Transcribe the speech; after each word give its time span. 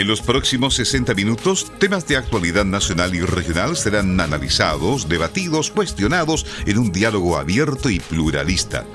En 0.00 0.08
los 0.08 0.22
próximos 0.22 0.76
60 0.76 1.12
minutos, 1.12 1.70
temas 1.78 2.08
de 2.08 2.16
actualidad 2.16 2.64
nacional 2.64 3.14
y 3.14 3.20
regional 3.20 3.76
serán 3.76 4.18
analizados, 4.18 5.10
debatidos, 5.10 5.70
cuestionados 5.70 6.46
en 6.64 6.78
un 6.78 6.90
diálogo 6.90 7.36
abierto 7.36 7.90
y 7.90 8.00
pluralista. 8.00 8.86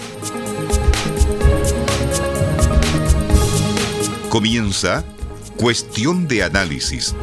Comienza 4.30 5.06
Cuestión 5.58 6.28
de 6.28 6.42
Análisis. 6.42 7.14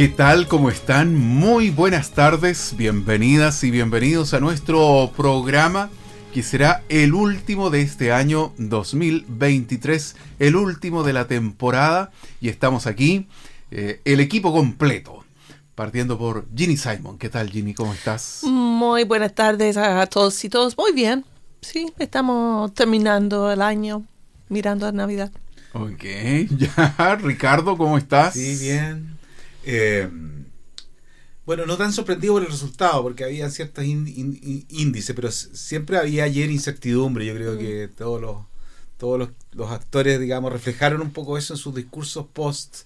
¿Qué 0.00 0.08
tal? 0.08 0.48
¿Cómo 0.48 0.70
están? 0.70 1.14
Muy 1.14 1.68
buenas 1.68 2.12
tardes, 2.12 2.74
bienvenidas 2.74 3.62
y 3.64 3.70
bienvenidos 3.70 4.32
a 4.32 4.40
nuestro 4.40 5.12
programa 5.14 5.90
que 6.32 6.42
será 6.42 6.82
el 6.88 7.12
último 7.12 7.68
de 7.68 7.82
este 7.82 8.10
año 8.10 8.54
2023, 8.56 10.16
el 10.38 10.56
último 10.56 11.02
de 11.02 11.12
la 11.12 11.26
temporada 11.26 12.12
y 12.40 12.48
estamos 12.48 12.86
aquí, 12.86 13.28
eh, 13.70 14.00
el 14.06 14.20
equipo 14.20 14.54
completo, 14.54 15.22
partiendo 15.74 16.16
por 16.16 16.46
Ginny 16.56 16.78
Simon. 16.78 17.18
¿Qué 17.18 17.28
tal 17.28 17.50
Ginny? 17.50 17.74
¿Cómo 17.74 17.92
estás? 17.92 18.40
Muy 18.44 19.04
buenas 19.04 19.34
tardes 19.34 19.76
a 19.76 20.06
todos 20.06 20.42
y 20.42 20.48
todos. 20.48 20.78
Muy 20.78 20.92
bien, 20.92 21.26
sí, 21.60 21.92
estamos 21.98 22.72
terminando 22.72 23.52
el 23.52 23.60
año, 23.60 24.06
mirando 24.48 24.86
a 24.86 24.92
Navidad. 24.92 25.30
Ok, 25.74 26.04
ya, 26.56 27.18
Ricardo, 27.20 27.76
¿cómo 27.76 27.98
estás? 27.98 28.32
Sí, 28.32 28.56
bien. 28.58 29.19
Eh, 29.64 30.08
bueno, 31.46 31.66
no 31.66 31.76
tan 31.76 31.92
sorprendido 31.92 32.34
por 32.34 32.42
el 32.42 32.48
resultado, 32.48 33.02
porque 33.02 33.24
había 33.24 33.50
ciertos 33.50 33.84
índices, 33.84 35.16
pero 35.16 35.30
siempre 35.32 35.98
había 35.98 36.24
ayer 36.24 36.50
incertidumbre. 36.50 37.26
Yo 37.26 37.34
creo 37.34 37.58
que 37.58 37.88
todos 37.88 38.20
los 38.20 38.36
todos 39.00 39.30
los, 39.52 39.70
actores, 39.72 40.20
digamos, 40.20 40.52
reflejaron 40.52 41.00
un 41.00 41.10
poco 41.10 41.38
eso 41.38 41.54
en 41.54 41.58
sus 41.58 41.74
discursos 41.74 42.26
post 42.26 42.82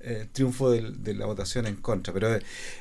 eh, 0.00 0.26
triunfo 0.32 0.70
de, 0.72 1.14
la 1.14 1.26
votación 1.26 1.66
en 1.68 1.76
contra. 1.76 2.12
Pero 2.12 2.36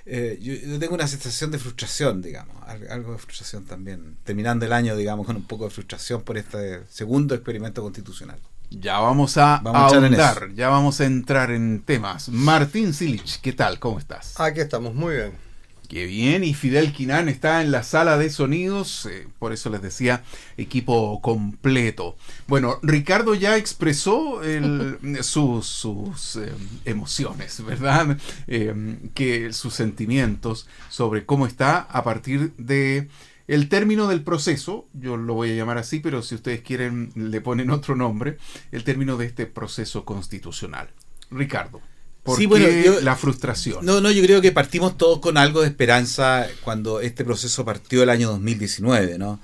eh, 0.08 0.40
yo, 0.42 0.80
tengo 0.80 0.96
una 0.96 1.08
sensación 1.08 1.52
de 1.52 1.60
frustración, 1.60 2.24
digamos, 2.24 2.56
algo 2.68 3.14
de 3.14 3.20
frustración 3.20 3.66
también, 3.66 4.18
terminando 4.24 4.66
el 4.66 4.74
año, 4.74 4.96
digamos, 4.96 5.28
con 5.28 5.36
un 5.36 5.46
poco 5.46 5.66
de 5.66 5.70
frustración 5.70 6.24
por 6.24 6.40
este 6.40 6.82
segundo 6.90 7.36
experimento 7.36 7.84
constitucional. 7.84 8.40
Ya 8.72 9.00
vamos 9.00 9.38
a 9.38 9.58
ahondar, 9.58 10.54
ya 10.56 10.70
vamos 10.70 11.02
a 11.02 11.06
entrar 11.06 11.52
en 11.52 11.82
temas. 11.82 12.30
Martín 12.30 12.94
Silich, 12.94 13.42
¿qué 13.42 13.52
tal? 13.52 13.80
¿Cómo 13.80 14.00
estás? 14.00 14.40
Aquí 14.40 14.62
estamos, 14.62 14.96
muy 14.96 15.16
bien. 15.16 15.34
Qué 15.90 16.06
bien, 16.06 16.46
y 16.46 16.54
Fidel 16.54 16.94
Quinán 16.94 17.28
está 17.28 17.62
en 17.62 17.72
la 17.72 17.84
sala 17.84 18.18
de 18.18 18.30
sonidos, 18.30 19.08
eh, 19.08 19.28
por 19.40 19.52
eso 19.52 19.70
les 19.70 19.82
decía, 19.82 20.24
equipo 20.56 21.20
completo. 21.22 22.16
Bueno, 22.48 22.80
Ricardo 22.82 23.36
ya 23.36 23.58
expresó 23.58 24.40
sus, 25.22 26.38
eh, 26.38 26.54
emociones, 26.86 27.66
¿verdad? 27.66 28.18
Eh, 28.48 29.10
que 29.14 29.52
sus 29.52 29.74
sentimientos 29.74 30.66
sobre 30.88 31.26
cómo 31.26 31.46
está 31.46 31.80
a 31.80 32.06
partir 32.06 32.54
de 32.56 33.10
el 33.52 33.68
término 33.68 34.08
del 34.08 34.24
proceso, 34.24 34.88
yo 34.94 35.18
lo 35.18 35.34
voy 35.34 35.52
a 35.52 35.56
llamar 35.56 35.78
así, 35.78 36.00
pero 36.00 36.22
si 36.22 36.36
ustedes 36.36 36.62
quieren 36.62 37.12
le 37.16 37.42
ponen 37.42 37.70
otro 37.70 37.98
nombre, 37.98 38.38
el 38.72 38.86
término 38.86 39.18
de 39.18 39.26
este 39.26 39.46
proceso 39.46 40.06
constitucional. 40.06 40.88
Ricardo. 41.30 41.82
¿Por 42.24 42.40
qué 42.40 43.00
la 43.02 43.18
frustración? 43.18 43.86
No, 43.86 44.00
no, 44.00 44.10
yo 44.10 44.24
creo 44.24 44.40
que 44.42 44.54
partimos 44.54 44.98
todos 44.98 45.20
con 45.20 45.38
algo 45.38 45.62
de 45.62 45.68
esperanza 45.68 46.48
cuando 46.64 47.02
este 47.02 47.26
proceso 47.26 47.66
partió 47.66 48.04
el 48.04 48.10
año 48.10 48.30
2019, 48.30 49.18
¿no? 49.18 49.42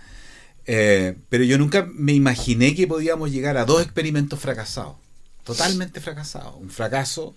Eh, 0.67 1.17
pero 1.27 1.43
yo 1.43 1.57
nunca 1.57 1.85
me 1.91 2.13
imaginé 2.13 2.75
que 2.75 2.87
podíamos 2.87 3.29
llegar 3.29 3.57
a 3.57 3.65
dos 3.65 3.81
experimentos 3.81 4.39
fracasados, 4.39 4.95
totalmente 5.43 5.99
fracasados. 5.99 6.55
Un 6.55 6.69
fracaso 6.69 7.35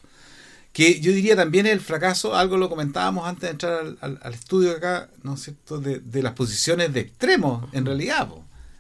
que 0.73 1.01
yo 1.01 1.13
diría 1.13 1.37
también 1.37 1.67
el 1.67 1.81
fracaso, 1.81 2.35
algo 2.37 2.57
lo 2.57 2.69
comentábamos 2.69 3.27
antes 3.27 3.43
de 3.43 3.51
entrar 3.51 3.97
al, 4.01 4.35
estudio 4.35 4.73
acá, 4.73 5.11
¿no 5.23 5.35
es 5.35 5.43
cierto?, 5.43 5.81
de, 5.81 6.23
las 6.23 6.35
posiciones 6.35 6.93
de 6.93 7.01
extremos, 7.01 7.69
en 7.73 7.87
realidad. 7.87 8.29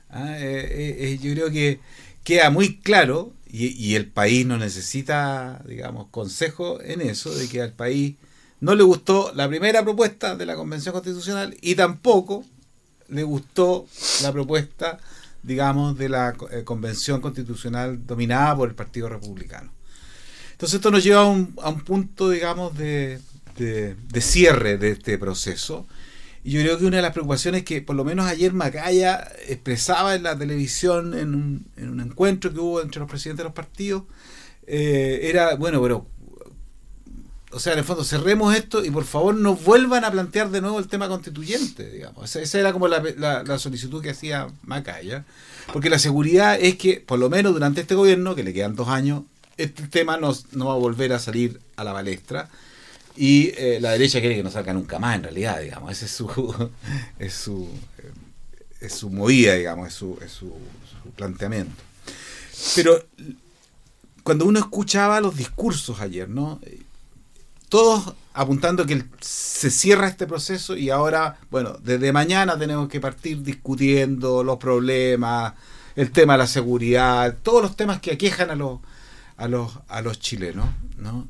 Ah, 0.08 0.38
eh, 0.38 0.66
eh, 0.70 0.96
eh, 0.98 1.18
yo 1.20 1.32
creo 1.34 1.50
que 1.50 1.80
queda 2.22 2.50
muy 2.50 2.78
claro, 2.78 3.32
y, 3.52 3.96
el 3.96 4.06
país 4.06 4.46
no 4.46 4.58
necesita, 4.58 5.60
digamos, 5.66 6.06
consejo 6.12 6.80
en 6.80 7.00
eso, 7.00 7.34
de 7.34 7.48
que 7.48 7.60
al 7.60 7.72
país 7.72 8.14
no 8.60 8.76
le 8.76 8.84
gustó 8.84 9.32
la 9.34 9.48
primera 9.48 9.82
propuesta 9.82 10.36
de 10.36 10.46
la 10.46 10.54
Convención 10.54 10.92
Constitucional 10.92 11.56
y 11.60 11.74
tampoco 11.74 12.44
le 13.08 13.24
gustó 13.24 13.88
la 14.22 14.30
propuesta, 14.30 15.00
digamos, 15.42 15.98
de 15.98 16.10
la 16.10 16.34
Convención 16.64 17.20
Constitucional 17.20 18.06
dominada 18.06 18.54
por 18.54 18.68
el 18.68 18.76
Partido 18.76 19.08
Republicano. 19.08 19.72
Entonces 20.60 20.76
esto 20.76 20.90
nos 20.90 21.02
lleva 21.02 21.22
a 21.22 21.24
un, 21.24 21.80
punto, 21.86 22.28
digamos, 22.28 22.76
de, 22.76 23.18
cierre 24.20 24.76
de 24.76 24.90
este 24.90 25.16
proceso. 25.16 25.86
Y 26.44 26.50
yo 26.50 26.60
creo 26.60 26.76
que 26.76 26.84
una 26.84 26.96
de 26.96 27.02
las 27.02 27.12
preocupaciones 27.12 27.64
que 27.64 27.80
por 27.80 27.96
lo 27.96 28.04
menos 28.04 28.26
ayer 28.26 28.52
Macaya 28.52 29.26
expresaba 29.48 30.14
en 30.14 30.22
la 30.22 30.36
televisión 30.36 31.14
en 31.14 31.34
un, 31.34 32.00
encuentro 32.02 32.52
que 32.52 32.60
hubo 32.60 32.82
entre 32.82 33.00
los 33.00 33.08
presidentes 33.08 33.38
de 33.38 33.44
los 33.44 33.54
partidos, 33.54 34.02
eh, 34.66 35.20
era, 35.30 35.54
bueno, 35.54 35.80
pero, 35.80 36.06
o 37.52 37.58
sea, 37.58 37.72
en 37.72 37.78
el 37.78 37.84
fondo, 37.86 38.04
cerremos 38.04 38.54
esto 38.54 38.84
y 38.84 38.90
por 38.90 39.04
favor 39.04 39.34
no 39.34 39.56
vuelvan 39.56 40.04
a 40.04 40.10
plantear 40.10 40.50
de 40.50 40.60
nuevo 40.60 40.78
el 40.78 40.88
tema 40.88 41.08
constituyente, 41.08 41.90
digamos. 41.90 42.36
Esa, 42.36 42.60
era 42.60 42.74
como 42.74 42.86
la, 42.86 43.02
la, 43.16 43.58
solicitud 43.58 44.02
que 44.02 44.10
hacía 44.10 44.48
Macaya, 44.64 45.24
porque 45.72 45.88
la 45.88 45.98
seguridad 45.98 46.58
es 46.60 46.76
que, 46.76 47.00
por 47.00 47.18
lo 47.18 47.30
menos 47.30 47.54
durante 47.54 47.80
este 47.80 47.94
gobierno, 47.94 48.34
que 48.34 48.44
le 48.44 48.52
quedan 48.52 48.76
dos 48.76 48.88
años, 48.88 49.22
este 49.62 49.88
tema 49.88 50.16
no, 50.16 50.32
va 50.32 50.72
a 50.72 50.76
volver 50.76 51.12
a 51.12 51.18
salir 51.18 51.60
a 51.76 51.84
la 51.84 51.92
balestra. 51.92 52.48
Y 53.16 53.52
eh, 53.56 53.78
la 53.80 53.92
derecha 53.92 54.20
quiere 54.20 54.36
que 54.36 54.42
no 54.42 54.50
salga 54.50 54.72
nunca 54.72 54.98
más, 54.98 55.16
en 55.16 55.24
realidad, 55.24 55.60
digamos. 55.60 55.92
Ese 55.92 56.06
es 56.06 56.10
su, 56.12 56.70
es 57.18 57.34
su, 57.34 57.68
eh, 57.98 58.12
es 58.80 58.94
su 58.94 59.10
movida, 59.10 59.54
digamos, 59.54 59.88
es, 59.88 59.94
su, 59.94 60.18
es 60.24 60.32
su, 60.32 60.52
planteamiento. 61.16 61.82
Pero 62.74 63.04
cuando 64.22 64.44
uno 64.44 64.58
escuchaba 64.58 65.20
los 65.20 65.36
discursos 65.36 66.00
ayer, 66.00 66.28
¿no? 66.28 66.60
Todos 67.68 68.14
apuntando 68.32 68.86
que 68.86 69.04
se 69.20 69.70
cierra 69.70 70.08
este 70.08 70.26
proceso 70.26 70.76
y 70.76 70.90
ahora, 70.90 71.38
bueno, 71.50 71.76
desde 71.82 72.12
mañana 72.12 72.58
tenemos 72.58 72.88
que 72.88 73.00
partir 73.00 73.42
discutiendo 73.42 74.44
los 74.44 74.58
problemas, 74.58 75.54
el 75.96 76.10
tema 76.12 76.34
de 76.34 76.38
la 76.38 76.46
seguridad, 76.46 77.36
todos 77.42 77.62
los 77.62 77.76
temas 77.76 78.00
que 78.00 78.12
aquejan 78.12 78.50
a 78.50 78.54
los, 78.54 78.80
a 79.40 79.48
los, 79.48 79.72
a 79.88 80.02
los 80.02 80.20
chilenos, 80.20 80.68
¿no? 80.98 81.26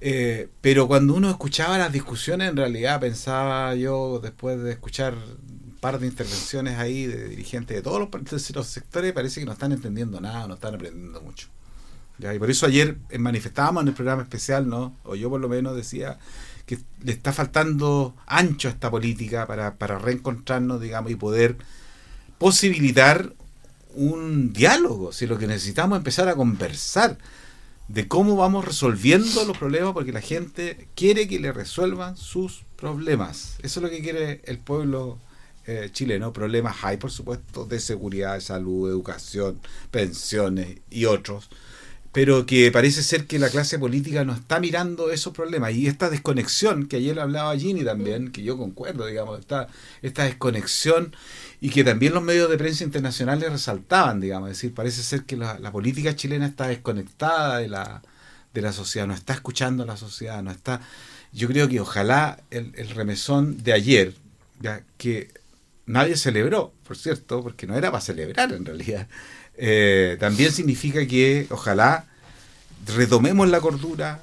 Eh, 0.00 0.48
pero 0.60 0.88
cuando 0.88 1.14
uno 1.14 1.30
escuchaba 1.30 1.78
las 1.78 1.92
discusiones, 1.92 2.50
en 2.50 2.56
realidad 2.56 2.98
pensaba 2.98 3.74
yo, 3.74 4.18
después 4.20 4.60
de 4.60 4.72
escuchar 4.72 5.14
un 5.14 5.76
par 5.80 6.00
de 6.00 6.06
intervenciones 6.08 6.78
ahí 6.78 7.06
de 7.06 7.28
dirigentes 7.28 7.76
de 7.76 7.82
todos 7.82 8.00
los, 8.00 8.66
sectores, 8.66 9.12
parece 9.12 9.40
que 9.40 9.46
no 9.46 9.52
están 9.52 9.70
entendiendo 9.70 10.20
nada, 10.20 10.48
no 10.48 10.54
están 10.54 10.74
aprendiendo 10.74 11.20
mucho. 11.20 11.48
Y 12.18 12.38
por 12.38 12.50
eso 12.50 12.66
ayer 12.66 12.96
manifestábamos 13.18 13.82
en 13.82 13.88
el 13.88 13.94
programa 13.94 14.22
especial, 14.22 14.68
¿no? 14.68 14.96
o 15.04 15.14
yo 15.14 15.28
por 15.28 15.40
lo 15.40 15.48
menos 15.48 15.76
decía 15.76 16.18
que 16.66 16.78
le 17.02 17.12
está 17.12 17.32
faltando 17.32 18.14
ancho 18.26 18.68
a 18.68 18.70
esta 18.70 18.90
política 18.90 19.46
para, 19.46 19.74
para 19.74 19.98
reencontrarnos, 19.98 20.80
digamos, 20.80 21.10
y 21.10 21.16
poder 21.16 21.58
posibilitar 22.38 23.34
un 23.94 24.52
diálogo, 24.52 25.12
si 25.12 25.26
lo 25.26 25.38
que 25.38 25.46
necesitamos 25.46 25.96
es 25.96 26.00
empezar 26.00 26.28
a 26.28 26.34
conversar 26.34 27.18
de 27.92 28.08
cómo 28.08 28.36
vamos 28.36 28.64
resolviendo 28.64 29.44
los 29.44 29.58
problemas, 29.58 29.92
porque 29.92 30.12
la 30.12 30.22
gente 30.22 30.88
quiere 30.94 31.28
que 31.28 31.38
le 31.38 31.52
resuelvan 31.52 32.16
sus 32.16 32.64
problemas. 32.76 33.56
Eso 33.62 33.80
es 33.80 33.84
lo 33.84 33.90
que 33.90 34.00
quiere 34.00 34.40
el 34.44 34.58
pueblo 34.58 35.18
eh, 35.66 35.90
chileno. 35.92 36.32
Problemas 36.32 36.76
hay, 36.82 36.96
por 36.96 37.10
supuesto, 37.10 37.66
de 37.66 37.78
seguridad, 37.80 38.40
salud, 38.40 38.88
educación, 38.88 39.60
pensiones 39.90 40.78
y 40.90 41.04
otros. 41.04 41.50
Pero 42.12 42.44
que 42.44 42.70
parece 42.70 43.02
ser 43.02 43.26
que 43.26 43.38
la 43.38 43.48
clase 43.48 43.78
política 43.78 44.22
no 44.24 44.34
está 44.34 44.60
mirando 44.60 45.10
esos 45.10 45.32
problemas. 45.32 45.72
Y 45.72 45.86
esta 45.86 46.10
desconexión, 46.10 46.86
que 46.86 46.96
ayer 46.96 47.18
hablaba 47.18 47.56
Ginny 47.56 47.84
también, 47.84 48.30
que 48.30 48.42
yo 48.42 48.58
concuerdo, 48.58 49.06
digamos, 49.06 49.40
esta, 49.40 49.68
esta 50.02 50.24
desconexión 50.24 51.14
y 51.62 51.70
que 51.70 51.84
también 51.84 52.12
los 52.12 52.24
medios 52.24 52.50
de 52.50 52.58
prensa 52.58 52.82
internacionales 52.82 53.50
resaltaban, 53.50 54.20
digamos, 54.20 54.50
es 54.50 54.56
decir, 54.56 54.74
parece 54.74 55.02
ser 55.04 55.22
que 55.22 55.36
la, 55.36 55.70
política 55.70 56.16
chilena 56.16 56.44
está 56.44 56.66
desconectada 56.66 57.58
de 57.58 57.68
la, 57.68 58.02
de 58.52 58.60
la 58.60 58.72
sociedad, 58.72 59.06
no 59.06 59.14
está 59.14 59.32
escuchando 59.32 59.84
a 59.84 59.86
la 59.86 59.96
sociedad, 59.96 60.42
no 60.42 60.50
está... 60.50 60.80
Yo 61.32 61.46
creo 61.46 61.68
que 61.68 61.80
ojalá 61.80 62.40
el, 62.50 62.74
remesón 62.90 63.62
de 63.62 63.72
ayer, 63.72 64.14
ya, 64.60 64.82
que 64.98 65.30
nadie 65.86 66.16
celebró, 66.16 66.72
por 66.84 66.98
cierto, 66.98 67.44
porque 67.44 67.68
no 67.68 67.76
era 67.76 67.92
para 67.92 68.02
celebrar 68.02 68.52
en 68.52 68.64
realidad, 68.64 69.08
eh, 69.64 70.16
también 70.18 70.50
significa 70.50 71.06
que 71.06 71.46
ojalá 71.48 72.06
retomemos 72.96 73.48
la 73.48 73.60
cordura, 73.60 74.20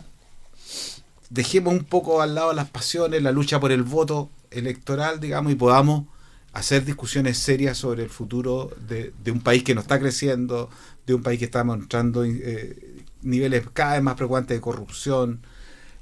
dejemos 1.29 1.73
un 1.73 1.85
poco 1.85 2.21
al 2.21 2.35
lado 2.35 2.51
las 2.51 2.69
pasiones, 2.69 3.23
la 3.23 3.31
lucha 3.31 3.57
por 3.57 3.71
el 3.71 3.83
voto 3.83 4.29
electoral, 4.51 5.21
digamos, 5.21 5.53
y 5.53 5.55
podamos 5.55 6.07
hacer 6.51 6.83
discusiones 6.83 7.37
serias 7.37 7.77
sobre 7.77 8.03
el 8.03 8.09
futuro 8.09 8.69
de, 8.89 9.13
un 9.31 9.39
país 9.39 9.63
que 9.63 9.73
no 9.73 9.79
está 9.79 9.97
creciendo, 9.97 10.69
de 11.07 11.13
un 11.13 11.23
país 11.23 11.39
que 11.39 11.45
está 11.45 11.63
mostrando 11.63 12.25
eh, 12.25 12.75
niveles 13.21 13.63
cada 13.71 13.93
vez 13.93 14.03
más 14.03 14.15
preocupantes 14.15 14.57
de 14.57 14.59
corrupción 14.59 15.39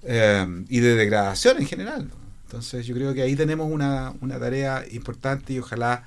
eh, 0.01 0.47
y 0.67 0.79
de 0.79 0.95
degradación 0.95 1.59
en 1.59 1.67
general. 1.67 2.09
Entonces 2.47 2.87
yo 2.87 2.95
creo 2.95 3.13
que 3.13 3.21
ahí 3.21 3.35
tenemos 3.35 3.69
una, 3.71 4.15
una 4.19 4.39
tarea 4.39 4.83
importante 4.89 5.53
y 5.53 5.59
ojalá 5.59 6.05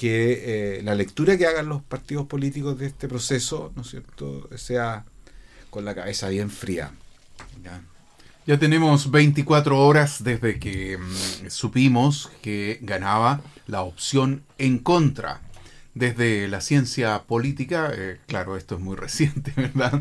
que 0.00 0.78
eh, 0.78 0.82
la 0.82 0.94
lectura 0.94 1.36
que 1.36 1.44
hagan 1.44 1.68
los 1.68 1.82
partidos 1.82 2.24
políticos 2.24 2.78
de 2.78 2.86
este 2.86 3.06
proceso, 3.06 3.70
¿no 3.76 3.82
es 3.82 3.90
cierto?, 3.90 4.48
sea 4.56 5.04
con 5.68 5.84
la 5.84 5.94
cabeza 5.94 6.30
bien 6.30 6.48
fría. 6.48 6.92
Ya 8.46 8.58
tenemos 8.58 9.10
24 9.10 9.78
horas 9.78 10.24
desde 10.24 10.58
que 10.58 10.96
mm, 10.96 11.50
supimos 11.50 12.30
que 12.40 12.78
ganaba 12.80 13.42
la 13.66 13.82
opción 13.82 14.42
en 14.56 14.78
contra. 14.78 15.42
Desde 15.92 16.46
la 16.46 16.60
ciencia 16.60 17.24
política, 17.24 17.90
eh, 17.92 18.20
claro, 18.26 18.56
esto 18.56 18.76
es 18.76 18.80
muy 18.80 18.96
reciente, 19.06 19.52
¿verdad, 19.56 20.00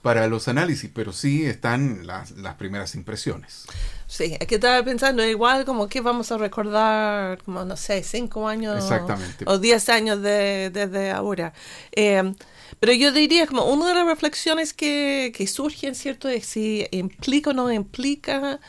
Para 0.00 0.28
los 0.28 0.46
análisis, 0.46 0.90
pero 0.94 1.12
sí 1.12 1.44
están 1.44 2.06
las, 2.06 2.32
las 2.32 2.54
primeras 2.54 2.94
impresiones. 2.94 3.64
Sí, 4.06 4.36
es 4.38 4.46
que 4.46 4.56
estaba 4.56 4.82
pensando, 4.84 5.24
igual 5.24 5.64
como 5.64 5.88
que 5.88 6.00
vamos 6.00 6.30
a 6.30 6.38
recordar, 6.38 7.42
como 7.42 7.64
no 7.64 7.76
sé, 7.76 8.02
cinco 8.02 8.46
años 8.46 8.84
o 9.46 9.58
diez 9.58 9.88
años 9.88 10.22
de, 10.22 10.70
desde 10.70 11.10
ahora. 11.10 11.52
Eh, 11.92 12.34
pero 12.78 12.92
yo 12.92 13.12
diría 13.12 13.46
como 13.46 13.64
una 13.64 13.88
de 13.88 13.94
las 13.94 14.06
reflexiones 14.06 14.72
que, 14.72 15.32
que 15.34 15.46
surgen, 15.46 15.94
¿cierto? 15.94 16.28
Es 16.28 16.46
si 16.46 16.86
implica 16.90 17.50
o 17.50 17.52
no 17.52 17.72
implica, 17.72 18.60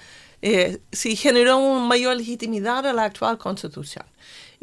eh, 0.41 0.79
si 0.91 1.15
generó 1.15 1.57
una 1.57 1.86
mayor 1.86 2.15
legitimidad 2.15 2.86
a 2.86 2.94
la 2.94 3.06
actual 3.06 3.38
constitución. 3.38 4.06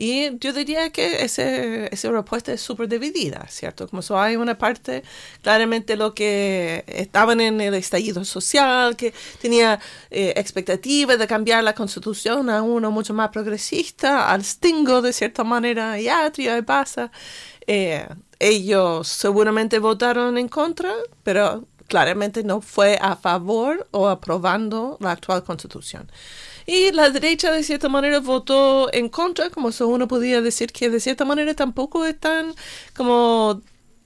Y 0.02 0.38
yo 0.38 0.54
diría 0.54 0.88
que 0.88 1.22
ese, 1.24 1.92
esa 1.92 2.10
respuesta 2.10 2.54
es 2.54 2.62
súper 2.62 2.88
dividida, 2.88 3.46
¿cierto? 3.50 3.86
Como 3.86 4.00
so, 4.00 4.18
hay 4.18 4.34
una 4.36 4.56
parte, 4.56 5.02
claramente 5.42 5.94
lo 5.94 6.14
que 6.14 6.84
estaban 6.86 7.38
en 7.42 7.60
el 7.60 7.74
estallido 7.74 8.24
social, 8.24 8.96
que 8.96 9.12
tenía 9.42 9.78
eh, 10.10 10.32
expectativas 10.36 11.18
de 11.18 11.26
cambiar 11.26 11.62
la 11.64 11.74
constitución 11.74 12.48
a 12.48 12.62
uno 12.62 12.90
mucho 12.90 13.12
más 13.12 13.28
progresista, 13.28 14.32
al 14.32 14.42
stingo 14.42 15.02
de 15.02 15.12
cierta 15.12 15.44
manera, 15.44 16.00
y 16.00 16.08
atria 16.08 16.56
y 16.56 16.62
pasa. 16.62 17.12
Eh, 17.66 18.08
ellos 18.38 19.06
seguramente 19.06 19.78
votaron 19.80 20.38
en 20.38 20.48
contra, 20.48 20.94
pero 21.22 21.66
claramente 21.88 22.42
no 22.42 22.62
fue 22.62 22.98
a 23.02 23.16
favor 23.16 23.86
o 23.90 24.08
aprobando 24.08 24.96
la 25.00 25.10
actual 25.10 25.44
constitución. 25.44 26.10
Y 26.72 26.92
la 26.92 27.10
derecha 27.10 27.50
de 27.50 27.64
cierta 27.64 27.88
manera 27.88 28.20
votó 28.20 28.92
en 28.92 29.08
contra, 29.08 29.50
como 29.50 29.70
uno 29.80 30.06
podía 30.06 30.40
decir 30.40 30.70
que 30.70 30.88
de 30.88 31.00
cierta 31.00 31.24
manera 31.24 31.52
tampoco 31.52 32.06
están 32.06 32.54
como 32.94 33.60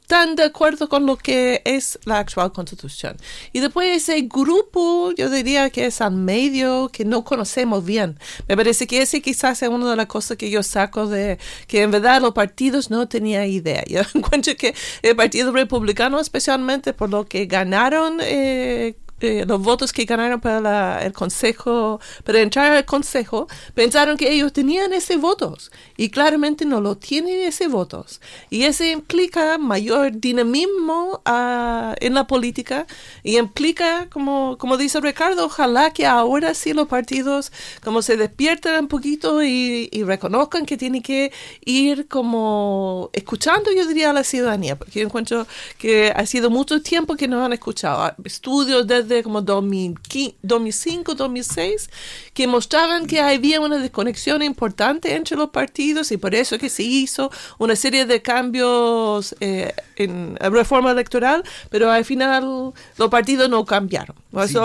tan 0.06 0.34
de 0.34 0.44
acuerdo 0.44 0.88
con 0.88 1.04
lo 1.04 1.18
que 1.18 1.60
es 1.66 1.98
la 2.06 2.20
actual 2.20 2.52
constitución. 2.52 3.18
Y 3.52 3.60
después 3.60 3.94
ese 3.94 4.18
grupo, 4.22 5.12
yo 5.12 5.28
diría 5.28 5.68
que 5.68 5.84
es 5.84 6.00
al 6.00 6.12
medio, 6.12 6.88
que 6.90 7.04
no 7.04 7.22
conocemos 7.22 7.84
bien. 7.84 8.18
Me 8.48 8.56
parece 8.56 8.86
que 8.86 9.02
ese 9.02 9.20
quizás 9.20 9.62
es 9.62 9.68
una 9.68 9.90
de 9.90 9.96
las 9.96 10.06
cosas 10.06 10.38
que 10.38 10.48
yo 10.48 10.62
saco 10.62 11.06
de 11.06 11.38
que 11.66 11.82
en 11.82 11.90
verdad 11.90 12.22
los 12.22 12.32
partidos 12.32 12.88
no 12.88 13.06
tenían 13.08 13.46
idea. 13.46 13.84
Yo 13.86 14.00
encuentro 14.14 14.56
que 14.56 14.74
el 15.02 15.14
Partido 15.14 15.52
Republicano, 15.52 16.18
especialmente 16.18 16.94
por 16.94 17.10
lo 17.10 17.26
que 17.26 17.44
ganaron 17.44 18.20
eh, 18.22 18.96
eh, 19.20 19.44
los 19.46 19.62
votos 19.62 19.92
que 19.92 20.04
ganaron 20.04 20.40
para 20.40 21.04
el 21.04 21.12
consejo, 21.12 22.00
para 22.24 22.40
entrar 22.40 22.72
al 22.72 22.84
consejo, 22.84 23.48
pensaron 23.74 24.16
que 24.16 24.32
ellos 24.32 24.52
tenían 24.52 24.92
ese 24.92 25.16
votos 25.16 25.70
y 25.96 26.10
claramente 26.10 26.64
no 26.64 26.80
lo 26.80 26.96
tienen 26.96 27.40
ese 27.42 27.68
votos. 27.68 28.20
Y 28.50 28.64
eso 28.64 28.84
implica 28.84 29.56
mayor 29.58 30.12
dinamismo 30.12 31.22
ah, 31.24 31.94
en 32.00 32.14
la 32.14 32.26
política 32.26 32.86
y 33.22 33.38
implica, 33.38 34.08
como, 34.10 34.58
como 34.58 34.76
dice 34.76 35.00
Ricardo, 35.00 35.46
ojalá 35.46 35.92
que 35.92 36.06
ahora 36.06 36.54
sí 36.54 36.72
los 36.72 36.88
partidos 36.88 37.52
como 37.82 38.02
se 38.02 38.16
despierten 38.16 38.74
un 38.80 38.88
poquito 38.88 39.42
y, 39.42 39.88
y 39.92 40.02
reconozcan 40.02 40.66
que 40.66 40.76
tienen 40.76 41.02
que 41.02 41.32
ir 41.64 42.08
como 42.08 43.10
escuchando, 43.12 43.70
yo 43.72 43.86
diría, 43.86 44.10
a 44.10 44.12
la 44.12 44.24
ciudadanía, 44.24 44.76
porque 44.76 45.00
yo 45.00 45.06
encuentro 45.06 45.46
que 45.78 46.12
ha 46.14 46.26
sido 46.26 46.50
mucho 46.50 46.82
tiempo 46.82 47.16
que 47.16 47.28
no 47.28 47.44
han 47.44 47.52
escuchado 47.52 48.12
estudios 48.24 48.86
desde 49.06 49.22
como 49.22 49.42
2005, 49.42 51.14
2006, 51.14 51.90
que 52.32 52.46
mostraban 52.46 53.06
que 53.06 53.20
había 53.20 53.60
una 53.60 53.78
desconexión 53.78 54.42
importante 54.42 55.14
entre 55.14 55.36
los 55.36 55.50
partidos 55.50 56.12
y 56.12 56.16
por 56.16 56.34
eso 56.34 56.58
que 56.58 56.68
se 56.68 56.82
hizo 56.82 57.30
una 57.58 57.76
serie 57.76 58.06
de 58.06 58.22
cambios 58.22 59.34
eh, 59.40 59.72
en 59.96 60.36
reforma 60.36 60.92
electoral, 60.92 61.44
pero 61.70 61.90
al 61.90 62.04
final 62.04 62.72
los 62.96 63.08
partidos 63.10 63.48
no 63.48 63.64
cambiaron. 63.64 64.16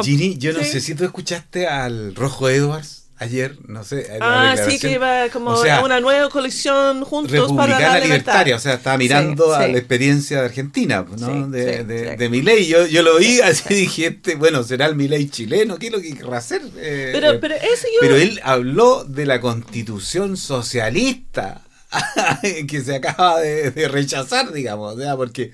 Gini, 0.03 0.37
yo 0.37 0.53
no 0.53 0.63
sé 0.63 0.81
si 0.81 0.95
tú 0.95 1.03
escuchaste 1.03 1.67
al 1.67 2.15
Rojo 2.15 2.49
Edwards 2.49 2.98
ayer, 3.19 3.57
no 3.67 3.83
sé. 3.83 4.07
Ah, 4.21 4.55
sí, 4.67 4.79
que 4.79 4.91
iba 4.91 5.29
como 5.29 5.51
a 5.51 5.83
una 5.83 5.99
nueva 5.99 6.29
colección 6.29 7.03
juntos 7.03 7.51
para 7.53 7.79
la 7.79 7.99
libertaria, 7.99 8.55
o 8.55 8.59
sea, 8.59 8.75
estaba 8.75 8.97
mirando 8.97 9.53
a 9.53 9.67
la 9.67 9.77
experiencia 9.77 10.39
de 10.39 10.45
Argentina, 10.45 11.05
¿no? 11.17 11.47
de, 11.47 11.83
de, 11.83 12.15
de 12.15 12.29
Milei. 12.29 12.67
Yo, 12.67 12.85
yo 12.87 13.03
lo 13.03 13.17
vi 13.17 13.41
así 13.41 13.73
dije, 13.73 14.07
este, 14.07 14.35
bueno, 14.35 14.63
será 14.63 14.85
el 14.85 14.95
Milei 14.95 15.29
chileno, 15.29 15.77
¿qué 15.77 15.87
es 15.87 15.91
lo 15.91 16.01
que 16.01 16.15
querrá 16.15 16.37
hacer? 16.37 16.61
Eh, 16.77 17.09
pero, 17.13 17.39
pero, 17.39 17.55
eso 17.55 17.87
yo... 17.93 17.99
pero 18.01 18.15
él 18.15 18.39
habló 18.43 19.03
de 19.03 19.25
la 19.25 19.41
constitución 19.41 20.37
socialista 20.37 21.61
que 22.67 22.81
se 22.81 22.95
acaba 22.95 23.39
de, 23.39 23.87
rechazar, 23.87 24.51
digamos, 24.51 24.95
porque 25.15 25.51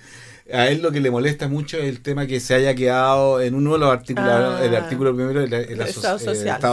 a 0.51 0.68
él 0.68 0.81
lo 0.81 0.92
que 0.92 1.00
le 1.00 1.09
molesta 1.09 1.47
mucho 1.47 1.77
es 1.77 1.86
el 1.86 2.01
tema 2.01 2.27
que 2.27 2.39
se 2.39 2.53
haya 2.53 2.75
quedado 2.75 3.42
en 3.42 3.56
uno 3.56 3.74
de 3.74 3.80
los 3.80 3.92
artículos, 3.92 4.30
ah. 4.30 4.59
el 4.63 4.75
artículo 4.75 5.15
primero, 5.15 5.42
el, 5.42 5.81
estado, 5.81 6.19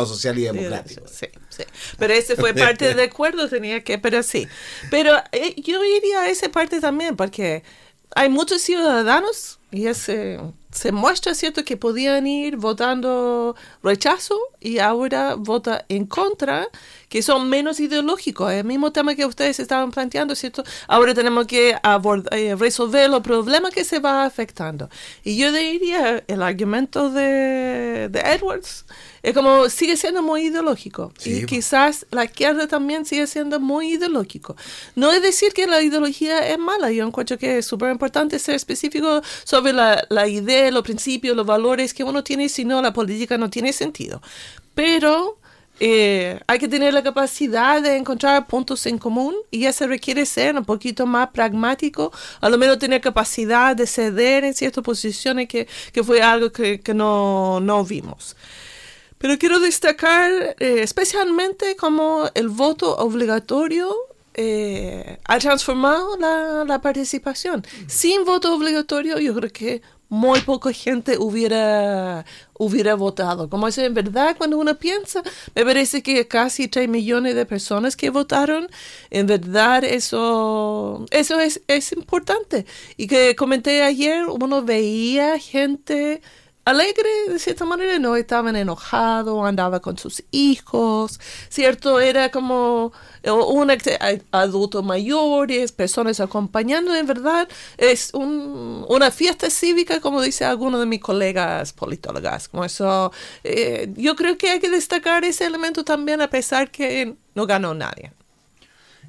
social. 0.07 0.39
y 0.39 0.43
democrático. 0.43 1.03
Sí, 1.07 1.27
sí. 1.49 1.65
Pero 1.99 2.13
ese 2.13 2.37
fue 2.37 2.53
parte 2.55 2.87
del 2.87 3.01
acuerdo, 3.01 3.49
tenía 3.49 3.83
que, 3.83 3.99
pero 3.99 4.23
sí. 4.23 4.47
Pero 4.91 5.17
eh, 5.33 5.55
yo 5.63 5.83
iría 5.85 6.23
a 6.23 6.29
esa 6.29 6.51
parte 6.51 6.81
también, 6.81 7.17
porque 7.17 7.63
hay 8.15 8.29
muchos 8.29 8.61
ciudadanos 8.61 9.59
y 9.73 9.87
ese 9.87 10.39
se 10.73 10.91
muestra, 10.91 11.35
¿cierto?, 11.35 11.65
que 11.65 11.77
podían 11.77 12.27
ir 12.27 12.57
votando 12.57 13.55
rechazo 13.83 14.39
y 14.59 14.79
ahora 14.79 15.35
vota 15.35 15.85
en 15.89 16.07
contra, 16.07 16.67
que 17.09 17.23
son 17.23 17.49
menos 17.49 17.79
ideológicos. 17.79 18.51
El 18.53 18.65
mismo 18.65 18.91
tema 18.91 19.15
que 19.15 19.27
ustedes 19.27 19.61
estaban 19.61 19.91
planteando, 19.91 20.35
¿cierto? 20.35 20.65
Ahora 20.89 21.13
tenemos 21.15 21.47
que 21.47 21.77
eh, 22.31 22.55
resolver 22.57 23.11
los 23.11 23.21
problemas 23.21 23.73
que 23.73 23.85
se 23.85 23.99
va 23.99 24.25
afectando. 24.25 24.89
Y 25.25 25.37
yo 25.37 25.53
diría, 25.53 26.25
el 26.27 26.43
argumento 26.43 27.11
de, 27.11 28.09
de 28.11 28.21
Edwards 28.21 28.87
es 29.23 29.35
como 29.35 29.69
sigue 29.69 29.97
siendo 29.97 30.21
muy 30.21 30.47
ideológico 30.47 31.13
y 31.25 31.47
quizás 31.47 32.07
la 32.11 32.25
izquierda 32.25 32.67
también 32.67 33.05
sigue 33.05 33.29
siendo 33.29 33.61
muy 33.61 33.93
ideológico. 33.93 34.57
No 34.97 35.13
es 35.13 35.23
decir 35.23 35.53
que 35.53 35.69
la 35.69 35.81
ideología 35.81 36.49
es 36.49 36.59
mala, 36.59 36.91
yo 36.91 37.07
encuentro 37.07 37.39
que 37.39 37.59
es 37.59 37.67
súper 37.67 37.93
importante 37.93 38.41
ser 38.41 38.57
específico 38.57 39.23
sobre 39.45 39.62
la, 39.63 40.05
la 40.09 40.27
idea, 40.27 40.71
los 40.71 40.83
principios, 40.83 41.37
los 41.37 41.47
valores 41.47 41.95
que 41.95 42.03
uno 42.03 42.25
tiene, 42.25 42.49
si 42.49 42.65
no 42.65 42.83
la 42.83 42.93
política 42.93 43.39
no 43.39 43.51
tiene 43.51 43.73
sentido. 43.73 44.21
Pero 44.75 45.39
eh, 45.85 46.39
hay 46.47 46.59
que 46.61 46.69
tener 46.69 46.95
la 46.95 47.03
capacidad 47.03 47.83
de 47.83 47.97
encontrar 47.97 48.47
puntos 48.47 48.87
en 48.87 48.99
común 48.99 49.35
y 49.51 49.65
eso 49.65 49.87
requiere 49.87 50.25
ser 50.27 50.55
un 50.57 50.65
poquito 50.65 51.07
más 51.07 51.31
pragmático, 51.31 52.13
a 52.41 52.49
lo 52.49 52.57
menos 52.57 52.79
tener 52.79 53.01
capacidad 53.01 53.75
de 53.75 53.87
ceder 53.87 54.45
en 54.45 54.55
ciertas 54.55 54.85
posiciones 54.85 55.49
que, 55.49 55.67
que 55.93 56.05
fue 56.05 56.23
algo 56.23 56.53
que, 56.53 56.81
que 56.81 56.95
no, 56.95 57.59
no 57.61 57.85
vimos. 57.85 58.37
Pero 59.19 59.39
quiero 59.39 59.61
destacar 59.61 60.31
eh, 60.59 60.83
especialmente 60.83 61.75
como 61.77 62.31
el 62.35 62.49
voto 62.49 62.97
obligatorio 62.97 63.93
eh, 64.35 65.19
ha 65.25 65.39
transformado 65.39 66.17
la, 66.19 66.65
la, 66.67 66.81
participación. 66.81 67.65
Sin 67.87 68.25
voto 68.25 68.55
obligatorio, 68.55 69.19
yo 69.19 69.35
creo 69.35 69.51
que 69.51 69.83
muy 70.13 70.43
poca 70.43 70.71
gente 70.75 71.17
hubiera, 71.17 72.27
hubiera 72.59 72.95
votado. 72.97 73.49
Como 73.49 73.67
es 73.67 73.79
en 73.79 73.95
verdad, 73.95 74.37
cuando 74.37 74.59
uno 74.59 74.79
piensa, 74.79 75.23
me 75.55 75.65
parece 75.65 76.03
que 76.03 76.29
casi 76.29 76.69
3 76.69 76.87
millones 76.87 77.35
de 77.35 77.47
personas 77.47 77.97
que 77.97 78.11
votaron, 78.11 78.69
en 79.09 79.27
verdad 79.27 79.85
eso, 79.85 81.07
eso 81.11 81.41
es, 81.41 81.63
es 81.67 81.93
importante. 81.93 82.67
Y 82.99 83.07
que 83.07 83.35
comenté 83.37 83.83
ayer, 83.83 84.27
uno 84.27 84.63
veía 84.63 85.39
gente 85.39 86.21
alegre 86.65 87.09
de 87.29 87.39
cierta 87.39 87.65
manera, 87.65 87.99
no 87.99 88.17
estaban 88.17 88.57
enojados, 88.57 89.45
andaba 89.47 89.81
con 89.81 89.99
sus 89.99 90.23
hijos, 90.31 91.19
¿cierto? 91.49 92.01
Era 92.01 92.31
como 92.31 92.93
un 93.25 93.73
adultos 94.31 94.85
mayores, 94.85 95.73
personas 95.73 96.21
acompañando, 96.21 96.95
en 96.95 97.07
verdad 97.07 97.49
es 97.79 98.13
una 98.15 99.11
fiesta 99.11 99.51
cívica, 99.51 100.01
como 100.01 100.21
dice 100.23 100.45
alguno 100.45 100.79
de 100.79 100.87
mis 100.87 101.01
colegas 101.01 101.73
politólogos. 101.73 102.49
Como 102.49 102.65
eso, 102.65 103.13
eh, 103.45 103.93
yo 103.97 104.15
creo 104.17 104.39
que 104.39 104.51
hay 104.51 104.61
que 104.61 104.71
destacar 104.71 105.25
ese 105.25 105.47
elemento 105.47 105.85
también 105.85 106.21
a 106.21 106.31
pesar 106.31 106.71
que 106.71 107.17
no 107.35 107.47
ganó 107.47 107.75
nadie. 107.75 108.13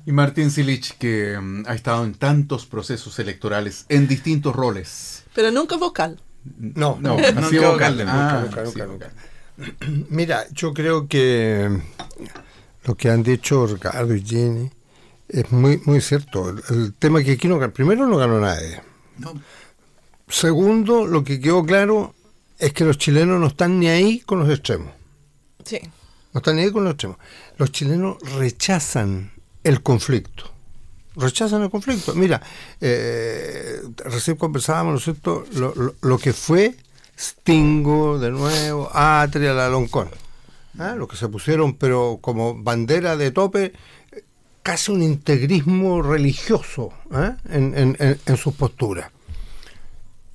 Y 0.06 0.12
Martín 0.12 0.52
Silich, 0.52 0.98
que 0.98 1.38
mm, 1.40 1.64
ha 1.66 1.76
estado 1.76 2.04
en 2.04 2.14
tantos 2.16 2.66
procesos 2.66 3.20
electorales, 3.20 3.86
en 3.88 4.08
distintos 4.08 4.54
roles. 4.54 5.24
Pero 5.34 5.52
nunca 5.52 5.78
vocal. 5.78 6.20
No, 6.58 6.98
no, 7.00 7.18
nunca 7.18 7.70
vocal. 7.70 8.06
Ah, 8.08 8.46
Mira, 10.10 10.46
yo 10.52 10.74
creo 10.74 11.08
que 11.08 11.70
lo 12.86 12.96
que 12.96 13.10
han 13.10 13.24
dicho 13.24 13.68
Ricardo 13.68 14.16
y 14.16 14.24
Jenny 14.24 14.72
es 15.30 15.52
muy, 15.52 15.82
muy 15.86 16.02
cierto. 16.02 16.50
El, 16.70 16.94
tema 16.94 17.24
que 17.24 17.34
aquí 17.34 17.48
no 17.48 17.60
primero 17.72 18.08
no 18.08 18.18
ganó 18.18 18.40
nadie. 18.40 18.82
Segundo, 20.28 21.06
lo 21.06 21.24
que 21.24 21.40
quedó 21.40 21.66
claro 21.66 22.14
es 22.58 22.74
que 22.74 22.84
los 22.84 22.98
chilenos 22.98 23.40
no 23.40 23.48
están 23.48 23.80
ni 23.80 23.88
ahí 23.88 24.20
con 24.20 24.40
los 24.40 24.50
extremos. 24.50 24.92
Sí. 25.64 25.80
No 26.34 26.40
están 26.40 26.56
ni 26.56 26.64
ahí 26.64 26.72
con 26.72 26.84
los 26.84 26.94
extremos. 26.94 27.18
Los 27.58 27.72
chilenos 27.72 28.18
rechazan 28.36 29.32
el 29.64 29.82
conflicto. 29.82 30.53
Rechazan 31.16 31.64
el 31.64 31.70
conflicto. 31.70 32.16
Mira, 32.16 32.42
eh, 32.82 33.82
recién 33.98 34.38
conversábamos, 34.38 34.94
¿no 34.94 34.98
es 34.98 35.04
cierto?, 35.04 35.46
lo, 35.54 35.96
lo, 36.02 36.18
que 36.18 36.34
fue 36.34 36.76
Stingo, 37.18 38.18
de 38.18 38.32
nuevo, 38.32 38.90
Atria, 38.94 39.54
la 39.54 39.70
Loncón. 39.70 40.10
¿Ah? 40.80 40.96
Lo 40.96 41.08
que 41.08 41.16
se 41.16 41.28
pusieron, 41.28 41.76
pero 41.76 42.18
como 42.20 42.56
bandera 42.56 43.16
de 43.16 43.30
tope, 43.30 43.74
casi 44.64 44.92
un 44.92 45.04
integrismo 45.04 46.02
religioso 46.02 46.94
¿eh? 47.12 47.36
en, 47.50 47.78
en, 47.78 48.20
en 48.26 48.38
sus 48.38 48.56
posturas. 48.56 49.12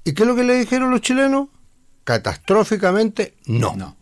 ¿Y 0.05 0.13
qué 0.13 0.23
es 0.23 0.29
lo 0.29 0.37
que 0.37 0.45
le 0.45 0.55
dijeron 0.55 0.91
los 0.91 1.01
chilenos? 1.01 1.49
Catastróficamente, 2.05 3.35
no. 3.47 3.75
No. 3.75 3.97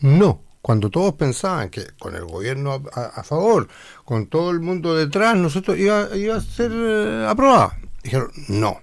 No 0.00 0.51
cuando 0.62 0.90
todos 0.90 1.14
pensaban 1.14 1.68
que 1.70 1.88
con 1.98 2.14
el 2.14 2.24
gobierno 2.24 2.84
a, 2.94 3.22
favor, 3.24 3.68
con 4.04 4.28
todo 4.28 4.50
el 4.52 4.60
mundo 4.60 4.94
detrás, 4.94 5.36
nosotros 5.36 5.76
iba, 5.76 6.16
iba 6.16 6.36
a 6.36 6.40
ser 6.40 6.70
eh, 6.72 7.26
aprobado. 7.28 7.72
Dijeron, 8.02 8.30
no. 8.48 8.80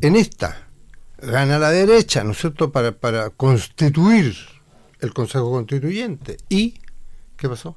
En 0.00 0.16
esta 0.16 0.66
gana 1.18 1.58
la 1.58 1.70
derecha, 1.70 2.24
¿no 2.24 2.32
es 2.32 2.38
cierto?, 2.38 2.72
para, 2.72 2.92
para 2.92 3.30
constituir 3.30 4.34
el 5.00 5.12
Consejo 5.12 5.50
Constituyente. 5.50 6.38
¿Y 6.48 6.80
qué 7.36 7.48
pasó? 7.50 7.76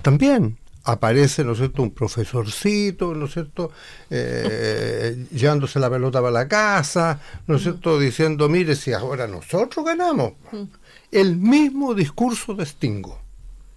También 0.00 0.58
aparece, 0.86 1.44
¿no 1.44 1.52
es 1.52 1.58
cierto?, 1.58 1.82
un 1.82 1.90
profesorcito, 1.90 3.12
¿no 3.14 3.26
es 3.26 3.32
cierto?, 3.32 3.72
eh, 4.08 5.26
llevándose 5.32 5.80
la 5.80 5.90
pelota 5.90 6.20
para 6.20 6.30
la 6.30 6.48
casa, 6.48 7.20
¿no 7.46 7.56
es 7.56 7.62
cierto?, 7.62 7.98
diciendo, 7.98 8.48
mire, 8.48 8.76
si 8.76 8.92
ahora 8.92 9.26
nosotros 9.26 9.84
ganamos 9.84 10.34
el 11.10 11.36
mismo 11.36 11.94
discurso 11.94 12.54
de 12.54 12.64
Stingo, 12.64 13.20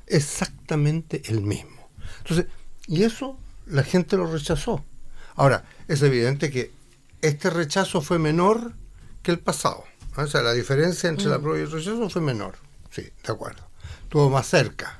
exactamente 0.06 1.24
el 1.26 1.42
mismo. 1.42 1.90
Entonces, 2.20 2.46
y 2.88 3.04
eso 3.04 3.38
la 3.66 3.84
gente 3.84 4.16
lo 4.16 4.32
rechazó. 4.32 4.86
Ahora, 5.36 5.66
es 5.88 6.02
evidente 6.04 6.52
que 6.52 6.72
este 7.22 7.50
rechazo 7.50 8.02
fue 8.02 8.20
menor 8.20 8.74
que 9.24 9.32
el 9.32 9.40
pasado. 9.40 9.84
O 10.16 10.28
sea, 10.28 10.42
la 10.42 10.54
diferencia 10.54 11.10
entre 11.10 11.26
la 11.28 11.40
mm. 11.40 11.42
prueba 11.42 11.60
y 11.60 11.64
el 11.64 11.72
rechazo 11.72 12.10
fue 12.10 12.22
menor. 12.22 12.56
Sí, 12.92 13.02
de 13.02 13.34
acuerdo. 13.34 13.64
Estuvo 14.04 14.30
más 14.30 14.48
cerca. 14.48 14.99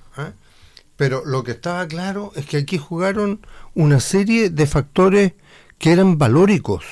Pero 1.00 1.24
lo 1.26 1.46
que 1.46 1.52
estaba 1.52 1.88
claro 1.88 2.34
es 2.36 2.46
que 2.46 2.58
aquí 2.58 2.78
jugaron 2.78 3.40
una 3.74 4.02
serie 4.02 4.50
de 4.50 4.68
factores 4.68 5.32
que 5.78 5.94
eran 5.94 6.18
valóricos 6.18 6.84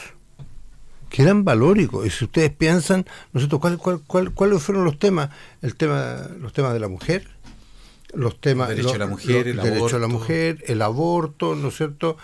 que 1.10 1.24
eran 1.24 1.44
valóricos. 1.44 2.06
Y 2.06 2.10
si 2.10 2.26
ustedes 2.26 2.52
piensan, 2.52 3.06
¿no 3.34 3.42
sé 3.42 3.48
cuál, 3.48 3.78
cuál, 3.78 4.34
cuáles 4.34 4.64
fueron 4.64 4.86
los 4.86 4.98
temas? 4.98 5.30
El 5.62 5.76
tema, 5.76 6.28
los 6.40 6.54
temas 6.54 6.74
de 6.74 6.80
la 6.80 6.88
mujer, 6.88 7.28
los 8.14 8.40
temas... 8.40 8.70
El 8.70 8.78
derecho 8.78 8.96
a 8.96 8.98
la 8.98 9.08
mujer, 9.08 9.48
el 9.48 9.58
derecho 9.58 9.96
a 9.98 10.00
la 10.00 10.08
mujer, 10.08 10.64
el 10.68 10.82
aborto, 10.82 11.56
¿no 11.56 11.68
es 11.70 11.78
cierto? 11.78 12.18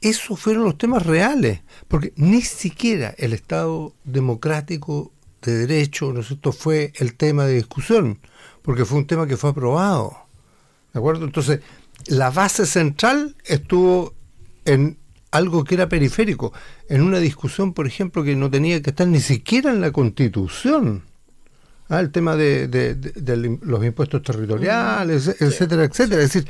Esos 0.00 0.38
fueron 0.38 0.64
los 0.64 0.78
temas 0.78 1.04
reales, 1.04 1.62
porque 1.88 2.12
ni 2.16 2.42
siquiera 2.42 3.14
el 3.18 3.32
Estado 3.32 3.92
democrático 4.04 5.12
de 5.42 5.66
derecho, 5.66 6.12
¿no 6.12 6.20
es 6.20 6.28
cierto?, 6.28 6.52
fue 6.52 6.92
el 6.96 7.14
tema 7.14 7.44
de 7.44 7.54
discusión, 7.54 8.18
porque 8.62 8.84
fue 8.84 8.98
un 8.98 9.06
tema 9.06 9.26
que 9.26 9.36
fue 9.36 9.50
aprobado. 9.50 10.27
¿De 10.92 10.98
acuerdo? 10.98 11.24
Entonces, 11.24 11.60
la 12.06 12.30
base 12.30 12.66
central 12.66 13.36
estuvo 13.44 14.14
en 14.64 14.96
algo 15.30 15.64
que 15.64 15.74
era 15.74 15.88
periférico, 15.88 16.52
en 16.88 17.02
una 17.02 17.18
discusión, 17.18 17.72
por 17.72 17.86
ejemplo, 17.86 18.24
que 18.24 18.34
no 18.34 18.50
tenía 18.50 18.80
que 18.82 18.90
estar 18.90 19.06
ni 19.06 19.20
siquiera 19.20 19.70
en 19.70 19.80
la 19.80 19.92
Constitución. 19.92 21.02
Ah, 21.88 22.00
el 22.00 22.10
tema 22.10 22.36
de, 22.36 23.58
los 23.62 23.84
impuestos 23.84 24.22
territoriales, 24.22 25.28
etcétera, 25.40 25.84
etcétera. 25.84 26.22
Es 26.22 26.32
decir, 26.32 26.48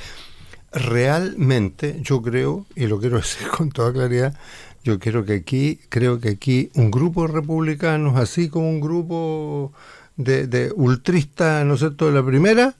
realmente 0.73 2.00
yo 2.02 2.23
creo, 2.23 2.66
y 2.75 2.87
lo 2.87 2.99
quiero 2.99 3.16
decir 3.18 3.49
con 3.49 3.71
toda 3.71 3.92
claridad, 3.92 4.37
yo 4.85 4.99
creo 4.99 5.25
que 5.25 5.35
aquí, 5.35 5.80
creo 5.88 6.21
que 6.21 6.30
aquí 6.30 6.71
un 6.75 6.90
grupo 6.90 7.26
de 7.26 7.35
republicanos, 7.35 8.16
así 8.18 8.49
como 8.49 8.68
un 8.68 8.80
grupo 8.80 9.73
de, 10.16 10.47
de 10.47 10.73
ultristas, 10.75 11.64
¿no 11.64 11.75
es 11.75 11.80
cierto?, 11.80 12.07
de 12.07 12.12
la 12.12 12.25
primera, 12.25 12.75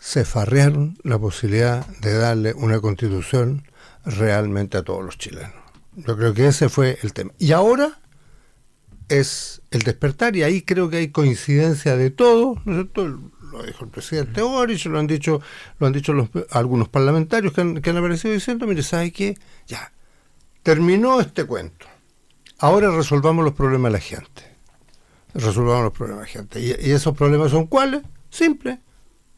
se 0.00 0.24
farrearon 0.24 0.98
la 1.04 1.18
posibilidad 1.18 1.86
de 2.00 2.14
darle 2.14 2.54
una 2.54 2.80
constitución 2.80 3.68
realmente 4.04 4.78
a 4.78 4.82
todos 4.82 5.04
los 5.04 5.18
chilenos. 5.18 5.52
Yo 5.94 6.16
creo 6.16 6.32
que 6.32 6.46
ese 6.46 6.70
fue 6.70 6.98
el 7.02 7.12
tema. 7.12 7.32
Y 7.38 7.52
ahora 7.52 8.00
es 9.08 9.60
el 9.70 9.82
despertar, 9.82 10.34
y 10.36 10.42
ahí 10.42 10.62
creo 10.62 10.88
que 10.88 10.96
hay 10.96 11.08
coincidencia 11.08 11.96
de 11.96 12.10
todo, 12.10 12.56
¿no 12.64 12.72
es 12.72 12.78
cierto? 12.78 13.20
Lo 13.52 13.62
dijo 13.62 13.84
el 13.84 13.90
presidente 13.90 14.40
Boris, 14.40 14.86
lo 14.86 14.98
han 14.98 15.06
dicho, 15.06 15.42
lo 15.78 15.86
han 15.86 15.92
dicho 15.92 16.12
los, 16.14 16.30
algunos 16.50 16.88
parlamentarios 16.88 17.52
que 17.52 17.60
han, 17.60 17.82
que 17.82 17.90
han 17.90 17.96
aparecido 17.98 18.32
diciendo, 18.32 18.66
mire, 18.66 18.82
¿sabe 18.82 19.12
qué? 19.12 19.36
Ya, 19.66 19.92
terminó 20.62 21.20
este 21.20 21.44
cuento. 21.44 21.86
Ahora 22.58 22.90
resolvamos 22.90 23.44
los 23.44 23.52
problemas 23.52 23.92
de 23.92 23.98
la 23.98 24.02
gente. 24.02 24.42
Resolvamos 25.34 25.82
los 25.82 25.92
problemas 25.92 26.26
de 26.26 26.26
la 26.26 26.32
gente. 26.32 26.60
¿Y, 26.60 26.88
y 26.88 26.92
esos 26.92 27.14
problemas 27.14 27.50
son 27.50 27.66
cuáles? 27.66 28.02
Simples. 28.30 28.78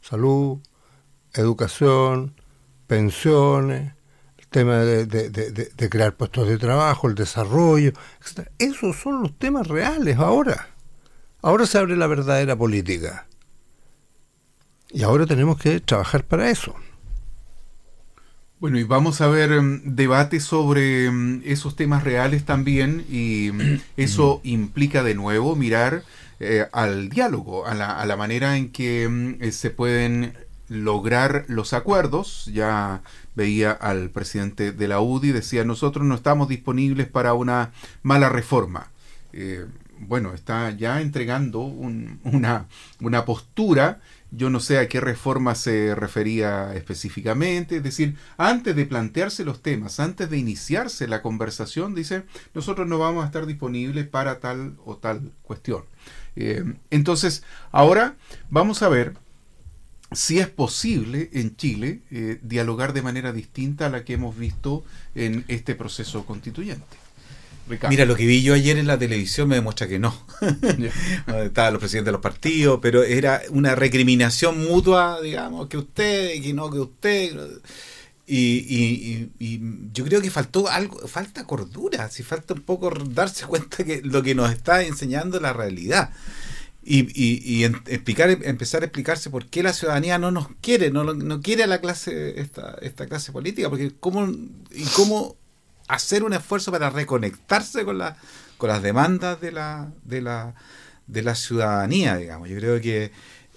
Salud, 0.03 0.59
educación, 1.33 2.33
pensiones, 2.87 3.93
tema 4.53 4.77
de, 4.77 5.89
crear 5.89 6.15
puestos 6.15 6.47
de 6.47 6.57
trabajo, 6.57 7.07
el 7.07 7.15
desarrollo, 7.15 7.93
etc. 8.21 8.47
Esos 8.59 8.97
son 8.97 9.21
los 9.23 9.37
temas 9.37 9.67
reales 9.67 10.17
ahora. 10.17 10.67
Ahora 11.41 11.65
se 11.65 11.77
abre 11.77 11.95
la 11.95 12.07
verdadera 12.07 12.55
política. 12.55 13.27
Y 14.91 15.03
ahora 15.03 15.25
tenemos 15.25 15.57
que 15.57 15.79
trabajar 15.79 16.23
para 16.23 16.49
eso. 16.49 16.75
Bueno, 18.59 18.79
y 18.79 18.83
vamos 18.83 19.19
a 19.21 19.27
ver 19.27 19.57
um, 19.57 19.81
debates 19.83 20.43
sobre 20.43 21.09
um, 21.09 21.41
esos 21.43 21.75
temas 21.75 22.03
reales 22.03 22.45
también, 22.45 23.05
y 23.09 23.49
um, 23.49 23.79
eso 23.97 24.39
implica 24.43 25.01
de 25.03 25.15
nuevo 25.15 25.55
mirar 25.55 26.03
eh, 26.43 26.67
al 26.71 27.09
diálogo, 27.09 27.65
a 27.65 27.73
la, 27.73 27.99
a 27.99 28.05
la, 28.05 28.15
manera 28.15 28.57
en 28.57 28.71
que 28.71 29.37
eh, 29.39 29.51
se 29.51 29.69
pueden 29.69 30.33
lograr 30.67 31.45
los 31.47 31.73
acuerdos. 31.73 32.49
Ya 32.53 33.01
veía 33.35 33.71
al 33.71 34.09
presidente 34.09 34.71
de 34.71 34.87
la 34.87 34.99
UDI, 34.99 35.31
decía, 35.31 35.63
nosotros 35.63 36.05
no 36.05 36.15
estamos 36.15 36.49
disponibles 36.49 37.07
para 37.07 37.33
una 37.33 37.71
mala 38.01 38.29
reforma. 38.29 38.91
Eh, 39.33 39.65
bueno, 39.99 40.33
está 40.33 40.71
ya 40.71 41.01
entregando 41.01 41.61
una, 41.61 42.67
una 42.99 43.25
postura, 43.25 44.01
yo 44.31 44.49
no 44.49 44.59
sé 44.59 44.79
a 44.79 44.87
qué 44.87 44.99
reforma 44.99 45.55
se 45.55 45.95
refería 45.95 46.73
específicamente, 46.73 47.77
es 47.77 47.83
decir, 47.83 48.17
antes 48.37 48.75
de 48.75 48.85
plantearse 48.85 49.45
los 49.45 49.61
temas, 49.61 49.99
antes 49.99 50.29
de 50.29 50.37
iniciarse 50.37 51.07
la 51.07 51.21
conversación, 51.21 51.93
dice, 51.93 52.23
nosotros 52.53 52.87
no 52.87 52.97
vamos 52.97 53.23
a 53.23 53.27
estar 53.27 53.45
disponibles 53.45 54.07
para 54.07 54.39
tal 54.39 54.75
o 54.85 54.97
tal 54.97 55.31
cuestión. 55.43 55.83
Eh, 56.35 56.63
entonces, 56.89 57.43
ahora 57.71 58.15
vamos 58.49 58.81
a 58.81 58.89
ver 58.89 59.13
si 60.11 60.39
es 60.39 60.47
posible 60.47 61.29
en 61.33 61.55
Chile 61.55 62.01
eh, 62.11 62.39
dialogar 62.43 62.93
de 62.93 63.01
manera 63.01 63.33
distinta 63.33 63.87
a 63.87 63.89
la 63.89 64.03
que 64.03 64.13
hemos 64.13 64.37
visto 64.37 64.83
en 65.15 65.45
este 65.47 65.75
proceso 65.75 66.25
constituyente. 66.25 67.03
Mira, 67.89 68.05
lo 68.05 68.15
que 68.15 68.25
vi 68.25 68.43
yo 68.43 68.53
ayer 68.53 68.77
en 68.77 68.87
la 68.87 68.99
televisión 68.99 69.47
me 69.47 69.55
demuestra 69.55 69.87
que 69.87 69.97
no. 69.99 70.13
Estaban 71.45 71.73
los 71.73 71.79
presidentes 71.79 72.07
de 72.07 72.11
los 72.11 72.21
partidos, 72.21 72.79
pero 72.81 73.03
era 73.03 73.41
una 73.49 73.73
recriminación 73.73 74.65
mutua, 74.65 75.21
digamos, 75.21 75.67
que 75.67 75.77
usted, 75.77 76.41
que 76.41 76.53
no, 76.53 76.69
que 76.69 76.79
usted. 76.79 77.61
Y, 78.25 79.29
yo 79.93 80.05
creo 80.05 80.21
que 80.21 80.31
faltó 80.31 80.69
algo, 80.69 81.07
falta 81.07 81.45
cordura, 81.45 82.09
si 82.09 82.23
falta 82.23 82.53
un 82.53 82.61
poco 82.61 82.89
darse 82.89 83.45
cuenta 83.47 83.83
que 83.83 84.01
lo 84.01 84.23
que 84.23 84.35
nos 84.35 84.51
está 84.51 84.83
enseñando 84.83 85.39
la 85.39 85.53
realidad. 85.53 86.11
Y, 86.85 87.63
explicar, 87.63 88.29
empezar 88.29 88.81
a 88.81 88.85
explicarse 88.85 89.29
por 89.29 89.45
qué 89.47 89.63
la 89.63 89.71
ciudadanía 89.71 90.17
no 90.17 90.31
nos 90.31 90.47
quiere, 90.61 90.91
no, 90.91 91.05
no 91.05 91.41
quiere 91.41 91.63
a 91.63 91.67
la 91.67 91.79
clase, 91.79 92.41
esta, 92.41 92.77
esta 92.81 93.07
clase 93.07 93.31
política, 93.31 93.69
porque 93.69 93.93
cómo, 93.99 94.27
y 94.27 94.83
cómo 94.95 95.37
hacer 95.87 96.23
un 96.23 96.33
esfuerzo 96.33 96.71
para 96.71 96.89
reconectarse 96.89 97.85
con, 97.85 97.99
la, 97.99 98.17
con 98.57 98.69
las 98.69 98.81
demandas 98.81 99.39
de 99.39 99.53
la, 99.53 99.93
de 100.03 100.21
la, 100.21 100.55
de 101.07 101.21
la 101.21 101.35
ciudadanía, 101.35 102.17
digamos. 102.17 102.49
Yo 102.49 102.57
creo 102.57 102.81
que 102.81 103.11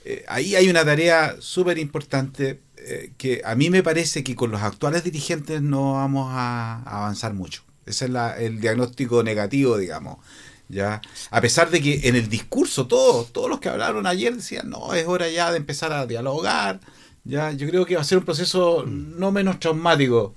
eh, 0.09 0.25
ahí 0.29 0.55
hay 0.55 0.69
una 0.69 0.85
tarea 0.85 1.35
súper 1.41 1.79
importante 1.79 2.61
eh, 2.77 3.11
que 3.19 3.43
a 3.45 3.57
mí 3.57 3.71
me 3.71 3.83
parece 3.83 4.23
que 4.23 4.37
con 4.37 4.53
los 4.53 4.63
actuales 4.63 5.03
dirigentes 5.03 5.61
no 5.61 5.95
vamos 5.95 6.29
a, 6.31 6.81
avanzar 6.85 7.35
mucho. 7.35 7.65
Ese 7.87 8.05
es 8.05 8.13
el 8.39 8.61
diagnóstico 8.61 9.25
negativo, 9.25 9.77
digamos. 9.77 10.19
¿ya? 10.69 11.01
A 11.33 11.41
pesar 11.41 11.71
de 11.71 11.83
que 11.83 12.09
en 12.09 12.15
el 12.15 12.29
discurso 12.29 12.87
todos, 12.87 13.33
todos 13.33 13.51
los 13.51 13.59
que 13.59 13.69
hablaron 13.69 14.07
ayer 14.07 14.37
decían, 14.37 14.71
no, 14.71 14.95
es 14.95 15.09
hora 15.09 15.29
ya 15.29 15.51
de 15.51 15.57
empezar 15.57 15.93
a 15.93 16.07
dialogar. 16.07 16.79
¿ya? 17.25 17.51
Yo 17.51 17.69
creo 17.69 17.85
que 17.85 17.97
va 17.97 18.03
a 18.03 18.05
ser 18.05 18.19
un 18.19 18.25
proceso 18.25 18.85
no 18.87 19.33
menos 19.33 19.59
traumático 19.59 20.37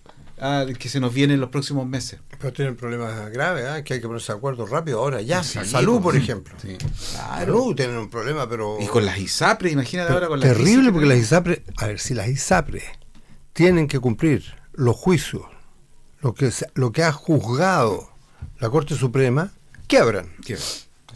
que 0.78 0.90
se 0.90 1.00
nos 1.00 1.14
viene 1.14 1.34
en 1.34 1.42
los 1.42 1.50
próximos 1.50 1.86
meses. 1.88 2.20
Pero 2.38 2.54
tienen 2.54 2.76
problemas 2.76 3.30
graves, 3.32 3.66
¿eh? 3.66 3.84
que 3.84 3.96
hay 3.96 4.02
que 4.02 4.08
ponerse 4.08 4.32
de 4.32 4.38
acuerdo 4.38 4.66
rápido. 4.66 5.00
Ahora 5.00 5.22
ya, 5.22 5.44
salud, 5.44 6.02
por 6.02 6.16
ejemplo. 6.16 6.56
Salud 6.96 7.76
tienen 7.76 7.98
un 7.98 8.10
problema, 8.10 8.48
pero... 8.48 8.78
Y 8.80 8.88
con 8.88 9.06
las 9.06 9.18
ISAPRE, 9.18 9.72
imagínate 9.72 10.14
ahora 10.14 10.28
con 10.28 10.40
las 10.40 10.50
Terrible 10.50 10.92
porque 10.92 11.08
las 11.08 11.18
ISAPRE, 11.18 11.64
a 11.78 11.88
ver, 11.88 12.00
si 12.00 12.14
las 12.14 12.30
ISAPRE 12.30 12.84
tienen 13.54 13.88
que 13.88 14.00
cumplir 14.00 14.56
los 14.74 14.96
juicios, 14.96 15.44
lo 16.22 16.34
que, 16.34 16.52
lo 16.76 16.92
que 16.92 17.04
ha 17.04 17.12
juzgado 17.12 18.10
la 18.60 18.70
Corte 18.70 18.96
Suprema, 18.96 19.52
quiebran. 19.88 20.34
Quiebran. 20.44 20.68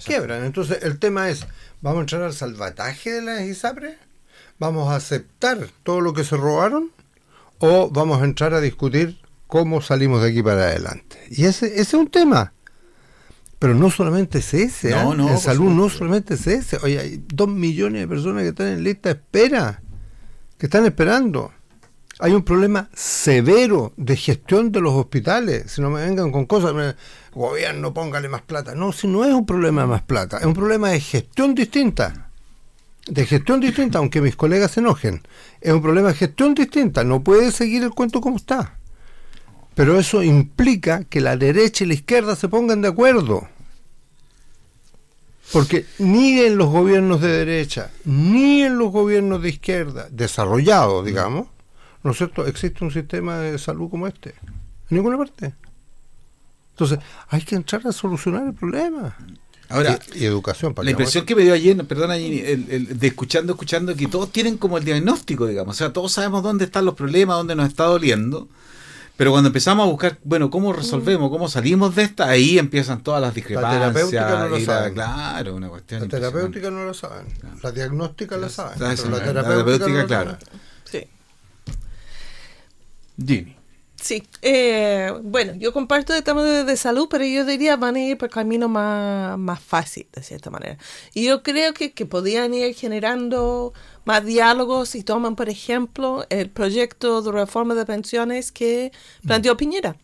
Quiebran. 0.03 0.43
Entonces 0.45 0.79
el 0.83 0.99
tema 0.99 1.29
es, 1.29 1.45
¿vamos 1.81 1.99
a 1.99 2.01
entrar 2.01 2.23
al 2.23 2.33
salvataje 2.33 3.11
de 3.11 3.21
las 3.21 3.41
ISAPRE? 3.41 3.97
¿Vamos 4.59 4.91
a 4.91 4.95
aceptar 4.95 5.69
todo 5.83 6.01
lo 6.01 6.13
que 6.13 6.23
se 6.23 6.35
robaron? 6.37 6.91
¿O 7.65 7.89
vamos 7.89 8.21
a 8.21 8.25
entrar 8.25 8.53
a 8.53 8.59
discutir 8.59 9.23
cómo 9.47 9.81
salimos 9.81 10.21
de 10.21 10.31
aquí 10.31 10.41
para 10.41 10.63
adelante. 10.63 11.17
Y 11.29 11.45
ese, 11.45 11.79
es 11.79 11.93
un 11.93 12.07
tema. 12.07 12.53
Pero 13.59 13.73
no 13.73 13.89
solamente 13.89 14.39
es 14.39 14.53
ese, 14.53 14.89
no, 14.89 15.13
¿eh? 15.13 15.15
no, 15.15 15.29
en 15.29 15.37
salud 15.37 15.69
no 15.71 15.89
solamente 15.89 16.33
es 16.33 16.47
ese. 16.47 16.77
Oye, 16.83 16.99
hay 16.99 17.23
dos 17.25 17.47
millones 17.47 18.01
de 18.01 18.07
personas 18.07 18.41
que 18.41 18.49
están 18.49 18.67
en 18.67 18.83
lista 18.83 19.09
de 19.09 19.15
espera, 19.15 19.81
que 20.57 20.65
están 20.65 20.85
esperando. 20.85 21.53
Hay 22.19 22.33
un 22.33 22.43
problema 22.43 22.89
severo 22.93 23.93
de 23.95 24.17
gestión 24.17 24.71
de 24.71 24.81
los 24.81 24.93
hospitales. 24.93 25.71
Si 25.71 25.81
no 25.81 25.89
me 25.89 26.01
vengan 26.01 26.31
con 26.31 26.47
cosas, 26.47 26.73
gobierno, 27.33 27.93
póngale 27.93 28.27
más 28.27 28.41
plata. 28.41 28.75
No, 28.75 28.91
si 28.91 29.07
no 29.07 29.23
es 29.23 29.33
un 29.33 29.45
problema 29.45 29.83
de 29.83 29.87
más 29.87 30.01
plata, 30.01 30.39
es 30.39 30.45
un 30.45 30.53
problema 30.53 30.89
de 30.89 30.99
gestión 30.99 31.55
distinta. 31.55 32.31
De 33.07 33.25
gestión 33.25 33.59
distinta, 33.59 33.97
aunque 33.97 34.21
mis 34.21 34.35
colegas 34.35 34.71
se 34.71 34.79
enojen. 34.79 35.21
Es 35.59 35.73
un 35.73 35.81
problema 35.81 36.09
de 36.09 36.15
gestión 36.15 36.55
distinta. 36.55 37.03
No 37.03 37.23
puede 37.23 37.51
seguir 37.51 37.83
el 37.83 37.91
cuento 37.91 38.21
como 38.21 38.37
está. 38.37 38.77
Pero 39.75 39.99
eso 39.99 40.23
implica 40.23 41.03
que 41.03 41.19
la 41.19 41.35
derecha 41.35 41.83
y 41.83 41.87
la 41.87 41.95
izquierda 41.95 42.35
se 42.35 42.47
pongan 42.47 42.81
de 42.81 42.87
acuerdo. 42.89 43.47
Porque 45.51 45.85
ni 45.99 46.39
en 46.39 46.57
los 46.57 46.69
gobiernos 46.69 47.21
de 47.21 47.27
derecha, 47.27 47.91
ni 48.05 48.63
en 48.63 48.77
los 48.77 48.91
gobiernos 48.91 49.41
de 49.41 49.49
izquierda, 49.49 50.07
desarrollados, 50.09 51.05
digamos, 51.05 51.47
¿no 52.03 52.11
es 52.11 52.17
cierto?, 52.17 52.45
existe 52.47 52.83
un 52.83 52.91
sistema 52.91 53.37
de 53.37 53.59
salud 53.59 53.89
como 53.89 54.07
este. 54.07 54.35
En 54.89 54.97
ninguna 54.97 55.17
parte. 55.17 55.53
Entonces, 56.71 56.99
hay 57.27 57.41
que 57.41 57.55
entrar 57.55 57.85
a 57.85 57.91
solucionar 57.91 58.47
el 58.47 58.53
problema. 58.53 59.15
Ahora, 59.73 59.99
y, 60.13 60.25
educación. 60.25 60.73
Para 60.73 60.85
la 60.85 60.91
impresión 60.91 61.25
que 61.25 61.35
me 61.35 61.43
dio 61.43 61.53
ayer, 61.53 61.75
perdona, 61.85 62.15
el, 62.17 62.99
de 62.99 63.07
escuchando, 63.07 63.53
escuchando, 63.53 63.95
que 63.95 64.07
todos 64.07 64.31
tienen 64.31 64.57
como 64.57 64.77
el 64.77 64.85
diagnóstico, 64.85 65.47
digamos. 65.47 65.75
O 65.75 65.77
sea, 65.77 65.91
todos 65.91 66.11
sabemos 66.11 66.43
dónde 66.43 66.65
están 66.65 66.85
los 66.85 66.95
problemas, 66.95 67.37
dónde 67.37 67.55
nos 67.55 67.67
está 67.67 67.85
doliendo 67.85 68.47
pero 69.15 69.31
cuando 69.31 69.47
empezamos 69.47 69.85
a 69.85 69.89
buscar, 69.89 70.17
bueno, 70.23 70.49
¿cómo 70.49 70.73
resolvemos? 70.73 71.29
¿Cómo 71.29 71.47
salimos 71.47 71.95
de 71.95 72.03
esta? 72.03 72.29
Ahí 72.29 72.57
empiezan 72.57 73.03
todas 73.03 73.21
las 73.21 73.33
discrepancias. 73.33 73.79
La 73.79 73.93
terapéutica 73.93 74.39
no 74.39 74.47
lo 74.49 74.59
saben. 74.59 74.93
Claro, 74.93 75.55
una 75.55 75.69
cuestión. 75.69 76.01
La 76.01 76.07
terapéutica 76.07 76.71
no 76.71 76.83
lo 76.83 76.93
saben. 76.95 77.27
La 77.61 77.71
diagnóstica 77.71 78.37
la, 78.37 78.49
saben. 78.49 78.79
La, 78.79 79.23
terapéutica, 79.23 80.07
claro. 80.07 80.37
Sí. 80.85 81.07
Jimmy. 83.23 83.55
Sí, 84.03 84.21
eh, 84.41 85.13
bueno, 85.23 85.53
yo 85.55 85.71
comparto 85.71 86.13
el 86.13 86.23
tema 86.23 86.43
de, 86.43 86.75
salud, 86.75 87.07
pero 87.09 87.23
yo 87.23 87.45
diría 87.45 87.77
van 87.77 87.95
a 87.95 88.01
ir 88.01 88.17
por 88.17 88.29
camino 88.29 88.67
más, 88.67 89.37
más 89.39 89.61
fácil, 89.61 90.07
de 90.11 90.21
cierta 90.21 90.49
manera. 90.49 90.77
Y 91.13 91.23
yo 91.23 91.41
creo 91.41 91.73
que, 91.73 91.93
que 91.93 92.05
podían 92.05 92.53
ir 92.53 92.75
generando 92.75 93.71
más 94.03 94.25
diálogos 94.25 94.95
y 94.95 95.03
toman, 95.03 95.37
por 95.37 95.47
ejemplo, 95.47 96.25
el 96.29 96.49
proyecto 96.49 97.21
de 97.21 97.31
reforma 97.31 97.75
de 97.75 97.85
pensiones 97.85 98.51
que 98.51 98.91
planteó 99.25 99.55
Piñera, 99.55 99.95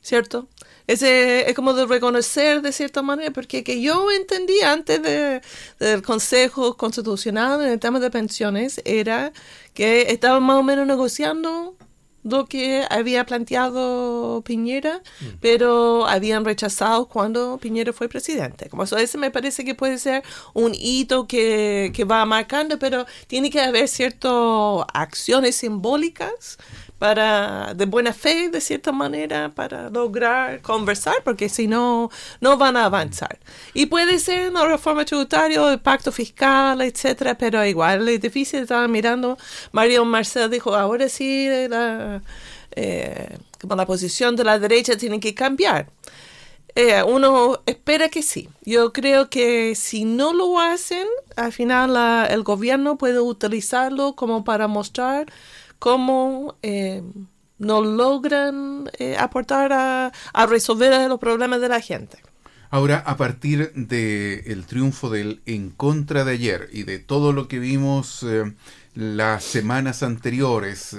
¿cierto? 0.00 0.48
Ese 0.86 1.50
es 1.50 1.56
como 1.56 1.72
de 1.72 1.86
reconocer 1.86 2.62
de 2.62 2.70
cierta 2.70 3.02
manera, 3.02 3.32
porque 3.32 3.64
que 3.64 3.80
yo 3.82 4.12
entendí 4.12 4.60
antes 4.60 5.02
de, 5.02 5.42
del 5.80 6.02
Consejo 6.02 6.76
Constitucional 6.76 7.62
en 7.62 7.70
el 7.70 7.80
tema 7.80 7.98
de 7.98 8.10
pensiones 8.12 8.80
era 8.84 9.32
que 9.74 10.02
estaban 10.12 10.44
más 10.44 10.56
o 10.56 10.62
menos 10.62 10.86
negociando 10.86 11.76
lo 12.22 12.46
que 12.46 12.84
había 12.90 13.24
planteado 13.24 14.42
Piñera, 14.44 15.02
mm. 15.20 15.24
pero 15.40 16.06
habían 16.06 16.44
rechazado 16.44 17.06
cuando 17.06 17.58
Piñera 17.58 17.92
fue 17.92 18.08
presidente. 18.08 18.68
Como 18.68 18.84
eso, 18.84 18.96
ese 18.96 19.18
me 19.18 19.30
parece 19.30 19.64
que 19.64 19.74
puede 19.74 19.98
ser 19.98 20.22
un 20.52 20.72
hito 20.74 21.26
que, 21.26 21.92
que 21.94 22.04
va 22.04 22.24
marcando, 22.26 22.78
pero 22.78 23.06
tiene 23.26 23.50
que 23.50 23.60
haber 23.60 23.88
ciertas 23.88 24.30
acciones 24.92 25.56
simbólicas 25.56 26.58
para 27.00 27.72
de 27.72 27.86
buena 27.86 28.12
fe 28.12 28.50
de 28.50 28.60
cierta 28.60 28.92
manera 28.92 29.50
para 29.54 29.88
lograr 29.88 30.60
conversar 30.60 31.14
porque 31.24 31.48
si 31.48 31.66
no 31.66 32.10
no 32.42 32.58
van 32.58 32.76
a 32.76 32.84
avanzar. 32.84 33.38
Y 33.72 33.86
puede 33.86 34.18
ser 34.18 34.50
una 34.50 34.66
reforma 34.66 35.06
tributaria 35.06 35.72
el 35.72 35.80
pacto 35.80 36.12
fiscal 36.12 36.82
etcétera 36.82 37.38
pero 37.38 37.64
igual 37.64 38.06
es 38.06 38.20
difícil. 38.20 38.60
Estaba 38.60 38.86
mirando 38.86 39.38
Mario 39.72 40.04
Marcel 40.04 40.50
dijo 40.50 40.74
ahora 40.74 41.08
sí 41.08 41.48
la 41.70 42.20
eh, 42.72 43.38
como 43.58 43.76
la 43.76 43.86
posición 43.86 44.36
de 44.36 44.44
la 44.44 44.58
derecha 44.58 44.94
tiene 44.94 45.20
que 45.20 45.34
cambiar. 45.34 45.88
Eh, 46.74 47.02
uno 47.02 47.62
espera 47.64 48.10
que 48.10 48.22
sí. 48.22 48.50
Yo 48.62 48.92
creo 48.92 49.30
que 49.30 49.74
si 49.74 50.04
no 50.04 50.34
lo 50.34 50.60
hacen, 50.60 51.06
al 51.36 51.52
final 51.52 52.28
el 52.30 52.42
gobierno 52.42 52.98
puede 52.98 53.20
utilizarlo 53.20 54.14
como 54.14 54.44
para 54.44 54.68
mostrar 54.68 55.32
cómo 55.80 56.54
eh, 56.62 57.02
no 57.58 57.82
logran 57.82 58.88
eh, 58.98 59.16
aportar 59.18 59.72
a, 59.72 60.12
resolver 60.46 61.08
los 61.08 61.18
problemas 61.18 61.60
de 61.60 61.68
la 61.68 61.80
gente. 61.80 62.18
Ahora, 62.70 62.98
a 62.98 63.16
partir 63.16 63.72
del 63.74 64.64
triunfo 64.66 65.10
del 65.10 65.40
en 65.46 65.70
contra 65.70 66.24
de 66.24 66.32
ayer 66.32 66.68
y 66.72 66.84
de 66.84 67.00
todo 67.00 67.32
lo 67.32 67.48
que 67.48 67.58
vimos 67.58 68.22
eh, 68.22 68.52
las 68.94 69.42
semanas 69.42 70.04
anteriores, 70.04 70.96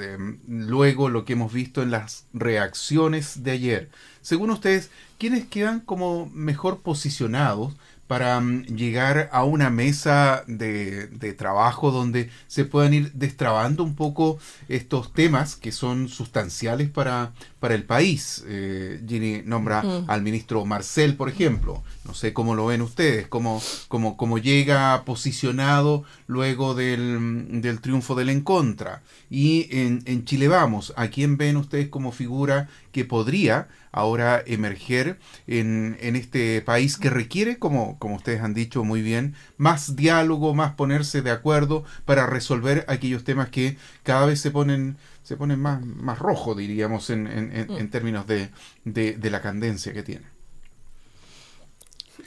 luego 0.47 1.07
lo 1.07 1.23
que 1.23 1.33
hemos 1.33 1.53
visto 1.53 1.81
en 1.81 1.91
las 1.91 2.25
reacciones 2.33 3.43
de 3.43 3.51
ayer, 3.51 3.89
según 4.21 4.49
ustedes, 4.49 4.89
¿quiénes 5.17 5.45
quedan 5.45 5.79
como 5.79 6.25
mejor 6.33 6.81
posicionados 6.81 7.73
para 8.11 8.41
mm, 8.41 8.65
llegar 8.75 9.29
a 9.31 9.45
una 9.45 9.69
mesa 9.69 10.43
de, 10.45 11.07
trabajo 11.37 11.91
donde 11.91 12.29
se 12.47 12.65
puedan 12.65 12.93
ir 12.93 13.13
destrabando 13.13 13.85
un 13.85 13.95
poco 13.95 14.37
estos 14.67 15.13
temas 15.13 15.55
que 15.55 15.71
son 15.71 16.09
sustanciales 16.09 16.89
para, 16.89 17.31
para 17.61 17.73
el 17.73 17.85
país. 17.85 18.43
Eh, 18.47 19.01
Ginny 19.07 19.43
nombra 19.45 19.81
al 20.07 20.23
ministro 20.23 20.65
Marcel, 20.65 21.15
por 21.15 21.29
ejemplo. 21.29 21.83
No 22.03 22.13
sé 22.13 22.33
cómo 22.33 22.53
lo 22.53 22.65
ven 22.65 22.81
ustedes, 22.81 23.27
cómo, 23.27 23.61
cómo, 23.87 24.17
cómo 24.17 24.39
llega 24.39 25.05
posicionado 25.05 26.03
luego 26.27 26.75
del, 26.75 27.61
del, 27.61 27.79
triunfo 27.79 28.15
del 28.15 28.27
en 28.27 28.41
contra. 28.41 29.03
Y 29.29 29.69
en, 29.71 30.03
en 30.05 30.25
Chile 30.25 30.49
Vamos, 30.49 30.93
¿a 30.97 31.07
quién 31.07 31.37
ven 31.37 31.55
ustedes 31.55 31.87
como 31.87 32.11
figura 32.11 32.67
que 32.91 33.05
podría 33.05 33.69
ahora 33.91 34.41
emerger 34.45 35.19
en, 35.47 35.97
en, 35.99 36.15
este 36.15 36.61
país 36.61 36.97
que 36.97 37.09
requiere, 37.09 37.57
como, 37.57 37.99
como 37.99 38.15
ustedes 38.15 38.41
han 38.41 38.53
dicho 38.53 38.83
muy 38.83 39.01
bien, 39.01 39.35
más 39.57 39.95
diálogo, 39.95 40.53
más 40.53 40.73
ponerse 40.73 41.21
de 41.21 41.31
acuerdo 41.31 41.83
para 42.05 42.25
resolver 42.25 42.85
aquellos 42.87 43.23
temas 43.23 43.49
que 43.49 43.77
cada 44.03 44.25
vez 44.25 44.39
se 44.39 44.51
ponen 44.51 44.97
se 45.23 45.37
ponen 45.37 45.59
más, 45.59 45.85
más 45.85 46.19
rojo, 46.19 46.55
diríamos, 46.55 47.09
en, 47.09 47.27
en, 47.27 47.55
en, 47.55 47.85
mm. 47.85 47.89
términos 47.89 48.27
de, 48.27 48.49
de, 48.83 49.29
la 49.29 49.41
candencia 49.41 49.93
que 49.93 50.03
tiene. 50.03 50.25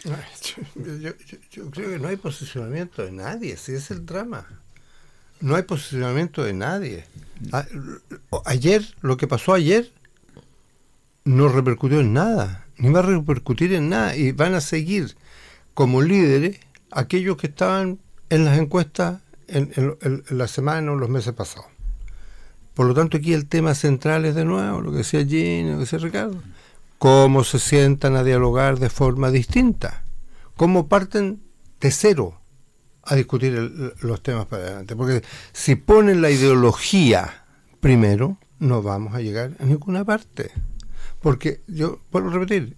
Yo, 0.05 1.13
yo, 1.51 1.71
creo 1.71 1.91
que 1.91 1.99
no 1.99 2.09
hay 2.09 2.17
posicionamiento 2.17 3.05
de 3.05 3.13
nadie, 3.13 3.57
si 3.57 3.73
es 3.73 3.91
el 3.91 4.07
drama. 4.07 4.47
no 5.41 5.57
hay 5.57 5.65
posicionamiento 5.65 6.45
de 6.45 6.55
nadie. 6.55 7.05
Ayer, 8.47 8.83
lo 9.03 9.17
que 9.17 9.27
pasó 9.27 9.53
ayer, 9.53 9.93
no 11.25 11.49
repercutió 11.49 12.01
en 12.01 12.13
nada, 12.13 12.67
ni 12.77 12.91
va 12.91 13.01
a 13.01 13.03
repercutir 13.03 13.73
en 13.73 13.89
nada, 13.89 14.17
y 14.17 14.33
van 14.33 14.55
a 14.55 14.61
seguir 14.61 15.17
como 15.75 16.03
líderes 16.03 16.61
aquellos 16.91 17.37
que 17.37 17.49
estaban 17.49 17.99
en 18.31 18.45
las 18.45 18.59
encuestas 18.59 19.21
en, 19.49 19.73
la 20.31 20.49
semana 20.49 20.93
o 20.93 20.97
los 20.97 21.09
meses 21.09 21.33
pasados. 21.33 21.67
Por 22.75 22.87
lo 22.87 22.95
tanto, 22.95 23.17
aquí 23.17 23.33
el 23.33 23.47
tema 23.47 23.75
central 23.75 24.25
es 24.25 24.35
de 24.35 24.45
nuevo 24.45 24.81
lo 24.81 24.91
que 24.91 24.99
decía 24.99 25.25
Gini, 25.25 25.71
lo 25.71 25.75
que 25.75 25.81
decía 25.81 25.99
Ricardo. 25.99 26.43
Cómo 26.99 27.45
se 27.45 27.59
sientan 27.59 28.17
a 28.17 28.25
dialogar 28.25 28.79
de 28.79 28.89
forma 28.89 29.31
distinta. 29.31 30.03
Cómo 30.57 30.89
parten 30.89 31.41
de 31.81 31.91
cero 31.91 32.41
a 33.03 33.15
discutir 33.15 33.53
los 34.01 34.23
temas 34.23 34.47
para 34.47 34.65
adelante. 34.65 34.97
Porque 34.97 35.23
si 35.53 35.77
ponen 35.77 36.23
la 36.23 36.31
ideología 36.31 37.45
primero, 37.81 38.39
no 38.59 38.83
vamos 38.83 39.15
a 39.15 39.21
llegar 39.21 39.53
a 39.61 39.65
ninguna 39.65 40.05
parte. 40.05 40.51
Porque 41.25 41.63
yo 41.67 42.01
vuelvo 42.13 42.29
a 42.29 42.33
repetir, 42.35 42.77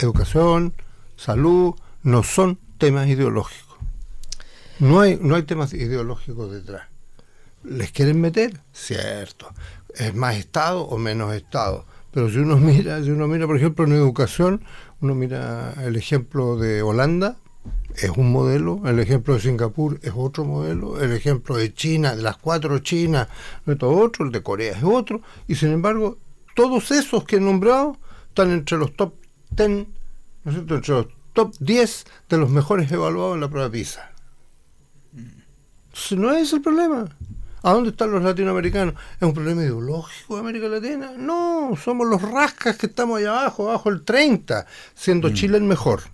educación, 0.00 0.74
salud, 1.16 1.72
no 2.02 2.24
son 2.24 2.58
temas 2.78 3.06
ideológicos. 3.06 3.76
No 4.80 4.98
hay, 4.98 5.20
no 5.22 5.36
hay 5.36 5.44
temas 5.44 5.72
ideológicos 5.72 6.50
detrás. 6.50 6.88
¿Les 7.62 7.92
quieren 7.92 8.20
meter? 8.20 8.58
Cierto. 8.72 9.52
¿Es 9.94 10.12
más 10.16 10.34
Estado 10.34 10.82
o 10.82 10.98
menos 10.98 11.32
Estado? 11.32 11.84
Pero 12.10 12.28
si 12.28 12.38
uno 12.38 12.56
mira, 12.56 13.00
si 13.04 13.10
uno 13.10 13.28
mira, 13.28 13.46
por 13.46 13.56
ejemplo, 13.56 13.84
en 13.84 13.92
educación, 13.92 14.64
uno 15.00 15.14
mira 15.14 15.72
el 15.84 15.94
ejemplo 15.94 16.56
de 16.56 16.82
Holanda, 16.82 17.36
es 17.94 18.10
un 18.10 18.32
modelo, 18.32 18.82
el 18.86 18.98
ejemplo 18.98 19.34
de 19.34 19.40
Singapur 19.40 20.00
es 20.02 20.12
otro 20.12 20.44
modelo, 20.44 21.00
el 21.00 21.12
ejemplo 21.12 21.56
de 21.56 21.72
China, 21.72 22.16
de 22.16 22.22
las 22.22 22.36
cuatro 22.36 22.80
Chinas, 22.80 23.28
es 23.64 23.76
otro, 23.80 24.26
el 24.26 24.32
de 24.32 24.42
Corea 24.42 24.72
es 24.76 24.82
otro, 24.82 25.20
y 25.46 25.54
sin 25.54 25.70
embargo, 25.70 26.18
todos 26.56 26.90
esos 26.90 27.22
que 27.24 27.36
he 27.36 27.40
nombrado 27.40 27.98
están 28.28 28.50
entre 28.50 28.78
los 28.78 28.96
top 28.96 29.14
10, 29.50 29.68
¿no 29.68 29.86
es 30.46 30.54
cierto? 30.54 30.74
entre 30.74 30.94
los 30.94 31.06
top 31.34 31.54
10 31.60 32.04
de 32.30 32.38
los 32.38 32.50
mejores 32.50 32.90
evaluados 32.90 33.34
en 33.34 33.42
la 33.42 33.48
prueba 33.48 33.70
PISA. 33.70 34.10
no 36.12 36.32
es 36.32 36.52
el 36.52 36.62
problema. 36.62 37.08
¿A 37.62 37.72
dónde 37.72 37.90
están 37.90 38.10
los 38.10 38.22
latinoamericanos? 38.22 38.94
¿Es 39.20 39.22
un 39.22 39.34
problema 39.34 39.62
ideológico 39.62 40.34
de 40.34 40.40
América 40.40 40.68
Latina? 40.68 41.12
No, 41.16 41.74
somos 41.82 42.06
los 42.06 42.22
rascas 42.22 42.76
que 42.76 42.86
estamos 42.86 43.18
allá 43.18 43.40
abajo, 43.40 43.68
abajo 43.68 43.90
el 43.90 44.02
30, 44.02 44.66
siendo 44.94 45.28
mm. 45.28 45.34
Chile 45.34 45.58
el 45.58 45.64
mejor. 45.64 46.04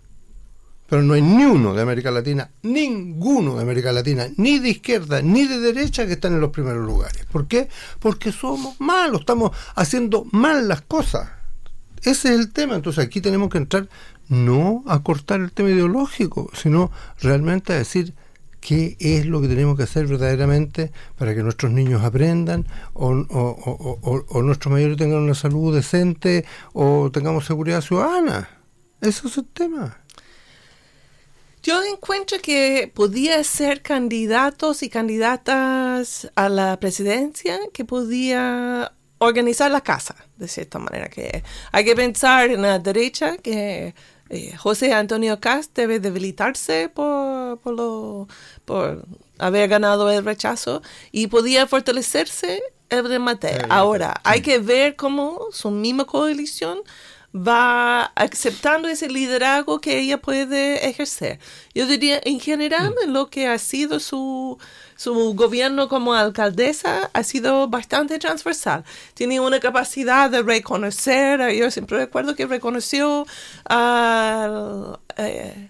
Pero 0.93 1.05
no 1.05 1.15
hay 1.15 1.23
ni 1.23 1.47
uno 1.47 1.73
de 1.73 1.81
América 1.81 2.11
Latina, 2.11 2.51
ninguno 2.65 3.57
de 3.57 3.63
América 3.63 3.93
Latina, 3.93 4.29
ni 4.37 4.59
de 4.59 4.69
izquierda 4.69 5.23
ni 5.23 5.49
de 5.49 5.59
derecha 5.59 6.07
que 6.07 6.13
están 6.13 6.35
en 6.35 6.43
los 6.43 6.51
primeros 6.51 6.85
lugares. 6.85 7.25
¿Por 7.33 7.47
qué? 7.47 7.71
Porque 7.99 8.31
somos 8.31 8.79
malos, 8.79 9.21
estamos 9.21 9.57
haciendo 9.75 10.27
mal 10.33 10.69
las 10.69 10.83
cosas. 10.83 11.31
Ese 12.03 12.35
es 12.35 12.39
el 12.39 12.53
tema. 12.53 12.75
Entonces 12.75 13.03
aquí 13.03 13.23
tenemos 13.23 13.49
que 13.49 13.57
entrar 13.57 13.89
no 14.29 14.85
a 14.87 15.03
cortar 15.03 15.41
el 15.41 15.53
tema 15.53 15.71
ideológico, 15.71 16.51
sino 16.53 16.91
realmente 17.23 17.73
a 17.73 17.77
decir 17.77 18.13
qué 18.61 18.99
es 19.01 19.25
lo 19.25 19.41
que 19.41 19.49
tenemos 19.49 19.79
que 19.79 19.85
hacer 19.85 20.07
verdaderamente 20.07 20.93
para 21.17 21.35
que 21.35 21.43
nuestros 21.43 21.73
niños 21.73 22.05
aprendan 22.05 22.67
o, 22.93 23.09
o, 23.09 24.43
nuestros 24.43 24.71
mayores 24.71 24.99
tengan 24.99 25.21
una 25.21 25.35
salud 25.35 25.75
decente 25.75 26.45
o 26.75 27.11
tengamos 27.11 27.47
seguridad 27.47 27.81
ciudadana. 27.81 28.51
Ese 29.01 29.27
es 29.27 29.39
el 29.39 29.47
tema. 29.47 30.02
Yo 31.63 31.81
encuentro 31.85 32.39
que 32.43 32.91
podía 32.93 33.43
ser 33.45 33.83
candidatos 33.83 34.83
y 34.83 34.89
candidatas 34.89 36.29
a 36.35 36.49
la 36.49 36.81
presidencia 36.81 37.59
que 37.73 37.85
podía 37.85 38.93
organizar 39.19 39.71
la 39.71 39.81
casa, 39.81 40.17
de 40.37 40.49
cierta 40.49 40.81
manera. 40.81 41.09
que 41.09 41.45
Hay 41.71 41.85
que 41.85 41.95
pensar 41.95 42.51
en 42.51 42.63
la 42.63 42.81
derecha 42.81 43.37
que 43.37 43.95
eh, 44.29 44.57
José 44.57 44.93
Antonio 44.93 45.39
Cast 45.39 45.77
debe 45.77 46.01
debilitarse 46.01 46.89
por, 46.89 47.61
por, 47.61 47.75
lo, 47.75 48.29
por 48.65 49.07
haber 49.39 49.69
ganado 49.69 50.11
el 50.11 50.25
rechazo 50.25 50.83
y 51.13 51.29
podía 51.29 51.69
fortalecerse 51.69 52.61
el 52.89 53.09
remate. 53.09 53.59
Ahora, 53.69 54.21
hay 54.25 54.43
que 54.43 54.59
ver 54.59 54.97
cómo 54.97 55.47
su 55.53 55.71
misma 55.71 56.07
coalición 56.07 56.81
va 57.35 58.05
aceptando 58.15 58.89
ese 58.89 59.09
liderazgo 59.09 59.81
que 59.81 59.99
ella 59.99 60.19
puede 60.19 60.89
ejercer. 60.89 61.39
Yo 61.75 61.87
diría, 61.87 62.21
en 62.25 62.41
general, 62.41 62.95
mm. 63.07 63.11
lo 63.11 63.29
que 63.29 63.49
ha 63.49 63.59
sido 63.59 64.01
su, 64.01 64.59
su 64.97 65.35
gobierno 65.35 65.89
como 65.89 66.15
alcaldesa 66.15 67.11
ha 67.13 67.23
sido 67.23 67.69
bastante 67.69 68.19
transversal. 68.19 68.85
Tiene 69.15 69.41
una 69.41 69.61
capacidad 69.61 70.31
de 70.31 70.43
reconocer, 70.43 71.53
yo 71.55 71.71
siempre 71.71 71.99
recuerdo 71.99 72.35
que 72.37 72.47
reconoció 72.47 73.27
al... 73.65 74.99
Eh, 75.17 75.69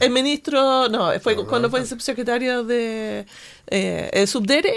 el, 0.00 0.10
ministro, 0.10 0.88
no, 0.88 1.10
fue 1.20 1.36
cuando 1.46 1.68
fue 1.68 1.84
subsecretario 1.84 2.64
de 2.64 3.26
eh, 3.66 4.10
el 4.12 4.26
subdere, 4.26 4.74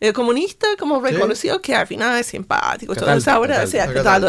el 0.00 0.12
comunista 0.12 0.66
como 0.78 1.00
reconocido 1.00 1.60
que 1.62 1.74
al 1.74 1.86
final 1.86 2.18
es 2.18 2.26
simpático. 2.26 2.92
ahora, 3.26 3.64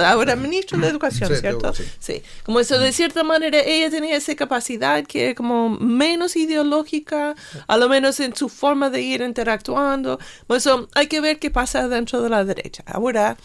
ahora 0.10 0.36
ministro 0.36 0.78
de 0.78 0.88
Educación, 0.88 1.36
¿cierto? 1.36 1.74
Sí. 2.00 2.22
Como 2.44 2.60
eso, 2.60 2.80
de 2.80 2.92
cierta 2.92 3.24
manera, 3.24 3.60
ella 3.60 3.90
tenía 3.90 4.16
esa 4.16 4.36
capacidad 4.36 5.04
que 5.06 5.32
es 5.32 5.36
como 5.36 5.70
menos 5.70 6.36
ideológica, 6.36 7.36
a 7.68 7.78
lo 7.78 7.90
menos 7.90 8.20
en 8.20 8.36
su 8.36 8.50
forma 8.50 8.90
de 8.90 9.02
ir 9.02 9.22
interactuando. 9.22 10.20
Por 10.48 10.58
eso 10.58 10.88
hay 10.96 11.08
que 11.08 11.20
ver 11.20 11.40
qué 11.40 11.52
pasa 11.52 11.88
dentro 11.88 12.22
de 12.22 12.30
la 12.30 12.46
derecha. 12.46 12.84
Ahora, 12.86 13.38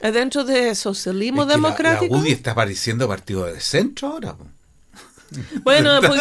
dentro 0.00 0.44
del 0.44 0.74
socialismo 0.74 1.46
democrático. 1.46 2.16
La, 2.16 2.28
está 2.28 2.52
apareciendo 2.52 3.06
partido 3.08 3.44
de 3.46 3.60
centro 3.60 4.08
ahora. 4.08 4.36
Bueno, 5.62 6.00
pues, 6.00 6.20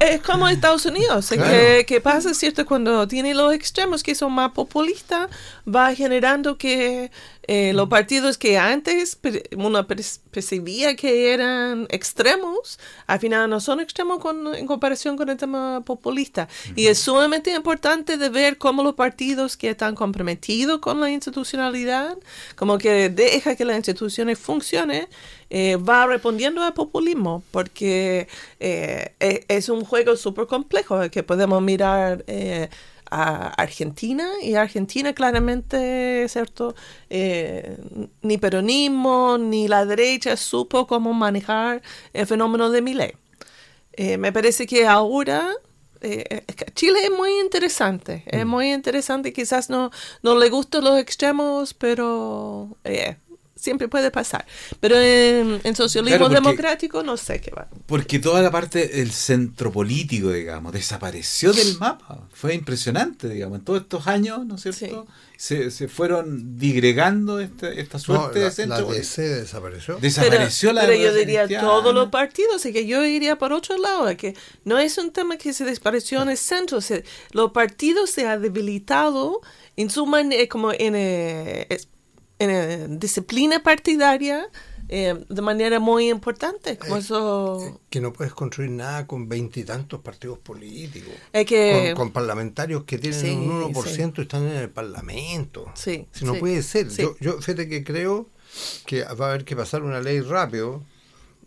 es, 0.00 0.22
como 0.22 0.48
Estados 0.48 0.86
Unidos, 0.86 1.30
que, 1.86 2.00
pasa, 2.02 2.34
¿cierto? 2.34 2.64
Cuando 2.66 3.06
tiene 3.08 3.34
los 3.34 3.52
extremos 3.52 4.02
que 4.02 4.14
son 4.14 4.32
más 4.32 4.52
populistas, 4.52 5.28
va 5.66 5.94
generando 5.94 6.56
que 6.56 7.10
eh, 7.50 7.72
los 7.72 7.88
partidos 7.88 8.36
que 8.36 8.58
antes 8.58 9.18
uno 9.56 9.86
percibía 9.86 10.94
que 10.96 11.32
eran 11.32 11.86
extremos, 11.90 12.78
al 13.06 13.18
final 13.18 13.48
no 13.48 13.60
son 13.60 13.80
extremos 13.80 14.20
en 14.54 14.66
comparación 14.66 15.16
con 15.16 15.28
el 15.30 15.36
tema 15.36 15.82
populista. 15.84 16.48
Y 16.76 16.86
es 16.86 16.98
sumamente 16.98 17.52
importante 17.54 18.16
de 18.18 18.28
ver 18.28 18.58
cómo 18.58 18.82
los 18.82 18.94
partidos 18.94 19.56
que 19.56 19.70
están 19.70 19.94
comprometidos 19.94 20.80
con 20.80 21.00
la 21.00 21.10
institucionalidad, 21.10 22.16
como 22.54 22.78
que 22.78 23.08
deja 23.08 23.56
que 23.56 23.64
las 23.64 23.76
instituciones 23.76 24.38
funcionen, 24.38 25.08
eh, 25.50 25.76
va 25.76 26.06
respondiendo 26.06 26.62
al 26.62 26.74
populismo, 26.74 27.42
porque 27.50 28.28
eh, 28.60 29.14
e, 29.20 29.44
es 29.48 29.68
un 29.68 29.84
juego 29.84 30.16
súper 30.16 30.46
complejo 30.46 31.10
que 31.10 31.22
podemos 31.22 31.62
mirar 31.62 32.24
a 33.10 33.48
Argentina 33.48 34.28
y 34.42 34.54
Argentina 34.54 35.12
claramente, 35.12 36.26
¿cierto? 36.28 36.74
Eh, 37.10 37.78
ni 38.22 38.38
peronismo 38.38 39.38
ni 39.38 39.68
la 39.68 39.84
derecha 39.84 40.36
supo 40.36 40.86
cómo 40.86 41.12
manejar 41.14 41.82
el 42.12 42.26
fenómeno 42.26 42.70
de 42.70 42.82
Milei. 42.82 43.16
Eh, 43.92 44.18
me 44.18 44.32
parece 44.32 44.66
que 44.66 44.86
ahora 44.86 45.50
eh, 46.00 46.44
Chile 46.74 46.98
es 47.04 47.10
muy 47.10 47.30
interesante, 47.40 48.22
es 48.26 48.44
mm. 48.44 48.48
muy 48.48 48.72
interesante, 48.72 49.32
quizás 49.32 49.70
no, 49.70 49.90
no 50.22 50.36
le 50.36 50.50
gustan 50.50 50.84
los 50.84 50.98
extremos, 50.98 51.74
pero 51.74 52.76
siempre 53.58 53.88
puede 53.88 54.10
pasar. 54.10 54.46
Pero 54.80 54.96
en, 54.98 55.76
socialismo 55.76 56.28
democrático 56.28 57.02
no 57.02 57.16
sé 57.16 57.40
qué 57.40 57.50
va. 57.50 57.68
Porque 57.86 58.18
toda 58.18 58.42
la 58.42 58.50
parte 58.50 58.88
del 58.88 59.10
centro 59.10 59.70
político, 59.72 60.30
digamos, 60.32 60.72
desapareció 60.72 61.52
del 61.52 61.78
mapa. 61.78 62.28
Fue 62.32 62.54
impresionante, 62.54 63.28
digamos. 63.28 63.58
En 63.58 63.64
todos 63.64 63.82
estos 63.82 64.06
años, 64.06 64.44
¿no 64.46 64.56
es 64.56 64.62
cierto? 64.62 65.06
Se, 65.36 65.70
se, 65.70 65.86
fueron 65.86 66.58
digregando 66.58 67.38
este, 67.38 67.80
esta 67.80 68.00
suerte 68.00 68.40
de 68.40 68.50
centro. 68.50 68.90
La 68.90 68.96
DC 68.96 69.22
desapareció. 69.22 69.98
Desapareció 69.98 70.72
la 70.72 70.80
Pero 70.80 70.94
yo 70.94 71.14
diría 71.14 71.46
todos 71.60 71.94
los 71.94 72.08
partidos, 72.08 72.56
así 72.56 72.72
que 72.72 72.86
yo 72.86 73.04
iría 73.04 73.38
por 73.38 73.52
otro 73.52 73.78
lado, 73.78 74.16
que 74.16 74.34
no 74.64 74.78
es 74.78 74.98
un 74.98 75.12
tema 75.12 75.36
que 75.36 75.52
se 75.52 75.64
desapareció 75.64 76.22
en 76.22 76.30
el 76.30 76.38
centro. 76.38 76.80
los 77.32 77.52
partidos 77.52 78.10
se 78.10 78.26
han 78.26 78.42
debilitado 78.42 79.40
en 79.76 79.90
su 79.90 80.06
manera, 80.06 80.46
como 80.48 80.72
en... 80.72 80.94
Eh, 80.96 81.68
en 82.38 82.98
disciplina 82.98 83.62
partidaria 83.62 84.48
eh, 84.90 85.22
de 85.28 85.42
manera 85.42 85.80
muy 85.80 86.08
importante. 86.08 86.78
Como 86.78 86.96
eso... 86.96 87.80
Que 87.90 88.00
no 88.00 88.12
puedes 88.12 88.32
construir 88.32 88.70
nada 88.70 89.06
con 89.06 89.28
veintitantos 89.28 90.00
partidos 90.00 90.38
políticos. 90.38 91.12
que... 91.46 91.92
con, 91.94 92.10
parlamentarios 92.10 92.84
que 92.84 92.98
tienen 92.98 93.38
un 93.40 93.72
1% 93.74 94.18
y 94.18 94.20
están 94.22 94.46
en 94.46 94.56
el 94.56 94.70
Parlamento. 94.70 95.70
Sí, 95.74 96.06
si 96.12 96.24
no 96.24 96.34
puede 96.36 96.62
ser. 96.62 96.88
Yo, 96.88 97.16
yo 97.20 97.40
fíjate 97.40 97.68
que 97.68 97.84
creo 97.84 98.28
que 98.86 99.04
va 99.04 99.26
a 99.26 99.28
haber 99.30 99.44
que 99.44 99.54
pasar 99.54 99.82
una 99.82 100.00
ley 100.00 100.20
rápido 100.20 100.82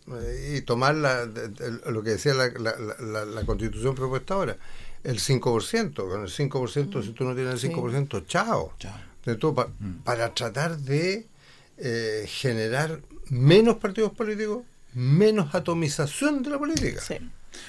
eh, 0.08 0.58
y 0.58 0.62
tomar 0.62 0.93
la, 0.93 1.25
lo 1.25 2.04
que 2.04 2.12
decía 2.12 2.36
la, 2.36 2.49
la, 2.49 3.25
la, 3.25 3.45
constitución 3.45 3.95
propuesta 3.95 4.36
ahora. 4.36 4.58
el 5.04 5.19
5%. 5.19 5.95
Con 5.95 6.21
el 6.21 6.30
5%, 6.30 7.04
si 7.04 7.10
tú 7.13 7.23
no 7.23 7.34
tienes 7.34 7.63
el 7.63 7.71
5%, 7.71 8.23
chao. 8.27 8.73
De 9.25 9.36
todo, 9.36 9.71
mm. 9.79 10.03
para 10.03 10.34
tratar 10.34 10.77
de 10.79 11.27
eh, 11.77 12.25
generar 12.27 13.01
menos 13.29 13.77
partidos 13.77 14.12
políticos, 14.12 14.63
menos 14.93 15.53
atomización 15.55 16.43
de 16.43 16.49
la 16.49 16.60
política. 16.60 17.01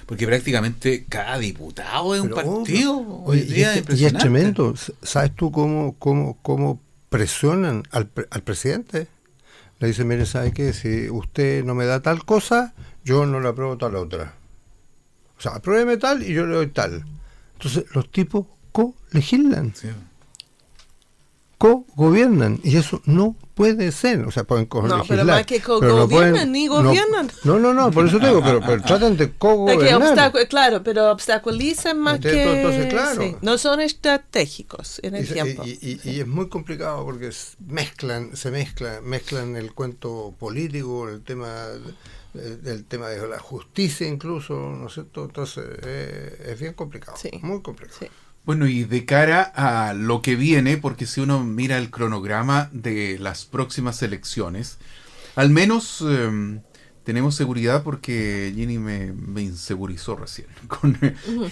Porque 0.06 0.26
prácticamente 0.26 1.04
cada 1.08 1.38
diputado 1.38 2.14
es 2.14 2.20
un 2.20 2.30
partido. 2.30 3.24
y, 3.34 3.62
es 3.62 4.12
tremendo. 4.14 4.74
¿Sabes 5.02 5.34
tú 5.34 5.50
cómo, 5.50 5.96
cómo, 5.98 6.38
cómo 6.42 6.80
presionan 7.08 7.82
al, 7.90 8.10
al 8.30 8.42
presidente? 8.42 9.08
Le 9.78 9.88
dicen, 9.88 10.06
mire, 10.06 10.26
¿sabe 10.26 10.52
qué? 10.52 10.72
Si 10.72 11.10
usted 11.10 11.64
no 11.64 11.74
me 11.74 11.84
da 11.84 12.00
tal 12.00 12.24
cosa, 12.24 12.74
yo 13.04 13.26
no 13.26 13.40
le 13.40 13.48
apruebo 13.48 13.76
tal 13.76 13.96
otra. 13.96 14.34
O 15.36 15.40
sea, 15.40 15.56
apruébeme 15.56 15.96
tal 15.96 16.22
y 16.22 16.32
yo 16.32 16.46
le 16.46 16.54
doy 16.54 16.68
tal. 16.68 17.04
Entonces, 17.54 17.84
los 17.94 18.10
tipos 18.10 18.46
co-legislan. 18.70 19.74
Co-gobiernan. 21.62 22.58
Y 22.64 22.76
eso 22.76 23.00
no 23.04 23.36
puede 23.54 23.92
ser. 23.92 24.26
O 24.26 24.32
sea, 24.32 24.42
pueden 24.42 24.66
co-legislar. 24.66 24.98
No, 24.98 25.06
pero 25.06 25.24
más 25.24 25.46
que 25.46 25.60
co-gobiernan, 25.60 26.50
ni 26.50 26.66
gobiernan. 26.66 27.30
No, 27.44 27.60
no, 27.60 27.72
no, 27.72 27.92
por 27.92 28.08
eso 28.08 28.18
te 28.18 28.26
digo, 28.26 28.42
pero, 28.42 28.60
pero 28.60 28.82
tratan 28.86 29.16
de 29.16 29.30
co-gobernar. 29.30 30.32
Claro, 30.48 30.82
pero 30.82 31.12
obstaculizan 31.12 32.00
más 32.00 32.18
que... 32.18 32.42
Entonces, 32.42 32.86
claro. 32.86 33.38
no 33.42 33.58
son 33.58 33.80
estratégicos 33.80 34.98
en 35.04 35.14
el 35.14 35.32
tiempo. 35.32 35.62
Y, 35.64 36.00
y, 36.02 36.18
es 36.18 36.26
muy 36.26 36.48
complicado 36.48 37.04
porque 37.04 37.30
mezclan, 37.68 38.36
se 38.36 38.50
mezclan, 38.50 39.04
mezclan 39.04 39.54
el 39.54 39.72
cuento 39.72 40.34
político, 40.40 41.08
el 41.08 41.22
tema 41.22 41.68
del 42.34 42.86
tema 42.86 43.08
de 43.08 43.28
la 43.28 43.38
justicia 43.38 44.08
incluso, 44.08 44.54
¿no 44.54 44.88
es 44.88 44.94
cierto? 44.94 45.26
Entonces 45.26 45.64
eh, 45.84 46.46
es 46.48 46.58
bien 46.58 46.72
complicado, 46.72 47.16
muy 47.42 47.62
complicado. 47.62 48.08
Bueno, 48.44 48.66
y 48.66 48.84
de 48.84 49.04
cara 49.04 49.42
a 49.42 49.94
lo 49.94 50.20
que 50.20 50.34
viene, 50.34 50.76
porque 50.76 51.06
si 51.06 51.20
uno 51.20 51.44
mira 51.44 51.78
el 51.78 51.90
cronograma 51.90 52.68
de 52.72 53.18
las 53.20 53.44
próximas 53.44 54.02
elecciones, 54.02 54.78
al 55.36 55.50
menos 55.50 56.00
em, 56.00 56.60
tenemos 57.04 57.34
seguridad 57.34 57.82
porque 57.82 58.52
Ginny 58.54 58.78
me, 58.78 59.12
me 59.12 59.42
insegurizó 59.42 60.16
recién 60.16 60.48
con 60.68 60.98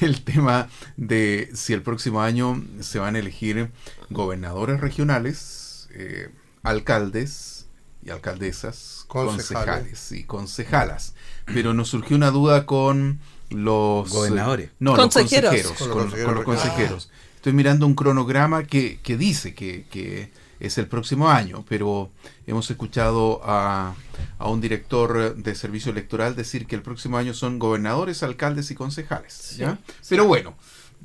el 0.01 0.23
tema 0.23 0.69
de 0.97 1.51
si 1.55 1.73
el 1.73 1.83
próximo 1.83 2.23
año 2.23 2.63
se 2.81 2.99
van 2.99 3.17
a 3.17 3.21
elegir 3.21 3.71
gobernadores 4.11 4.81
regionales, 4.81 5.89
eh, 5.93 6.31
alcaldes 6.63 7.67
y 8.03 8.11
alcaldesas, 8.11 9.05
concejales. 9.09 10.13
y 10.13 10.25
concejalas. 10.25 11.15
Pero 11.47 11.75
nos 11.75 11.89
surgió 11.89 12.17
una 12.17 12.31
duda 12.31 12.65
con 12.65 13.21
los 13.51 14.11
gobernadores. 14.11 14.71
no, 14.79 14.97
los 14.97 15.13
consejeros. 15.15 15.73
Con, 15.89 16.11
los 16.11 16.45
consejeros. 16.45 17.11
Estoy 17.37 17.53
mirando 17.53 17.87
un 17.87 17.95
cronograma 17.95 18.65
que, 18.65 19.01
que 19.03 19.17
dice 19.17 19.55
que, 19.55 19.87
que, 19.91 20.31
es 20.61 20.77
el 20.77 20.89
próximo 20.89 21.31
año, 21.31 21.65
pero 21.67 22.11
hemos 22.47 22.71
escuchado 22.71 23.41
a, 23.45 23.95
a, 24.39 24.49
un 24.51 24.61
director 24.61 25.35
de 25.35 25.55
servicio 25.55 25.91
electoral 25.91 26.37
decir 26.37 26.67
que 26.67 26.77
el 26.77 26.83
próximo 26.83 27.17
año 27.17 27.33
son 27.33 27.59
gobernadores, 27.59 28.23
alcaldes 28.23 28.71
y 28.71 28.75
concejales. 28.75 29.57
¿ya? 29.57 29.79
Pero 30.11 30.27
bueno, 30.27 30.55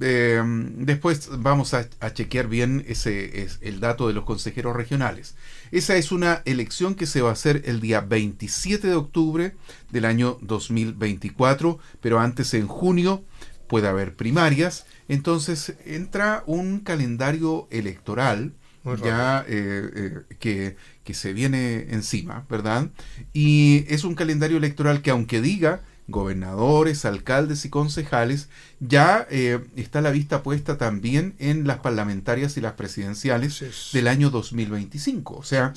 eh, 0.01 0.41
después 0.45 1.29
vamos 1.39 1.73
a, 1.73 1.87
chequear 2.13 2.47
bien 2.47 2.83
ese 2.87 3.43
es 3.43 3.59
el 3.61 3.79
dato 3.79 4.07
de 4.07 4.13
los 4.13 4.25
consejeros 4.25 4.75
regionales. 4.75 5.35
Esa 5.71 5.95
es 5.95 6.11
una 6.11 6.41
elección 6.45 6.95
que 6.95 7.05
se 7.05 7.21
va 7.21 7.29
a 7.29 7.33
hacer 7.33 7.63
el 7.65 7.79
día 7.79 8.01
27 8.01 8.87
de 8.87 8.95
octubre 8.95 9.55
del 9.91 10.05
año 10.05 10.37
2024, 10.41 11.79
pero 12.01 12.19
antes 12.19 12.53
en 12.53 12.67
junio 12.67 13.23
puede 13.67 13.87
haber 13.87 14.15
primarias. 14.15 14.85
Entonces 15.07 15.75
entra 15.85 16.43
un 16.45 16.79
calendario 16.79 17.67
electoral 17.71 18.53
ya 19.03 19.43
eh, 19.47 19.89
eh, 19.95 20.35
que, 20.37 20.75
que 21.03 21.13
se 21.15 21.33
viene 21.33 21.87
encima, 21.89 22.45
¿verdad? 22.49 22.91
Y 23.33 23.83
es 23.87 24.03
un 24.03 24.13
calendario 24.13 24.57
electoral 24.57 25.01
que 25.01 25.09
aunque 25.09 25.41
diga 25.41 25.81
gobernadores, 26.07 27.05
alcaldes 27.05 27.65
y 27.65 27.69
concejales, 27.69 28.49
ya 28.79 29.27
eh, 29.29 29.59
está 29.75 30.01
la 30.01 30.11
vista 30.11 30.43
puesta 30.43 30.77
también 30.77 31.35
en 31.39 31.65
las 31.67 31.79
parlamentarias 31.79 32.57
y 32.57 32.61
las 32.61 32.73
presidenciales 32.73 33.91
del 33.93 34.07
año 34.07 34.29
2025. 34.29 35.35
O 35.35 35.43
sea, 35.43 35.73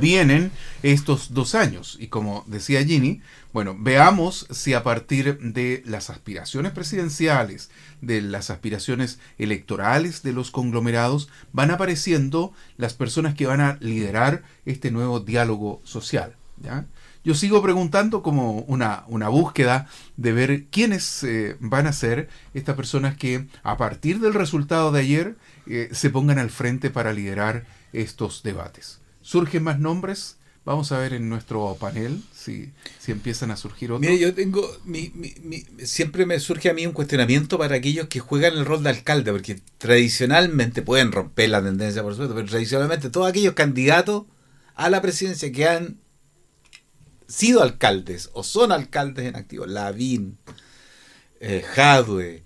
vienen 0.00 0.50
estos 0.82 1.34
dos 1.34 1.54
años. 1.54 1.96
Y 2.00 2.08
como 2.08 2.44
decía 2.46 2.84
Ginny, 2.84 3.20
bueno, 3.52 3.76
veamos 3.78 4.46
si 4.50 4.74
a 4.74 4.82
partir 4.82 5.38
de 5.38 5.82
las 5.86 6.10
aspiraciones 6.10 6.72
presidenciales, 6.72 7.70
de 8.00 8.22
las 8.22 8.50
aspiraciones 8.50 9.18
electorales 9.38 10.22
de 10.22 10.32
los 10.32 10.50
conglomerados, 10.50 11.28
van 11.52 11.70
apareciendo 11.70 12.52
las 12.76 12.94
personas 12.94 13.34
que 13.34 13.46
van 13.46 13.60
a 13.60 13.78
liderar 13.80 14.42
este 14.64 14.90
nuevo 14.90 15.20
diálogo 15.20 15.80
social. 15.84 16.36
¿ya? 16.58 16.86
Yo 17.26 17.34
sigo 17.34 17.60
preguntando 17.60 18.22
como 18.22 18.60
una, 18.68 19.02
una 19.08 19.28
búsqueda 19.28 19.88
de 20.16 20.30
ver 20.30 20.66
quiénes 20.66 21.24
eh, 21.24 21.56
van 21.58 21.88
a 21.88 21.92
ser 21.92 22.28
estas 22.54 22.76
personas 22.76 23.16
que 23.16 23.48
a 23.64 23.76
partir 23.76 24.20
del 24.20 24.32
resultado 24.32 24.92
de 24.92 25.00
ayer 25.00 25.36
eh, 25.66 25.88
se 25.90 26.10
pongan 26.10 26.38
al 26.38 26.50
frente 26.50 26.88
para 26.88 27.12
liderar 27.12 27.66
estos 27.92 28.44
debates. 28.44 29.00
¿Surgen 29.22 29.64
más 29.64 29.80
nombres? 29.80 30.36
Vamos 30.64 30.92
a 30.92 30.98
ver 30.98 31.14
en 31.14 31.28
nuestro 31.28 31.76
panel 31.80 32.22
si, 32.32 32.70
empiezan 33.08 33.50
a 33.50 33.56
surgir 33.56 33.90
otros. 33.90 34.08
Mire, 34.08 34.20
yo 34.20 34.32
tengo. 34.32 34.64
Mi, 34.84 35.10
mi, 35.16 35.64
siempre 35.84 36.26
me 36.26 36.38
surge 36.38 36.70
a 36.70 36.74
mí 36.74 36.86
un 36.86 36.92
cuestionamiento 36.92 37.58
para 37.58 37.74
aquellos 37.74 38.06
que 38.06 38.20
juegan 38.20 38.56
el 38.56 38.64
rol 38.64 38.84
de 38.84 38.90
alcalde, 38.90 39.32
porque 39.32 39.60
tradicionalmente 39.78 40.80
pueden 40.80 41.10
romper 41.10 41.50
la 41.50 41.60
tendencia, 41.60 42.04
por 42.04 42.12
supuesto, 42.12 42.36
pero 42.36 42.46
tradicionalmente 42.46 43.10
todos 43.10 43.28
aquellos 43.28 43.54
candidatos 43.54 44.26
a 44.76 44.90
la 44.90 45.02
presidencia 45.02 45.50
que 45.50 45.66
han 45.66 45.96
sido 47.26 47.62
alcaldes 47.62 48.30
o 48.32 48.42
son 48.42 48.72
alcaldes 48.72 49.26
en 49.26 49.36
activo, 49.36 49.66
Lavín, 49.66 50.38
eh, 51.40 51.64
Jadwe, 51.74 52.42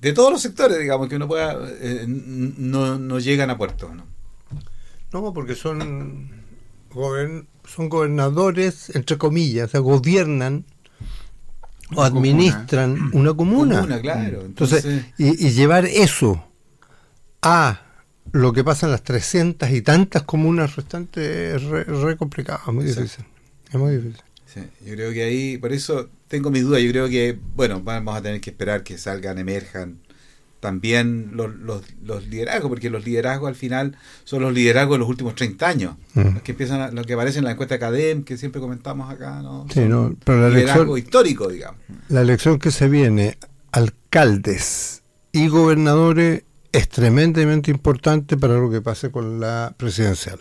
de 0.00 0.12
todos 0.12 0.30
los 0.30 0.42
sectores, 0.42 0.78
digamos, 0.78 1.08
que 1.08 1.16
uno 1.16 1.26
pueda, 1.26 1.56
eh, 1.80 2.04
no, 2.06 3.18
llegan 3.18 3.50
a 3.50 3.56
puerto. 3.56 3.94
¿no? 3.94 4.06
no, 5.12 5.32
porque 5.32 5.54
son, 5.54 6.30
son 6.92 7.88
gobernadores, 7.88 8.94
entre 8.94 9.16
comillas, 9.16 9.68
o 9.68 9.70
sea, 9.70 9.80
gobiernan 9.80 10.64
o 11.94 12.02
administran 12.02 13.10
una 13.12 13.34
comuna. 13.34 14.00
claro. 14.00 14.42
Entonces, 14.44 15.06
y, 15.18 15.50
llevar 15.50 15.86
eso 15.86 16.44
a 17.42 17.80
lo 18.32 18.52
que 18.52 18.64
pasa 18.64 18.86
en 18.86 18.92
las 18.92 19.02
300 19.02 19.70
y 19.70 19.82
tantas 19.82 20.22
comunas 20.22 20.76
restantes 20.76 21.62
es 21.62 21.62
re, 21.62 22.16
complicado, 22.16 22.72
muy 22.72 22.84
difícil. 22.84 23.24
Es 23.70 23.74
muy 23.74 23.96
difícil. 23.96 24.22
Sí, 24.46 24.60
yo 24.86 24.94
creo 24.94 25.12
que 25.12 25.24
ahí, 25.24 25.58
por 25.58 25.72
eso 25.72 26.08
tengo 26.28 26.50
mis 26.50 26.62
dudas. 26.62 26.82
Yo 26.82 26.90
creo 26.90 27.08
que, 27.08 27.38
bueno, 27.56 27.80
vamos 27.82 28.16
a 28.16 28.22
tener 28.22 28.40
que 28.40 28.50
esperar 28.50 28.84
que 28.84 28.98
salgan, 28.98 29.38
emerjan 29.38 29.98
también 30.64 31.32
los, 31.34 31.50
los, 32.02 32.26
liderazgos, 32.26 32.70
porque 32.70 32.88
los 32.88 33.04
liderazgos 33.04 33.48
al 33.48 33.54
final 33.54 33.98
son 34.24 34.40
los 34.40 34.54
liderazgos 34.54 34.94
de 34.94 35.00
los 35.00 35.08
últimos 35.10 35.34
30 35.34 35.68
años. 35.68 35.96
Mm. 36.14 36.34
Los 36.34 36.42
que 36.42 36.52
empiezan, 36.52 36.94
lo 36.94 37.04
que 37.04 37.12
aparece 37.12 37.38
en 37.38 37.44
la 37.44 37.50
encuesta 37.50 37.74
académica, 37.74 38.28
que 38.28 38.38
siempre 38.38 38.62
comentamos 38.62 39.12
acá, 39.12 39.42
¿no? 39.42 39.66
Sí, 39.70 39.80
no 39.80 40.16
pero 40.24 40.40
la 40.40 40.48
liderazgo 40.48 40.96
histórico, 40.96 41.48
digamos. 41.48 41.78
La 42.08 42.22
elección 42.22 42.58
que 42.58 42.70
se 42.70 42.88
viene, 42.88 43.36
alcaldes 43.72 45.02
y 45.32 45.48
gobernadores, 45.48 46.44
es 46.72 46.88
tremendamente 46.88 47.70
importante 47.70 48.38
para 48.38 48.54
lo 48.54 48.70
que 48.70 48.80
pase 48.80 49.10
con 49.10 49.40
la 49.40 49.74
presidencial. 49.76 50.38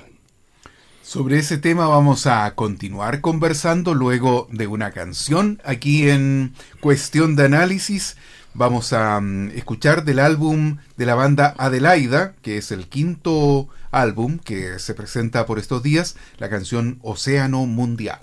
Sobre 1.04 1.38
ese 1.38 1.58
tema 1.58 1.86
vamos 1.88 2.28
a 2.28 2.56
continuar 2.56 3.20
conversando 3.20 3.94
luego 3.94 4.48
de 4.52 4.68
una 4.68 4.92
canción 4.92 5.62
aquí 5.66 6.10
en 6.10 6.54
Cuestión 6.80 7.36
de 7.36 7.44
Análisis. 7.44 8.16
Vamos 8.54 8.94
a 8.94 9.20
mm, 9.20 9.50
escuchar 9.50 10.06
del 10.06 10.20
álbum 10.20 10.78
de 10.96 11.06
la 11.06 11.16
banda 11.16 11.56
Adelaida, 11.58 12.36
que 12.42 12.58
es 12.58 12.72
el 12.72 12.88
quinto 12.88 13.68
álbum 13.92 14.40
que 14.40 14.80
se 14.80 14.94
presenta 14.94 15.46
por 15.46 15.60
estos 15.60 15.84
días, 15.84 16.16
la 16.38 16.50
canción 16.50 17.00
Océano 17.02 17.66
Mundial. 17.66 18.22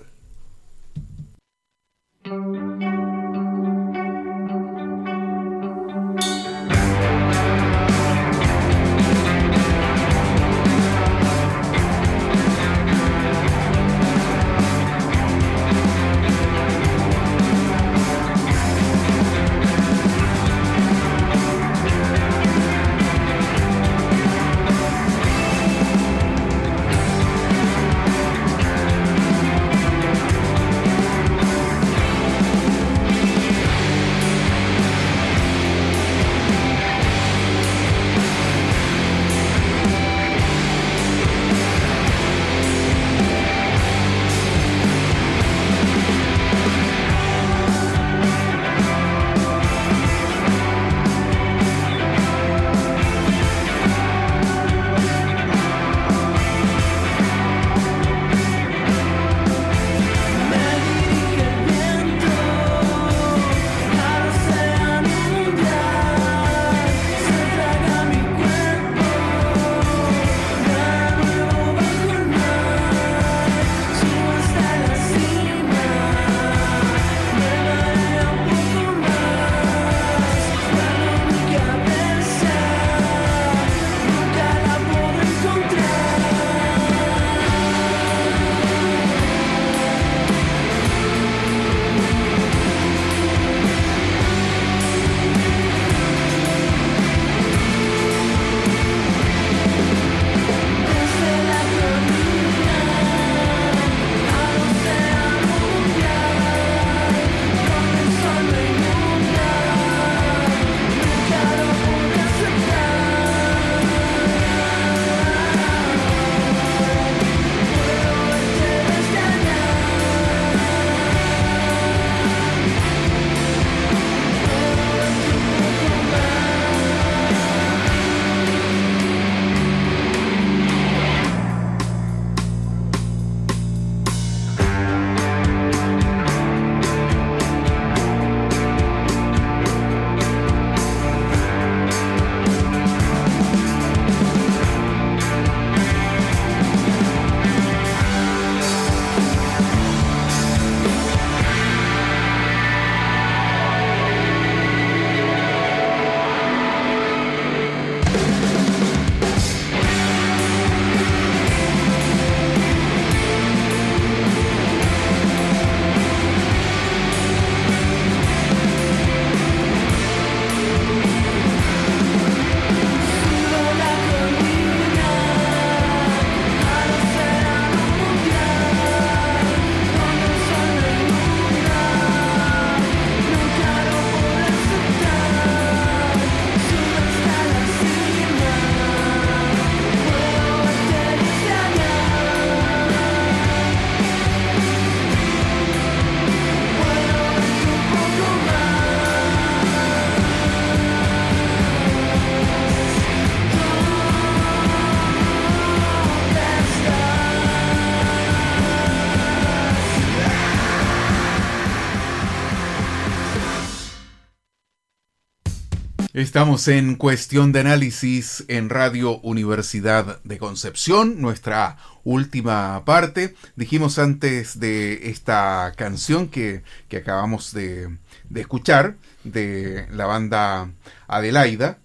Estamos 216.21 216.69
en 216.69 216.97
cuestión 216.97 217.51
de 217.51 217.61
análisis 217.61 218.45
en 218.49 218.69
Radio 218.69 219.21
Universidad 219.21 220.23
de 220.23 220.37
Concepción, 220.37 221.23
nuestra 221.23 221.79
última 222.05 222.85
parte. 222.85 223.35
Dijimos 223.57 223.99
antes 223.99 224.61
de 224.61 225.09
esta 225.09 225.73
canción 225.79 226.29
que, 226.29 226.63
acabamos 226.95 227.55
de, 227.55 227.97
escuchar, 228.35 228.97
de 229.25 229.87
la 229.93 230.05
banda 230.05 230.71
Adelaida, 231.09 231.79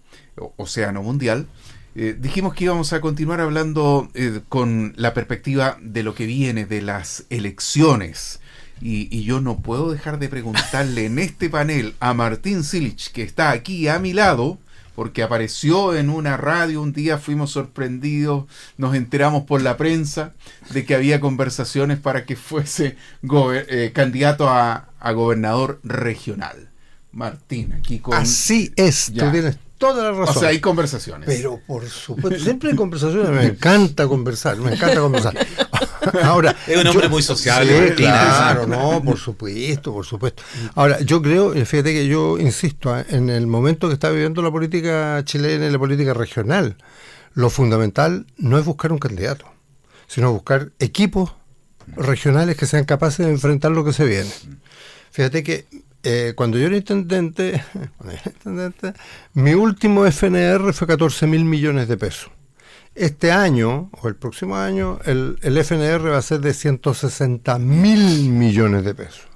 Océano 0.58 1.02
Mundial, 1.02 1.48
eh, 1.96 2.14
dijimos 2.20 2.54
que 2.54 2.66
íbamos 2.66 2.92
a 2.92 3.00
continuar 3.00 3.40
hablando 3.40 4.10
eh, 4.16 4.42
con 4.50 4.94
la 4.98 5.14
perspectiva 5.14 5.78
de 5.82 6.04
lo 6.04 6.14
que 6.14 6.26
viene 6.26 6.66
de 6.66 6.82
las 6.82 7.24
elecciones 7.30 8.42
y, 8.82 9.24
yo 9.24 9.42
no 9.42 9.60
puedo 9.60 9.92
dejar 9.92 10.20
de 10.20 10.30
preguntarle 10.30 11.06
en 11.06 11.20
este 11.20 11.50
panel 11.50 11.96
a 12.00 12.14
Martín 12.14 12.64
Silich, 12.64 13.12
que 13.12 13.24
está 13.24 13.52
aquí 13.52 13.88
a 13.88 14.00
mi 14.00 14.14
lado, 14.14 14.60
porque 14.96 15.24
apareció 15.24 15.96
en 15.96 16.10
una 16.10 16.38
radio 16.38 16.82
un 16.82 16.94
día, 16.94 17.18
fuimos 17.18 17.52
sorprendidos, 17.52 18.46
nos 18.78 18.96
enteramos 18.96 19.44
por 19.44 19.62
la 19.62 19.78
prensa 19.78 20.34
de 20.72 20.86
que 20.86 20.96
había 20.96 21.20
conversaciones 21.20 22.00
para 22.00 22.26
que 22.26 22.36
fuese 22.36 22.96
eh, 23.24 23.92
candidato 23.94 24.50
a, 24.50 24.90
gobernador 25.14 25.80
regional. 25.84 26.70
Martín, 27.12 27.74
aquí 27.74 28.00
con... 28.00 28.16
Así 28.16 28.74
es, 28.76 29.12
tú 29.16 29.32
tienes 29.32 29.58
toda 29.78 30.12
la 30.12 30.18
razón. 30.18 30.36
O 30.36 30.40
sea, 30.40 30.50
hay 30.50 30.60
conversaciones. 30.60 31.28
Pero 31.28 31.62
por 31.66 31.88
supuesto, 31.88 32.44
siempre 32.44 32.72
hay 32.72 32.76
conversaciones, 32.76 33.30
me 33.30 33.46
encanta 33.46 34.08
conversar, 34.08 34.58
me 34.58 34.74
encanta 34.74 35.00
conversar. 35.00 35.36
Ahora, 36.24 36.56
es 36.68 36.78
un 36.78 36.88
hombre 36.88 37.10
muy 37.10 37.22
sociable. 37.22 37.94
claro, 37.96 38.68
no, 38.68 39.02
por 39.04 39.18
supuesto, 39.18 39.94
por 39.94 40.06
supuesto. 40.06 40.44
Ahora, 40.76 41.00
yo 41.02 41.22
creo, 41.22 41.54
fíjate 41.66 41.94
que 41.94 42.08
yo 42.08 42.38
insisto, 42.38 42.98
¿eh? 42.98 43.06
en 43.10 43.30
el 43.30 43.48
momento 43.48 43.88
que 43.88 43.94
está 43.94 44.10
viviendo 44.10 44.42
la 44.42 44.52
política 44.52 45.22
chilena 45.26 45.68
y 45.68 45.72
la 45.72 45.80
política 45.80 46.14
regional, 46.14 46.78
lo 47.34 47.50
fundamental 47.50 48.26
no 48.38 48.58
es 48.58 48.66
buscar 48.66 48.92
un 48.92 49.00
candidato, 49.00 49.46
sino 50.08 50.32
buscar 50.32 50.72
equipos 50.80 51.34
regionales 51.96 52.58
que 52.58 52.66
sean 52.66 52.86
capaces 52.86 53.26
de 53.26 53.32
enfrentar 53.32 53.72
lo 53.72 53.84
que 53.86 53.94
se 53.94 54.06
viene. 54.06 54.32
Fíjate 55.12 55.44
que 55.44 55.66
eh, 56.04 56.34
cuando 56.36 56.58
yo 56.58 56.68
era 56.68 56.78
intendente, 56.78 57.64
mi 59.34 59.54
último 59.54 60.06
FNR 60.06 60.74
fue 60.74 60.88
14 60.88 61.28
mil 61.28 61.46
millones 61.46 61.88
de 61.88 61.98
pesos. 61.98 62.30
Este 62.96 63.30
año, 63.34 63.90
o 64.02 64.08
el 64.08 64.16
próximo 64.16 64.56
año, 64.56 65.00
el, 65.04 65.38
FNR 65.42 66.12
va 66.12 66.18
a 66.18 66.22
ser 66.22 66.40
de 66.40 66.54
160 66.54 67.60
mil 67.60 68.30
millones 68.30 68.86
de 68.86 68.96
pesos. 68.96 69.28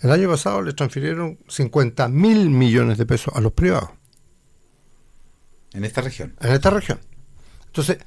El 0.00 0.10
año 0.10 0.28
pasado 0.28 0.62
le 0.62 0.72
transfirieron 0.72 1.38
50 1.46 2.08
mil 2.08 2.50
millones 2.50 2.98
de 2.98 3.06
pesos 3.06 3.32
a 3.36 3.40
los 3.40 3.52
privados. 3.52 3.90
En 5.72 5.84
esta 5.84 6.00
región. 6.00 6.34
En 6.40 6.52
esta 6.52 6.70
región. 6.70 6.98
Entonces, 7.66 7.98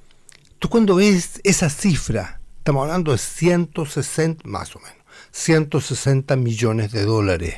tú 0.60 0.68
cuando 0.68 0.96
ves 0.96 1.40
esa 1.46 1.70
cifra, 1.70 2.42
estamos 2.58 2.84
hablando 2.84 3.14
de 3.14 3.20
160, 3.20 4.46
más 4.50 4.76
o 4.76 4.80
menos, 4.80 4.98
160 5.32 6.36
millones 6.36 6.92
de 6.92 7.06
dólares. 7.06 7.56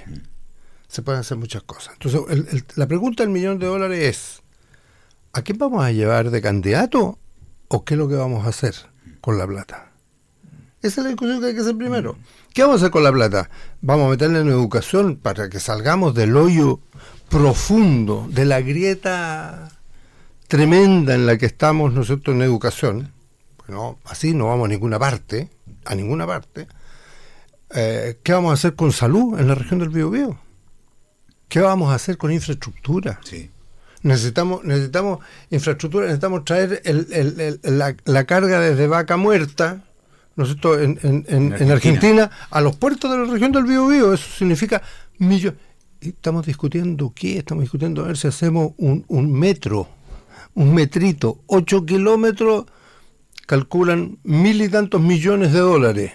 Se 0.87 1.01
pueden 1.01 1.21
hacer 1.21 1.37
muchas 1.37 1.63
cosas. 1.63 1.95
Entonces, 1.99 2.65
la 2.75 2.85
pregunta 2.85 3.23
del 3.23 3.31
millón 3.31 3.57
de 3.57 3.65
dólares 3.65 3.99
es, 3.99 4.42
¿a 5.34 5.41
quién 5.41 5.57
vamos 5.57 5.84
a 5.84 5.91
llevar 5.91 6.29
de 6.29 6.41
candidato 6.41 7.17
o 7.67 7.84
qué 7.84 7.95
es 7.95 7.97
lo 7.97 8.07
que 8.07 8.15
vamos 8.15 8.45
a 8.45 8.49
hacer 8.49 8.75
con 9.19 9.38
la 9.38 9.47
plata? 9.47 9.91
Esa 10.81 11.01
es 11.01 11.05
la 11.05 11.09
discusión 11.09 11.39
que 11.39 11.47
hay 11.47 11.55
que 11.55 11.61
hacer 11.61 11.75
primero. 11.75 12.17
¿Qué 12.53 12.61
vamos 12.61 12.75
a 12.75 12.77
hacer 12.86 12.91
con 12.91 13.03
la 13.03 13.11
plata? 13.11 13.49
Vamos 13.81 14.07
a 14.07 14.09
meterla 14.11 14.39
en 14.39 14.49
educación 14.49 15.15
para 15.15 15.49
que 15.49 15.59
salgamos 15.59 16.13
del 16.13 16.38
hoyo 16.38 16.79
profundo, 17.29 18.27
de 18.29 18.45
la 18.45 18.61
grieta 18.61 19.69
tremenda 20.47 21.15
en 21.15 21.25
la 21.25 21.38
que 21.38 21.47
estamos 21.47 21.93
nosotros 21.93 22.36
en 22.36 22.43
educación. 22.43 23.11
Bueno, 23.65 23.97
así 24.05 24.34
no 24.34 24.47
vamos 24.47 24.65
a 24.65 24.69
ninguna 24.69 24.99
parte, 24.99 25.49
a 25.86 25.95
ninguna 25.95 26.27
parte. 26.27 26.67
Eh, 27.71 28.19
¿Qué 28.21 28.34
vamos 28.34 28.51
a 28.51 28.53
hacer 28.53 28.75
con 28.75 28.91
salud 28.91 29.39
en 29.39 29.47
la 29.47 29.55
región 29.55 29.79
del 29.79 29.89
Biobío? 29.89 30.38
¿Qué 31.47 31.59
vamos 31.59 31.91
a 31.91 31.95
hacer 31.95 32.17
con 32.17 32.31
infraestructura? 32.31 33.19
Sí. 33.23 33.49
Necesitamos, 34.03 34.65
necesitamos 34.65 35.19
infraestructura, 35.49 36.05
necesitamos 36.05 36.43
traer 36.43 36.81
la, 37.63 38.23
carga 38.25 38.59
desde 38.59 38.87
vaca 38.87 39.15
muerta, 39.15 39.83
¿no 40.35 40.43
es 40.43 40.57
En, 40.81 41.25
en, 41.27 41.71
Argentina. 41.71 42.29
a 42.51 42.59
los 42.59 42.75
puertos 42.75 43.09
de 43.09 43.17
la 43.17 43.31
región 43.31 43.53
del 43.53 43.63
Biobío. 43.63 44.13
Eso 44.13 44.29
significa 44.37 44.81
millones. 45.19 45.59
Estamos 46.01 46.45
discutiendo 46.45 47.13
qué? 47.15 47.37
Estamos 47.37 47.63
discutiendo 47.63 48.03
a 48.03 48.07
ver 48.07 48.17
si 48.17 48.27
hacemos 48.27 48.73
un, 48.77 49.05
un 49.07 49.31
metro, 49.31 49.87
un 50.53 50.73
metrito, 50.73 51.39
ocho 51.47 51.85
kilómetros, 51.85 52.65
calculan 53.45 54.17
mil 54.23 54.61
y 54.61 54.67
tantos 54.67 54.99
millones 54.99 55.53
de 55.53 55.59
dólares. 55.59 56.11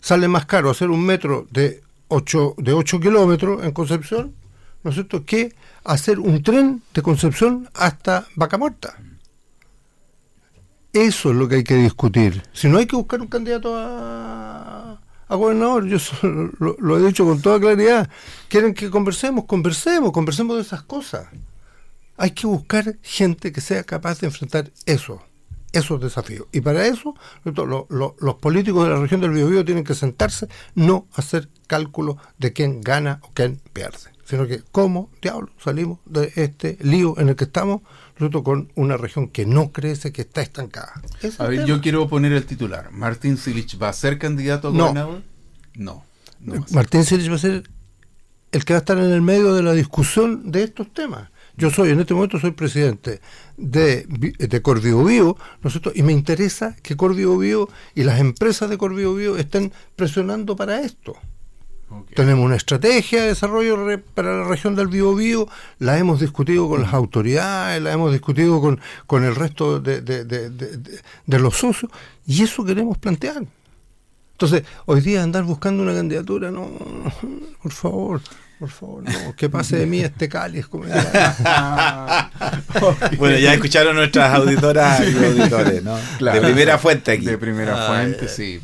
Sale 0.00 0.28
más 0.28 0.46
caro 0.46 0.70
hacer 0.70 0.90
un 0.90 1.04
metro 1.04 1.48
de 1.50 1.82
8, 2.06 2.54
de 2.58 2.72
8 2.72 3.00
kilómetros 3.00 3.64
en 3.64 3.72
Concepción, 3.72 4.34
¿no 4.82 4.90
es 4.90 4.94
cierto?, 4.94 5.24
que 5.24 5.54
hacer 5.84 6.18
un 6.18 6.42
tren 6.42 6.82
de 6.94 7.02
Concepción 7.02 7.68
hasta 7.74 8.26
Vaca 8.36 8.58
Muerta. 8.58 8.96
Eso 10.92 11.30
es 11.30 11.36
lo 11.36 11.48
que 11.48 11.56
hay 11.56 11.64
que 11.64 11.76
discutir. 11.76 12.42
Si 12.52 12.68
no 12.68 12.78
hay 12.78 12.86
que 12.86 12.96
buscar 12.96 13.20
un 13.20 13.26
candidato 13.26 13.74
a, 13.76 14.98
gobernador, 15.28 15.86
yo 15.86 15.98
lo, 16.58 16.98
he 16.98 17.06
dicho 17.06 17.24
con 17.24 17.42
toda 17.42 17.60
claridad. 17.60 18.08
Quieren 18.48 18.74
que 18.74 18.90
conversemos, 18.90 19.44
conversemos, 19.44 20.12
conversemos 20.12 20.56
de 20.56 20.62
esas 20.62 20.82
cosas. 20.82 21.26
Hay 22.16 22.30
que 22.30 22.46
buscar 22.46 22.96
gente 23.02 23.52
que 23.52 23.60
sea 23.60 23.84
capaz 23.84 24.20
de 24.20 24.26
enfrentar 24.26 24.72
eso, 24.86 25.22
esos 25.72 26.00
desafíos. 26.00 26.48
Y 26.52 26.62
para 26.62 26.86
eso, 26.86 27.14
los 27.44 28.34
políticos 28.36 28.84
de 28.84 28.94
la 28.94 29.00
región 29.00 29.20
del 29.20 29.30
Biobío 29.30 29.64
tienen 29.64 29.84
que 29.84 29.94
sentarse, 29.94 30.48
no 30.74 31.06
hacer 31.14 31.48
cálculos 31.66 32.16
de 32.38 32.52
quién 32.52 32.80
gana 32.80 33.20
o 33.22 33.30
quién 33.34 33.60
pierde 33.72 34.17
sino 34.28 34.46
que 34.46 34.62
cómo, 34.72 35.10
diablo, 35.22 35.48
salimos 35.58 36.00
de 36.04 36.30
este 36.36 36.76
lío 36.82 37.18
en 37.18 37.30
el 37.30 37.36
que 37.36 37.44
estamos, 37.44 37.80
nosotros 38.18 38.42
con 38.42 38.70
una 38.74 38.98
región 38.98 39.28
que 39.28 39.46
no 39.46 39.72
crece, 39.72 40.12
que 40.12 40.22
está 40.22 40.42
estancada. 40.42 40.92
A 41.38 41.46
ver, 41.46 41.64
yo 41.64 41.80
quiero 41.80 42.08
poner 42.08 42.32
el 42.32 42.44
titular. 42.44 42.90
¿Martín 42.92 43.38
Silich 43.38 43.80
va 43.80 43.88
a 43.88 43.92
ser 43.94 44.18
candidato 44.18 44.68
a 44.68 44.70
gobernador? 44.72 45.22
No. 45.74 46.04
Martín 46.72 47.04
Silich 47.04 47.30
va 47.30 47.36
a 47.36 47.38
ser 47.38 47.70
el 48.52 48.64
que 48.66 48.74
va 48.74 48.78
a 48.78 48.80
estar 48.80 48.98
en 48.98 49.10
el 49.10 49.22
medio 49.22 49.54
de 49.54 49.62
la 49.62 49.72
discusión 49.72 50.50
de 50.50 50.64
estos 50.64 50.92
temas. 50.92 51.30
Yo 51.56 51.70
soy, 51.70 51.90
en 51.90 52.00
este 52.00 52.12
momento 52.12 52.38
soy 52.38 52.50
presidente 52.50 53.22
de, 53.56 54.04
de 54.04 54.62
Corvio 54.62 55.02
Bio, 55.04 55.38
nosotros, 55.62 55.96
y 55.96 56.02
me 56.02 56.12
interesa 56.12 56.76
que 56.82 56.98
Corvio 56.98 57.38
Bio 57.38 57.70
y 57.94 58.04
las 58.04 58.20
empresas 58.20 58.68
de 58.68 58.76
Corvio 58.76 59.14
Bio 59.14 59.38
estén 59.38 59.72
presionando 59.96 60.54
para 60.54 60.82
esto. 60.82 61.16
Tenemos 62.14 62.44
una 62.44 62.56
estrategia 62.56 63.22
de 63.22 63.28
desarrollo 63.28 63.76
para 64.14 64.36
la 64.38 64.44
región 64.44 64.74
del 64.74 64.88
Biobío, 64.88 65.48
la 65.78 65.98
hemos 65.98 66.20
discutido 66.20 66.68
con 66.68 66.82
las 66.82 66.92
autoridades, 66.92 67.82
la 67.82 67.92
hemos 67.92 68.12
discutido 68.12 68.60
con, 68.60 68.80
con 69.06 69.24
el 69.24 69.34
resto 69.34 69.80
de, 69.80 70.02
de, 70.02 70.24
de, 70.24 70.50
de, 70.50 71.38
los 71.38 71.56
socios, 71.56 71.90
y 72.26 72.42
eso 72.42 72.64
queremos 72.64 72.98
plantear. 72.98 73.44
Entonces, 74.32 74.64
hoy 74.86 75.00
día 75.00 75.22
andar 75.22 75.44
buscando 75.44 75.82
una 75.82 75.94
candidatura, 75.94 76.50
no, 76.50 76.68
por 77.62 77.72
favor, 77.72 78.20
por 78.58 78.70
favor, 78.70 79.04
no, 79.04 79.36
que 79.36 79.48
pase 79.48 79.76
de 79.76 79.86
mí 79.86 80.00
este 80.00 80.28
cáliz. 80.28 80.66
bueno, 83.18 83.38
ya 83.38 83.54
escucharon 83.54 83.94
nuestras 83.94 84.34
auditoras 84.34 85.00
y 85.00 85.24
auditores, 85.24 85.84
¿no? 85.84 85.96
de 85.96 86.40
primera 86.40 86.76
fuente 86.78 87.12
aquí. 87.12 87.24
De 87.24 87.38
primera 87.38 87.86
fuente, 87.86 88.26
sí. 88.26 88.60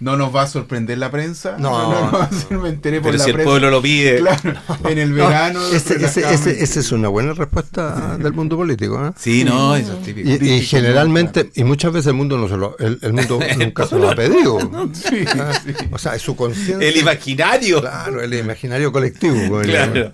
No 0.00 0.18
nos 0.18 0.34
va 0.36 0.42
a 0.42 0.46
sorprender 0.46 0.98
la 0.98 1.10
prensa. 1.10 1.56
No, 1.58 1.90
no, 1.90 2.28
no, 2.50 2.60
me 2.62 2.68
enteré 2.68 3.00
por 3.00 3.12
Pero 3.12 3.18
la 3.18 3.24
si 3.24 3.30
el 3.30 3.42
pueblo 3.42 3.70
lo 3.70 3.80
pide. 3.80 4.18
Claro, 4.18 4.52
en 4.88 4.98
el 4.98 5.14
verano. 5.14 5.60
esa 5.66 6.80
es 6.80 6.92
una 6.92 7.08
buena 7.08 7.32
respuesta 7.32 8.18
del 8.18 8.34
mundo 8.34 8.56
político. 8.56 9.06
¿eh? 9.06 9.12
Sí, 9.16 9.44
no, 9.44 9.76
eso 9.76 9.94
es 9.94 10.02
típico. 10.02 10.28
Y, 10.28 10.60
generalmente, 10.60 11.50
y 11.54 11.64
muchas 11.64 11.90
veces 11.92 12.08
el 12.08 12.14
mundo 12.14 12.36
no 12.36 12.48
se 12.48 12.56
lo, 12.58 12.76
el, 12.78 12.98
mundo 13.14 13.40
nunca 13.58 13.86
se 13.86 13.98
lo 13.98 14.10
ha 14.10 14.14
pedido. 14.14 14.58
Sí, 14.92 15.24
¿Ah? 15.26 15.52
O 15.90 15.98
sea, 15.98 16.14
es 16.14 16.20
su 16.20 16.36
conciencia. 16.36 16.86
El 16.86 16.98
imaginario. 16.98 17.80
Claro, 17.80 18.22
el 18.22 18.34
imaginario 18.34 18.92
colectivo. 18.92 19.37
Claro. 19.62 20.12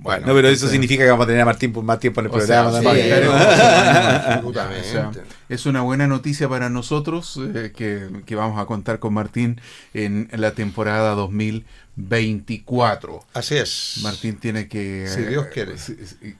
Bueno, 0.00 0.28
no, 0.28 0.34
pero 0.34 0.48
eso 0.48 0.68
significa 0.68 1.02
que 1.02 1.10
vamos 1.10 1.24
a 1.24 1.26
tener 1.26 1.42
a 1.42 1.44
Martín 1.44 1.72
por 1.72 1.82
más 1.82 1.98
tiempo 1.98 2.20
en 2.20 2.26
el 2.26 2.32
programa. 2.32 2.70
es 5.48 5.66
una 5.66 5.80
buena 5.80 6.06
noticia 6.06 6.48
para 6.48 6.70
nosotros 6.70 7.40
eh, 7.52 7.72
que, 7.74 8.36
vamos 8.36 8.60
a 8.60 8.66
contar 8.66 9.00
con 9.00 9.12
Martín 9.12 9.60
en, 9.94 10.28
la 10.32 10.52
temporada 10.52 11.16
2000 11.16 11.64
24. 11.98 13.26
Así 13.34 13.56
es. 13.56 13.98
Martín 14.02 14.36
tiene 14.36 14.68
que... 14.68 15.08
Si 15.12 15.22
Dios 15.22 15.46
quiere. 15.52 15.74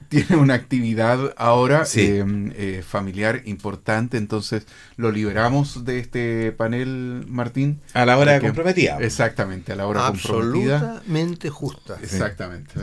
tiene 0.07 0.37
una 0.37 0.53
actividad 0.53 1.33
ahora 1.35 1.83
em, 1.95 2.53
eh, 2.55 2.81
familiar 2.87 3.41
importante, 3.43 4.17
entonces 4.17 4.65
lo 4.95 5.11
liberamos 5.11 5.83
de 5.83 5.99
este 5.99 6.53
panel, 6.53 7.25
Martín. 7.27 7.81
A 7.93 8.05
la 8.05 8.17
hora 8.17 8.39
comprometida. 8.39 8.99
Exactamente, 9.01 9.73
a 9.73 9.75
la 9.75 9.85
hora 9.85 10.07
comprometida. 10.07 10.77
Absolutamente 10.77 11.49
justa. 11.49 11.97
Exactamente. 12.01 12.73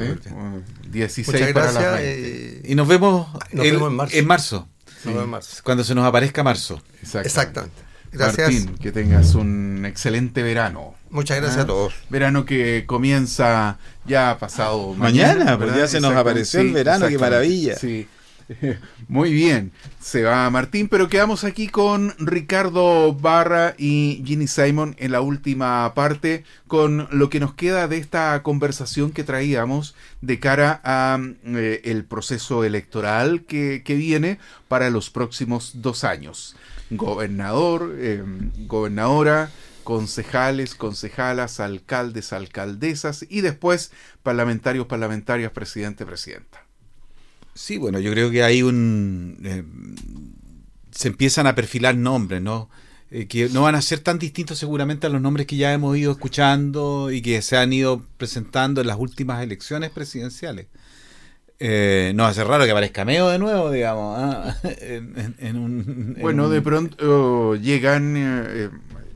16 0.90 1.40
¿eh? 1.40 1.54
para 1.54 1.72
las 1.72 2.00
eh, 2.00 2.60
y 2.62 2.74
nos 2.74 2.86
vemos, 2.86 3.26
en 3.52 4.26
marzo. 4.26 4.68
En 5.04 5.30
marzo. 5.30 5.62
Cuando 5.64 5.82
se 5.82 5.94
nos 5.94 6.04
aparezca 6.04 6.42
marzo. 6.42 6.82
Exactamente. 7.02 7.86
Gracias. 8.16 8.52
Martín, 8.52 8.78
que 8.78 8.92
tengas 8.92 9.34
un 9.34 9.84
excelente 9.86 10.42
verano. 10.42 10.94
Muchas 11.10 11.38
gracias 11.38 11.58
a 11.58 11.62
ah, 11.62 11.66
todos. 11.66 11.94
Verano 12.10 12.44
que 12.44 12.84
comienza 12.86 13.78
ya 14.04 14.36
pasado 14.38 14.94
mañana. 14.94 15.58
pues 15.58 15.74
ya 15.74 15.86
se 15.86 16.00
nos 16.00 16.14
apareció 16.14 16.60
el 16.60 16.72
verano, 16.72 17.08
qué 17.08 17.18
maravilla. 17.18 17.76
Sí. 17.76 18.08
Muy 19.09 19.32
bien, 19.32 19.72
se 20.01 20.22
va 20.22 20.49
Martín, 20.51 20.88
pero 20.88 21.09
quedamos 21.09 21.44
aquí 21.44 21.68
con 21.68 22.14
Ricardo 22.18 23.12
Barra 23.12 23.74
y 23.76 24.22
Ginny 24.24 24.47
Simon 24.47 24.94
en 24.99 25.12
la 25.12 25.20
última 25.20 25.92
parte 25.94 26.44
con 26.68 27.09
lo 27.11 27.28
que 27.28 27.40
nos 27.40 27.55
queda 27.55 27.88
de 27.88 27.99
esta 27.99 28.42
conversación 28.42 29.11
que 29.11 29.24
traíamos 29.24 29.94
de 30.20 30.38
cara 30.38 30.80
a 30.84 31.18
eh, 31.44 31.80
el 31.84 32.05
proceso 32.05 32.64
electoral 32.64 33.42
que, 33.44 33.82
viene 33.86 34.38
para 34.68 34.90
los 34.90 35.11
próximos 35.11 35.72
dos 35.76 36.05
años 36.05 36.55
gobernador, 36.90 37.97
eh, 37.99 38.22
gobernadora, 38.66 39.51
concejales, 39.82 40.74
concejalas, 40.76 41.59
alcaldes, 41.59 42.32
alcaldesas 42.32 43.26
y 43.28 43.40
después 43.40 43.90
parlamentarios, 44.22 44.86
parlamentarias, 44.86 45.51
presidente, 45.51 46.07
presidenta. 46.07 46.65
Sí, 47.57 47.78
bueno, 47.78 47.98
yo 47.98 48.12
creo 48.12 48.30
que 48.30 48.44
hay 48.44 48.62
un... 48.62 49.38
Eh, 49.42 49.64
se 50.90 51.09
empiezan 51.09 51.46
a 51.46 51.54
perfilar 51.54 51.96
nombres, 51.96 52.40
¿no? 52.40 52.70
Eh, 53.11 53.26
que 53.26 53.48
no 53.48 53.62
van 53.62 53.74
a 53.74 53.82
ser 53.82 54.00
tan 54.00 54.18
distintos 54.18 54.59
seguramente 54.59 55.07
a 55.07 55.11
los 55.11 55.20
nombres 55.20 55.46
que 55.46 55.57
ya 55.57 55.72
hemos 55.72 55.96
ido 55.96 56.12
escuchando 56.12 57.11
y 57.11 57.22
que 57.22 57.42
se 57.42 57.57
han 57.57 57.72
ido 57.72 58.04
presentando 58.16 58.80
en 58.80 58.86
las 58.86 58.98
últimas 58.98 59.42
elecciones 59.42 59.90
presidenciales. 59.90 60.66
Eh, 61.59 62.12
no 62.14 62.26
hace 62.26 62.44
raro 62.44 62.64
que 62.64 62.70
aparezca 62.70 63.04
Meo 63.04 63.28
de 63.30 63.38
nuevo, 63.38 63.70
digamos. 63.70 64.18
¿ah? 64.18 64.57
bueno, 66.20 66.50
de 66.50 66.61
pronto 66.61 67.54
llegan 67.57 68.14
eh, 68.16 68.70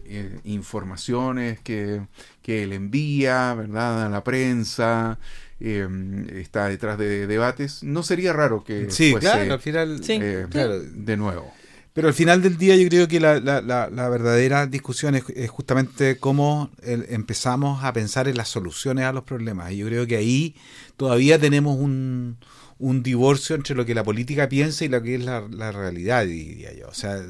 eh, 0.07 0.41
informaciones 0.45 1.61
que, 1.61 2.01
que, 2.43 2.63
él 2.63 2.73
envía, 2.73 3.55
¿verdad? 3.55 4.07
A 4.07 4.09
la 4.09 4.25
prensa. 4.25 5.19
Está 5.61 6.69
detrás 6.69 6.99
de 6.99 7.27
debates. 7.27 7.83
No 7.83 8.03
sería 8.03 8.33
raro 8.33 8.65
que 8.65 8.91
sí, 8.91 9.15
claro, 9.15 9.53
al 9.53 9.61
final, 9.61 10.01
de 10.01 11.17
nuevo. 11.17 11.53
Pero 11.93 12.07
al 12.07 12.15
final 12.15 12.41
del 12.41 12.57
día 12.57 12.77
yo 12.77 12.89
creo 12.89 13.09
que 13.09 13.19
la, 13.19 13.41
la, 13.41 13.61
la, 13.61 14.09
verdadera 14.09 14.67
discusión 14.67 15.17
es, 15.17 15.25
justamente 15.51 16.19
cómo 16.19 16.71
empezamos 16.83 17.85
a 17.85 17.93
pensar 17.93 18.29
en 18.29 18.37
las 18.37 18.49
soluciones 18.49 19.05
a 19.05 19.13
los 19.13 19.25
problemas. 19.25 19.73
Y 19.73 19.79
yo 19.79 19.87
creo 19.87 20.07
que 20.07 20.17
ahí 20.17 20.55
todavía 20.97 21.39
tenemos 21.39 21.77
un, 21.77 22.39
un 22.79 23.03
divorcio 23.03 23.57
entre 23.57 23.75
lo 23.75 23.85
que 23.85 23.95
la 23.95 24.05
política 24.05 24.49
piensa 24.49 24.85
y 24.85 24.89
lo 24.89 25.03
que 25.03 25.17
es 25.17 25.25
la, 25.25 25.73
realidad, 25.73 26.25
diría 26.27 26.73
yo. 26.73 26.89
O 26.89 26.95
sea, 26.95 27.21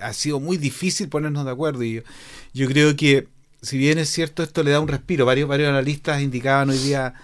ha 0.00 0.12
sido 0.14 0.40
muy 0.40 0.56
difícil 0.56 1.10
ponernos 1.10 1.44
de 1.44 1.50
acuerdo. 1.50 1.84
Y 1.84 1.94
yo, 1.94 2.02
yo 2.54 2.66
creo 2.66 2.96
que 2.96 3.28
si 3.64 3.78
bien 3.78 3.98
es 3.98 4.10
cierto, 4.10 4.42
esto 4.42 4.62
le 4.62 4.70
da 4.70 4.80
un 4.80 4.88
respiro. 4.88 5.26
Varios, 5.26 5.48
varios 5.48 5.68
analistas 5.68 6.22
indicaban 6.22 6.70
hoy 6.70 6.78
día 6.78 7.14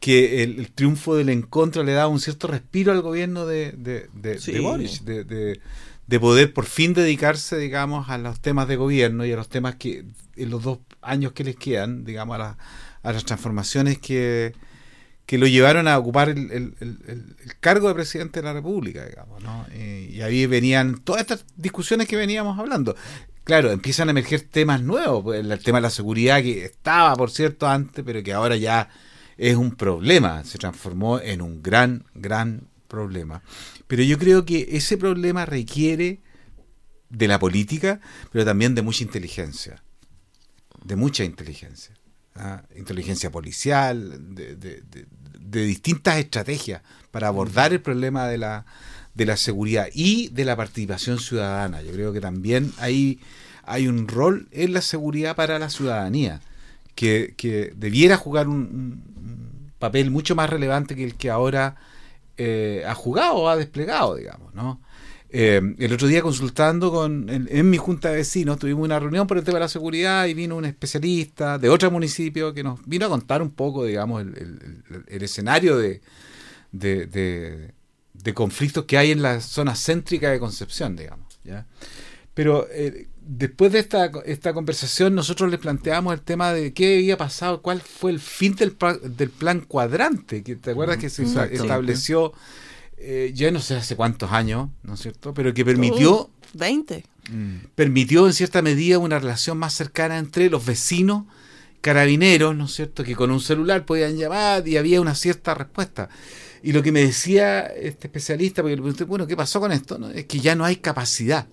que 0.00 0.42
el, 0.42 0.70
triunfo 0.72 1.16
del 1.16 1.28
encuentro 1.28 1.82
le 1.82 1.92
da 1.92 2.08
un 2.08 2.20
cierto 2.20 2.48
respiro 2.48 2.92
al 2.92 3.02
gobierno 3.02 3.46
de, 3.46 3.72
de, 3.72 4.08
de, 4.14 4.60
Boris, 4.60 5.04
de, 5.04 5.24
de, 5.24 6.20
poder 6.20 6.52
por 6.52 6.66
fin 6.66 6.94
dedicarse, 6.94 7.56
digamos, 7.58 8.08
a 8.10 8.18
los 8.18 8.40
temas 8.40 8.68
de 8.68 8.76
gobierno 8.76 9.24
y 9.24 9.32
a 9.32 9.36
los 9.36 9.48
temas 9.48 9.76
que 9.76 10.04
en 10.36 10.50
los 10.50 10.62
dos 10.62 10.78
años 11.00 11.32
que 11.32 11.44
les 11.44 11.56
quedan, 11.56 12.04
digamos, 12.04 12.38
a, 12.40 12.58
a 13.02 13.12
las 13.12 13.24
transformaciones 13.24 13.98
que, 13.98 14.52
que 15.26 15.38
lo 15.38 15.46
llevaron 15.46 15.88
a 15.88 15.96
ocupar 15.96 16.28
el, 16.28 16.50
el, 16.50 16.74
el, 16.80 17.36
cargo 17.60 17.88
de 17.88 17.94
presidente 17.94 18.40
de 18.40 18.44
la 18.44 18.52
República, 18.52 19.06
digamos, 19.06 19.42
¿no? 19.42 19.66
y 19.74 20.20
ahí 20.20 20.46
venían 20.46 20.98
todas 20.98 21.22
estas 21.22 21.44
discusiones 21.56 22.08
que 22.08 22.16
veníamos 22.16 22.58
hablando 22.58 22.94
claro, 23.44 23.70
empiezan 23.70 24.08
a 24.08 24.10
emerger 24.10 24.40
temas 24.42 24.82
nuevos. 24.82 25.22
Pues, 25.22 25.44
el 25.44 25.62
tema 25.62 25.78
de 25.78 25.82
la 25.82 25.90
seguridad 25.90 26.42
que 26.42 26.64
estaba, 26.64 27.14
por 27.14 27.30
cierto, 27.30 27.68
antes, 27.68 28.04
pero 28.04 28.22
que 28.22 28.32
ahora 28.32 28.56
ya 28.56 28.88
es 29.36 29.56
un 29.56 29.72
problema. 29.76 30.44
Se 30.44 30.58
transformó 30.58 31.20
en 31.20 31.42
un 31.42 31.62
gran, 31.62 32.06
gran 32.14 32.68
problema. 32.88 33.42
Pero 33.86 34.02
yo 34.02 34.18
creo 34.18 34.44
que 34.44 34.68
ese 34.72 34.96
problema 34.96 35.46
requiere 35.46 36.20
de 37.10 37.28
la 37.28 37.38
política, 37.38 38.00
pero 38.32 38.44
también 38.44 38.74
de 38.74 38.82
mucha 38.82 39.04
inteligencia. 39.04 39.82
De 40.84 40.96
mucha 40.96 41.24
inteligencia. 41.24 41.94
¿ah? 42.34 42.62
Inteligencia 42.76 43.30
policial, 43.30 44.34
de, 44.34 44.56
de, 44.56 44.82
de, 45.38 45.64
distintas 45.64 46.16
estrategias 46.18 46.82
para 47.10 47.28
abordar 47.28 47.72
el 47.72 47.80
problema 47.80 48.26
de 48.26 48.38
la, 48.38 48.66
de 49.14 49.26
la 49.26 49.36
seguridad 49.36 49.88
y 49.94 50.28
de 50.28 50.44
la 50.44 50.56
participación 50.56 51.18
ciudadana. 51.18 51.82
Yo 51.82 51.92
creo 51.92 52.12
que 52.12 52.20
también 52.20 52.72
hay, 52.78 53.20
hay 53.62 53.86
un 53.86 54.08
rol 54.08 54.48
en 54.50 54.72
la 54.72 54.80
seguridad 54.80 55.36
para 55.36 55.58
la 55.58 55.70
ciudadanía, 55.70 56.40
que, 56.94 57.34
que 57.36 57.72
debiera 57.76 58.16
jugar 58.16 58.48
un, 58.48 59.02
papel 59.78 60.10
mucho 60.10 60.34
más 60.34 60.48
relevante 60.48 60.96
que 60.96 61.04
el 61.04 61.14
que 61.14 61.28
ahora 61.28 61.76
eh, 62.38 62.84
ha 62.86 62.94
jugado 62.94 63.34
o 63.34 63.48
ha 63.48 63.56
desplegado, 63.56 64.14
digamos, 64.14 64.54
¿no? 64.54 64.80
Eh, 65.28 65.60
el 65.78 65.92
otro 65.92 66.06
día 66.06 66.22
consultando 66.22 66.92
con 66.92 67.28
en, 67.28 67.68
mi 67.68 67.76
junta 67.76 68.10
de 68.10 68.16
vecinos 68.18 68.58
tuvimos 68.58 68.84
una 68.84 69.00
reunión 69.00 69.26
por 69.26 69.36
el 69.36 69.42
tema 69.42 69.58
de 69.58 69.64
la 69.64 69.68
seguridad 69.68 70.26
y 70.26 70.34
vino 70.34 70.56
un 70.56 70.64
especialista 70.64 71.58
de 71.58 71.68
otro 71.68 71.90
municipio 71.90 72.54
que 72.54 72.62
nos 72.62 72.78
vino 72.86 73.06
a 73.06 73.08
contar 73.08 73.42
un 73.42 73.50
poco, 73.50 73.84
digamos, 73.84 74.22
el, 74.22 74.82
el, 75.08 75.22
escenario 75.22 75.76
de, 75.76 76.00
de, 76.70 77.06
de 77.06 77.74
conflictos 78.32 78.84
que 78.84 78.96
hay 78.96 79.10
en 79.10 79.20
la 79.20 79.40
zona 79.40 79.74
céntrica 79.74 80.30
de 80.30 80.38
Concepción, 80.38 80.96
digamos. 80.96 81.26
¿ya? 81.44 81.66
Pero 82.32 82.66
eh, 82.70 83.08
después 83.20 83.72
de 83.72 83.80
esta, 83.80 84.10
esta 84.24 84.54
conversación 84.54 85.14
nosotros 85.14 85.50
les 85.50 85.60
planteamos 85.60 86.14
el 86.14 86.20
tema 86.22 86.52
de 86.52 86.72
qué 86.72 86.96
había 86.96 87.18
pasado, 87.18 87.60
cuál 87.60 87.80
fue 87.80 88.12
el 88.12 88.20
fin 88.20 88.54
del, 88.54 88.76
del 89.02 89.30
plan 89.30 89.60
cuadrante, 89.60 90.42
que 90.42 90.56
te 90.56 90.70
acuerdas 90.70 90.96
que 90.96 91.10
se 91.10 91.24
estableció 91.24 92.32
eh, 93.06 93.32
ya 93.34 93.50
no 93.50 93.60
sé 93.60 93.74
hace 93.74 93.96
cuántos 93.96 94.32
años, 94.32 94.70
¿no 94.82 94.94
es 94.94 95.00
cierto? 95.00 95.34
Pero 95.34 95.52
que 95.52 95.64
permitió... 95.64 96.30
20. 96.54 97.04
Mm. 97.30 97.56
Permitió 97.74 98.26
en 98.26 98.32
cierta 98.32 98.62
medida 98.62 98.98
una 98.98 99.18
relación 99.18 99.58
más 99.58 99.74
cercana 99.74 100.18
entre 100.18 100.48
los 100.48 100.64
vecinos 100.64 101.24
carabineros, 101.80 102.56
¿no 102.56 102.64
es 102.64 102.72
cierto? 102.72 103.04
Que 103.04 103.14
con 103.14 103.30
un 103.30 103.40
celular 103.40 103.84
podían 103.84 104.16
llamar 104.16 104.66
y 104.66 104.78
había 104.78 105.02
una 105.02 105.14
cierta 105.14 105.54
respuesta. 105.54 106.08
Y 106.64 106.72
lo 106.72 106.82
que 106.82 106.92
me 106.92 107.04
decía 107.04 107.66
este 107.66 108.06
especialista, 108.06 108.62
porque 108.62 108.76
le 108.76 108.80
pregunté, 108.80 109.04
bueno, 109.04 109.26
¿qué 109.26 109.36
pasó 109.36 109.60
con 109.60 109.70
esto? 109.70 110.10
Es 110.12 110.24
que 110.24 110.40
ya 110.40 110.54
no 110.54 110.64
hay 110.64 110.76
capacidad. 110.76 111.46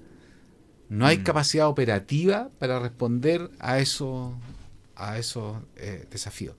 No 0.87 1.05
hay 1.05 1.17
mm. 1.17 1.23
capacidad 1.23 1.67
operativa 1.67 2.49
para 2.59 2.79
responder 2.79 3.51
a, 3.59 3.79
eso, 3.79 4.33
a 4.95 5.17
esos 5.17 5.57
eh, 5.75 6.07
desafíos. 6.09 6.55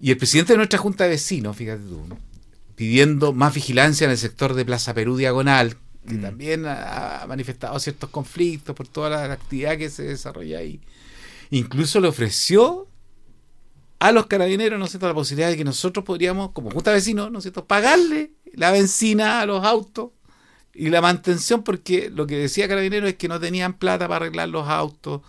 Y 0.00 0.10
el 0.10 0.16
presidente 0.16 0.54
de 0.54 0.56
nuestra 0.56 0.78
Junta 0.78 1.04
de 1.04 1.10
Vecinos, 1.10 1.54
fíjate 1.58 1.82
tú, 1.82 2.06
pidiendo 2.74 3.34
más 3.34 3.52
vigilancia 3.52 4.06
en 4.06 4.12
el 4.12 4.18
sector 4.18 4.54
de 4.54 4.64
Plaza 4.64 4.94
Perú 4.94 5.18
Diagonal, 5.18 5.76
que 6.08 6.14
mm. 6.14 6.22
también 6.22 6.64
ha 6.66 7.26
manifestado 7.28 7.78
ciertos 7.78 8.08
conflictos 8.08 8.74
por 8.74 8.88
toda 8.88 9.10
la 9.10 9.30
actividad 9.30 9.76
que 9.76 9.90
se 9.90 10.04
desarrolla 10.04 10.56
ahí. 10.56 10.80
Incluso 11.50 12.00
le 12.00 12.08
ofreció 12.08 12.88
a 13.98 14.12
los 14.12 14.26
carabineros, 14.26 14.78
¿no 14.78 14.84
es 14.84 14.90
cierto?, 14.90 15.08
la 15.08 15.14
posibilidad 15.14 15.50
de 15.50 15.56
que 15.56 15.64
nosotros 15.64 16.04
podríamos, 16.04 16.50
como 16.52 16.70
junta 16.70 16.92
vecinos, 16.92 17.30
¿no 17.30 17.38
es 17.38 17.44
cierto?, 17.44 17.64
pagarle 17.64 18.32
la 18.52 18.70
benzina 18.70 19.40
a 19.40 19.46
los 19.46 19.64
autos 19.64 20.10
y 20.74 20.88
la 20.88 21.00
mantención, 21.00 21.62
porque 21.62 22.10
lo 22.10 22.26
que 22.26 22.36
decía 22.36 22.68
Carabineros 22.68 23.08
es 23.08 23.16
que 23.16 23.28
no 23.28 23.38
tenían 23.38 23.74
plata 23.74 24.08
para 24.08 24.26
arreglar 24.26 24.48
los 24.48 24.68
autos 24.68 25.22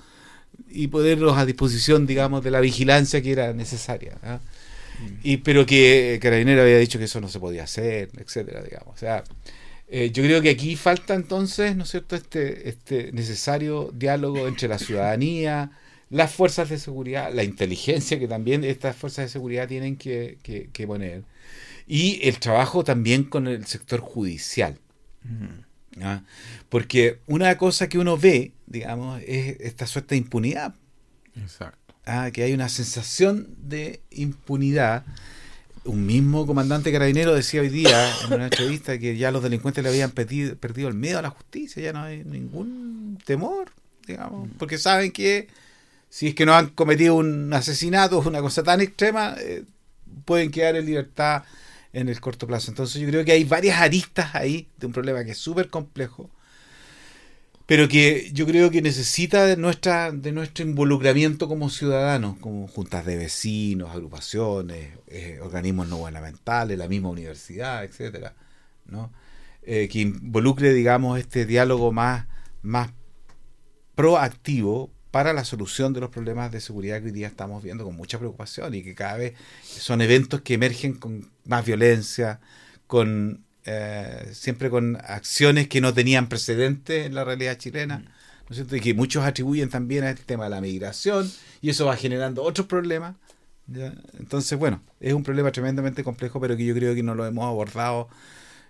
y 0.70 0.88
ponerlos 0.88 1.38
a 1.38 1.46
disposición, 1.46 2.08
digamos, 2.08 2.44
de 2.44 2.52
la 2.52 2.60
vigilancia 2.60 3.22
que 3.22 3.32
era 3.32 3.54
necesaria. 3.54 4.18
¿ah? 4.24 4.40
Mm. 5.00 5.20
Y, 5.24 5.38
pero 5.38 5.66
que 5.66 6.20
Carabineros 6.22 6.64
había 6.64 6.80
dicho 6.80 6.98
que 6.98 7.06
eso 7.06 7.22
no 7.22 7.30
se 7.30 7.40
podía 7.40 7.64
hacer, 7.64 8.10
etcétera, 8.18 8.64
digamos. 8.64 8.96
O 8.96 8.98
sea, 8.98 9.24
eh, 9.88 10.10
yo 10.12 10.24
creo 10.24 10.42
que 10.42 10.50
aquí 10.50 10.76
falta 10.76 11.14
entonces, 11.14 11.76
¿no 11.76 11.84
es 11.84 11.92
cierto?, 11.92 12.16
este, 12.16 12.70
este 12.70 13.12
necesario 13.12 13.92
diálogo 13.94 14.48
entre 14.48 14.68
la 14.68 14.80
ciudadanía, 14.80 15.72
las 16.10 16.34
fuerzas 16.34 16.70
de 16.70 16.78
seguridad, 16.78 17.34
la 17.34 17.44
inteligencia 17.44 18.20
que 18.20 18.28
también 18.28 18.64
estas 18.64 18.96
fuerzas 18.96 19.26
de 19.26 19.30
seguridad 19.30 19.68
tienen 19.68 19.98
que, 19.98 20.38
poner, 20.86 21.24
y 21.88 22.20
el 22.28 22.40
trabajo 22.40 22.84
también 22.84 23.24
con 23.24 23.48
el 23.48 23.66
sector 23.66 24.00
judicial. 24.00 24.80
¿ah? 26.02 26.24
Porque 26.70 27.20
una 27.28 27.58
cosa 27.58 27.90
que 27.90 27.98
uno 27.98 28.18
ve, 28.18 28.54
digamos, 28.68 29.22
es 29.26 29.60
esta 29.60 29.88
suerte 29.88 30.16
de 30.16 30.20
impunidad. 30.20 30.76
Exacto. 31.36 31.96
ah, 32.06 32.30
que 32.32 32.44
hay 32.44 32.54
una 32.54 32.70
sensación 32.70 33.56
de 33.58 34.02
impunidad. 34.12 35.06
Un 35.84 36.06
mismo 36.06 36.48
comandante 36.48 36.92
carabinero 36.92 37.36
decía 37.36 37.62
hoy 37.62 37.70
día 37.70 38.12
en 38.26 38.34
una 38.34 38.46
entrevista 38.46 38.98
que 38.98 39.18
ya 39.18 39.32
los 39.32 39.44
delincuentes 39.44 39.84
le 39.84 39.90
habían 39.90 40.12
perdido 40.12 40.88
el 40.88 40.96
miedo 40.96 41.20
a 41.20 41.22
la 41.22 41.30
justicia, 41.30 41.84
ya 41.84 41.94
no 41.94 42.02
hay 42.02 42.24
ningún 42.24 43.20
temor, 43.24 43.72
digamos, 44.08 44.50
porque 44.58 44.80
saben 44.80 45.12
que 45.12 45.48
si 46.16 46.28
es 46.28 46.34
que 46.34 46.46
no 46.46 46.54
han 46.56 46.70
cometido 46.70 47.16
un 47.16 47.54
asesinato 47.54 48.20
o 48.20 48.26
una 48.26 48.40
cosa 48.40 48.64
tan 48.64 48.80
extrema, 48.80 49.36
eh, 49.38 49.66
pueden 50.24 50.50
quedar 50.50 50.78
en 50.78 50.86
libertad 50.86 51.44
en 51.92 52.08
el 52.08 52.22
corto 52.22 52.48
plazo. 52.48 52.72
Entonces 52.72 53.02
yo 53.02 53.08
creo 53.10 53.26
que 53.26 53.34
hay 53.34 53.44
varias 53.44 53.82
aristas 53.82 54.34
ahí 54.34 54.70
de 54.78 54.88
un 54.88 54.94
problema 54.94 55.26
que 55.26 55.32
es 55.32 55.38
súper 55.38 55.70
complejo 55.70 56.30
pero 57.66 57.90
que 57.90 58.30
yo 58.32 58.46
creo 58.46 58.72
que 58.72 58.82
necesita 58.82 59.46
de 59.46 59.58
nuestra 59.58 60.14
de 60.14 60.32
nuestro 60.32 60.64
involucramiento 60.64 61.50
como 61.50 61.70
ciudadanos, 61.70 62.38
como 62.38 62.68
juntas 62.70 63.06
de 63.06 63.18
vecinos, 63.18 63.90
agrupaciones, 63.92 64.94
eh, 65.08 65.40
organismos 65.42 65.90
no 65.90 65.98
gubernamentales, 65.98 66.78
la 66.78 66.88
misma 66.88 67.10
universidad, 67.10 67.84
etcétera, 67.84 68.36
¿no? 68.86 69.12
Eh, 69.64 69.90
que 69.92 70.00
involucre, 70.00 70.74
digamos, 70.74 71.20
este 71.20 71.46
diálogo 71.46 71.92
más, 71.92 72.28
más 72.62 72.92
proactivo 73.96 74.95
para 75.16 75.32
la 75.32 75.46
solución 75.46 75.94
de 75.94 76.02
los 76.02 76.10
problemas 76.10 76.52
de 76.52 76.60
seguridad 76.60 77.00
que 77.00 77.06
hoy 77.06 77.12
día 77.14 77.28
estamos 77.28 77.64
viendo 77.64 77.86
con 77.86 77.96
mucha 77.96 78.20
preocupación 78.20 78.74
y 78.74 78.84
que 78.84 78.94
cada 78.94 79.16
vez 79.16 79.34
son 79.64 80.02
eventos 80.02 80.42
que 80.42 80.56
emergen 80.56 80.94
con 80.94 81.32
más 81.46 81.66
violencia, 81.66 82.42
con 82.86 83.46
eh, 83.64 84.30
siempre 84.34 84.70
con 84.70 84.98
acciones 84.98 85.70
que 85.70 85.80
no 85.80 85.94
tenían 85.94 86.28
precedentes 86.28 87.06
en 87.06 87.16
la 87.16 87.24
realidad 87.24 87.58
chilena, 87.58 88.00
¿no 88.00 88.50
es 88.50 88.58
cierto? 88.58 88.76
Y 88.76 88.82
que 88.82 88.94
muchos 88.94 89.24
atribuyen 89.24 89.70
también 89.70 90.04
a 90.04 90.10
este 90.10 90.26
tema 90.26 90.44
de 90.44 90.50
la 90.50 90.60
migración, 90.60 91.32
y 91.62 91.70
eso 91.70 91.86
va 91.86 91.96
generando 91.96 92.44
otros 92.44 92.68
problemas. 92.68 93.16
Entonces, 94.20 94.60
bueno, 94.60 94.84
es 95.00 95.14
un 95.14 95.24
problema 95.24 95.50
tremendamente 95.54 96.04
complejo, 96.04 96.42
pero 96.42 96.58
que 96.58 96.66
yo 96.66 96.76
creo 96.76 96.94
que 96.94 97.04
no 97.04 97.16
lo 97.16 97.26
hemos 97.26 97.46
abordado 97.46 98.10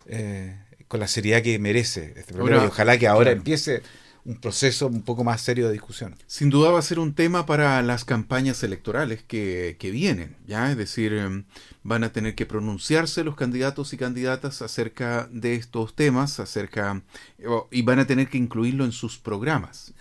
eh, 0.06 0.56
con 0.88 1.00
la 1.00 1.08
seriedad 1.08 1.42
que 1.42 1.58
merece 1.58 2.14
este 2.16 2.36
problema. 2.36 2.64
y 2.64 2.68
ojalá 2.68 3.00
que 3.00 3.08
ahora 3.08 3.32
empiece 3.32 3.82
un 4.26 4.36
proceso 4.38 4.88
un 4.88 5.04
poco 5.04 5.24
más 5.24 5.42
serio 5.42 5.68
de 5.68 5.74
discusión. 5.74 6.16
Sin 6.26 6.50
duda 6.50 6.72
va 6.72 6.80
a 6.80 6.82
ser 6.82 6.98
un 7.00 7.14
tema 7.14 7.46
para 7.46 7.82
las 7.84 8.06
campañas 8.06 8.64
electorales 8.64 9.24
que, 9.24 9.78
que 9.80 9.92
vienen, 9.92 10.36
¿ya? 10.48 10.72
Es 10.72 10.78
decir, 10.78 11.14
em, 11.14 11.46
van 11.84 12.04
a 12.04 12.12
tener 12.12 12.34
que 12.34 12.48
pronunciarse 12.48 13.24
los 13.24 13.36
candidatos 13.36 13.94
y 13.94 13.98
candidatas 13.98 14.64
acerca 14.64 15.30
de 15.32 15.54
estos 15.54 15.96
temas, 15.96 16.40
acerca 16.40 17.04
y 17.70 17.84
van 17.84 18.00
a 18.00 18.08
tener 18.08 18.28
que 18.28 18.40
incluirlo 18.40 18.86
en 18.86 18.92
sus 18.92 19.20
programas. 19.20 19.94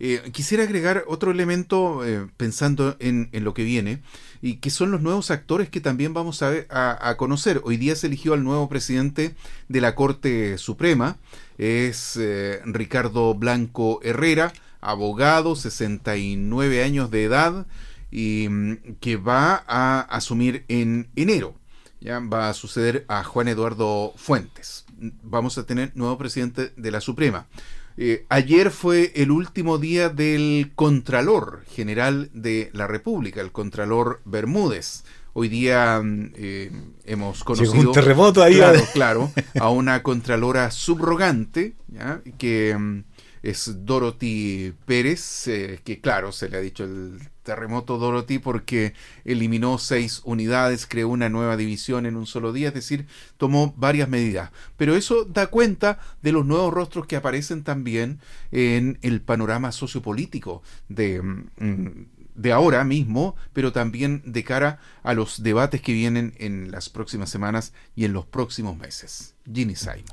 Eh, 0.00 0.20
quisiera 0.32 0.64
agregar 0.64 1.04
otro 1.06 1.30
elemento 1.30 2.04
eh, 2.04 2.26
pensando 2.36 2.96
en, 2.98 3.28
en, 3.30 3.44
lo 3.44 3.54
que 3.54 3.62
viene 3.62 4.02
y 4.42 4.56
que 4.56 4.70
son 4.70 4.90
los 4.90 5.02
nuevos 5.02 5.30
actores 5.30 5.68
que 5.68 5.80
también 5.80 6.14
vamos 6.14 6.42
a, 6.42 6.50
a, 6.70 7.16
conocer. 7.16 7.60
Hoy 7.64 7.76
día 7.76 7.96
se 7.96 8.06
eligió 8.06 8.32
al 8.32 8.44
nuevo 8.44 8.68
presidente 8.68 9.34
de 9.68 9.80
la 9.80 9.94
Corte 9.94 10.56
Suprema, 10.58 11.16
es 11.58 12.16
eh, 12.18 12.60
Ricardo 12.64 13.34
Blanco 13.34 14.00
Herrera, 14.02 14.52
abogado, 14.80 15.56
69 15.56 16.82
años 16.82 17.10
de 17.10 17.24
edad 17.24 17.66
y 18.10 18.48
mm, 18.48 18.76
que 19.00 19.16
va 19.16 19.62
a 19.66 20.00
asumir 20.00 20.64
en 20.68 21.08
enero. 21.16 21.54
Ya 22.00 22.18
va 22.18 22.48
a 22.48 22.54
suceder 22.54 23.04
a 23.08 23.22
Juan 23.24 23.48
Eduardo 23.48 24.14
Fuentes. 24.16 24.86
Vamos 25.22 25.58
a 25.58 25.66
tener 25.66 25.92
nuevo 25.94 26.16
presidente 26.16 26.72
de 26.74 26.90
la 26.90 27.02
Suprema. 27.02 27.46
Eh, 27.96 28.24
ayer 28.28 28.70
fue 28.70 29.12
el 29.14 29.30
último 29.30 29.78
día 29.78 30.08
del 30.08 30.72
Contralor 30.74 31.64
General 31.70 32.30
de 32.32 32.70
la 32.72 32.86
República, 32.86 33.40
el 33.40 33.52
Contralor 33.52 34.20
Bermúdez. 34.24 35.04
Hoy 35.32 35.48
día 35.48 36.00
mm, 36.02 36.32
eh, 36.34 36.72
hemos 37.04 37.44
conocido 37.44 37.72
un 37.72 37.92
terremoto 37.92 38.42
ahí 38.42 38.56
claro, 38.56 38.80
claro, 38.92 39.32
a 39.60 39.70
una 39.70 40.02
contralora 40.02 40.70
subrogante 40.70 41.74
¿ya? 41.88 42.20
que 42.36 42.76
mm, 42.76 43.04
es 43.42 43.84
Dorothy 43.84 44.74
Pérez, 44.84 45.48
eh, 45.48 45.80
que 45.84 46.00
claro, 46.00 46.32
se 46.32 46.48
le 46.48 46.56
ha 46.56 46.60
dicho 46.60 46.84
el 46.84 47.20
terremoto 47.42 47.98
Dorothy 47.98 48.38
porque 48.38 48.94
eliminó 49.24 49.78
seis 49.78 50.20
unidades, 50.24 50.86
creó 50.86 51.08
una 51.08 51.28
nueva 51.28 51.56
división 51.56 52.06
en 52.06 52.16
un 52.16 52.26
solo 52.26 52.52
día, 52.52 52.68
es 52.68 52.74
decir, 52.74 53.06
tomó 53.38 53.74
varias 53.76 54.08
medidas. 54.08 54.50
Pero 54.76 54.94
eso 54.94 55.24
da 55.24 55.48
cuenta 55.48 55.98
de 56.22 56.32
los 56.32 56.46
nuevos 56.46 56.72
rostros 56.72 57.06
que 57.06 57.16
aparecen 57.16 57.64
también 57.64 58.20
en 58.52 58.98
el 59.02 59.20
panorama 59.22 59.72
sociopolítico 59.72 60.62
de, 60.88 61.22
mm, 61.22 62.06
de 62.34 62.52
ahora 62.52 62.84
mismo, 62.84 63.36
pero 63.52 63.72
también 63.72 64.22
de 64.24 64.44
cara 64.44 64.78
a 65.02 65.14
los 65.14 65.42
debates 65.42 65.80
que 65.80 65.92
vienen 65.92 66.34
en 66.38 66.70
las 66.70 66.88
próximas 66.88 67.30
semanas 67.30 67.72
y 67.96 68.04
en 68.04 68.12
los 68.12 68.26
próximos 68.26 68.78
meses. 68.78 69.34
Ginny 69.52 69.76
Simon. 69.76 70.04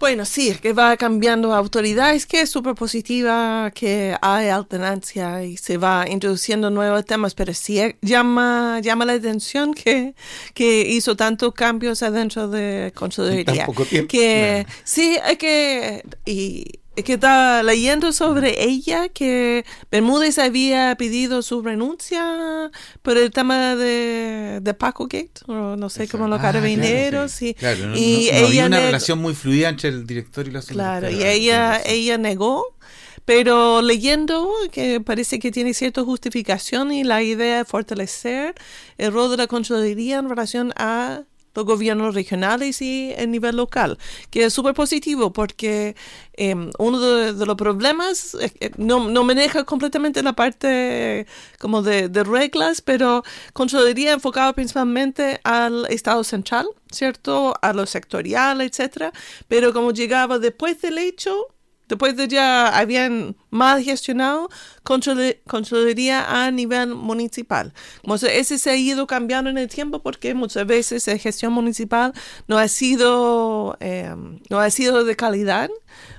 Bueno, 0.00 0.24
sí, 0.24 0.56
que 0.62 0.72
va 0.72 0.96
cambiando 0.96 1.54
autoridad, 1.54 2.14
es 2.14 2.24
que 2.24 2.40
es 2.40 2.48
súper 2.48 2.74
positiva, 2.74 3.70
que 3.74 4.16
hay 4.22 4.48
alternancia 4.48 5.44
y 5.44 5.58
se 5.58 5.76
va 5.76 6.06
introduciendo 6.08 6.70
nuevos 6.70 7.04
temas, 7.04 7.34
pero 7.34 7.52
sí 7.52 7.78
llama, 8.00 8.80
llama 8.80 9.04
la 9.04 9.12
atención 9.12 9.74
que, 9.74 10.14
que 10.54 10.88
hizo 10.88 11.16
tantos 11.16 11.52
cambios 11.52 12.02
adentro 12.02 12.48
de 12.48 12.92
Consejería. 12.94 13.66
Que 14.08 14.66
sí, 14.84 15.18
hay 15.22 15.36
que... 15.36 16.02
Y, 16.24 16.80
que 17.04 17.14
estaba 17.14 17.62
leyendo 17.62 18.12
sobre 18.12 18.64
ella 18.64 19.08
que 19.08 19.64
Bermúdez 19.90 20.38
había 20.38 20.94
pedido 20.96 21.42
su 21.42 21.62
renuncia 21.62 22.70
por 23.02 23.16
el 23.16 23.30
tema 23.30 23.76
de, 23.76 24.60
de 24.62 24.74
Paco 24.74 25.04
Gate, 25.04 25.40
o 25.46 25.76
no 25.76 25.88
sé, 25.88 26.08
como 26.08 26.28
los 26.28 26.38
ah, 26.38 26.42
carabineros. 26.42 27.42
y, 27.42 27.56
y 27.94 28.28
ella 28.30 28.46
había 28.46 28.66
una 28.66 28.80
relación 28.80 29.18
muy 29.18 29.34
fluida 29.34 29.68
entre 29.68 29.90
el 29.90 30.06
director 30.06 30.46
y 30.46 30.50
los 30.50 30.66
Claro, 30.66 31.10
y 31.10 31.22
ella, 31.22 31.80
ella 31.84 32.18
negó. 32.18 32.76
Pero 33.24 33.80
leyendo, 33.82 34.50
que 34.72 35.00
parece 35.00 35.38
que 35.38 35.52
tiene 35.52 35.74
cierta 35.74 36.02
justificación 36.02 36.90
y 36.90 37.04
la 37.04 37.22
idea 37.22 37.58
de 37.58 37.64
fortalecer 37.64 38.54
el 38.98 39.12
rol 39.12 39.30
de 39.30 39.36
la 39.36 39.46
Contraloría 39.46 40.18
en 40.18 40.28
relación 40.28 40.72
a 40.76 41.24
los 41.54 41.64
gobiernos 41.64 42.14
regionales 42.14 42.80
y 42.82 43.12
el 43.16 43.30
nivel 43.30 43.56
local, 43.56 43.98
que 44.30 44.44
es 44.44 44.52
súper 44.52 44.74
positivo 44.74 45.32
porque 45.32 45.96
em, 46.34 46.70
uno 46.78 47.00
de, 47.00 47.46
los 47.46 47.56
problemas 47.56 48.36
no, 48.76 49.08
no 49.08 49.24
maneja 49.24 49.64
completamente 49.64 50.22
la 50.22 50.34
parte 50.34 51.26
como 51.58 51.82
de, 51.82 52.08
de 52.08 52.24
reglas, 52.24 52.80
pero 52.80 53.22
Contraloría 53.52 54.12
enfocado 54.12 54.52
principalmente 54.54 55.40
al 55.44 55.86
Estado 55.86 56.24
central, 56.24 56.68
¿cierto? 56.90 57.54
A 57.62 57.72
lo 57.72 57.86
sectorial, 57.86 58.60
etcétera, 58.60 59.12
pero 59.48 59.72
como 59.72 59.92
llegaba 59.92 60.38
después 60.38 60.80
del 60.80 60.98
hecho, 60.98 61.46
Después 61.90 62.16
de 62.16 62.28
ya 62.28 62.68
habían 62.78 63.34
más 63.50 63.82
gestionado 63.82 64.48
Contraloría 64.82 66.44
a 66.44 66.50
nivel 66.50 66.94
municipal. 66.94 67.72
Como 68.02 68.16
ese 68.16 68.58
se 68.58 68.70
ha 68.70 68.76
ido 68.76 69.06
cambiando 69.06 69.50
en 69.50 69.58
el 69.58 69.68
tiempo 69.68 70.00
porque 70.00 70.34
muchas 70.34 70.66
veces 70.66 71.06
la 71.06 71.16
gestión 71.16 71.52
municipal 71.52 72.12
no 72.48 72.58
ha 72.58 72.66
sido, 72.66 73.76
eh, 73.80 74.12
no 74.48 74.58
ha 74.58 74.70
sido 74.70 75.04
de 75.04 75.14
calidad 75.14 75.70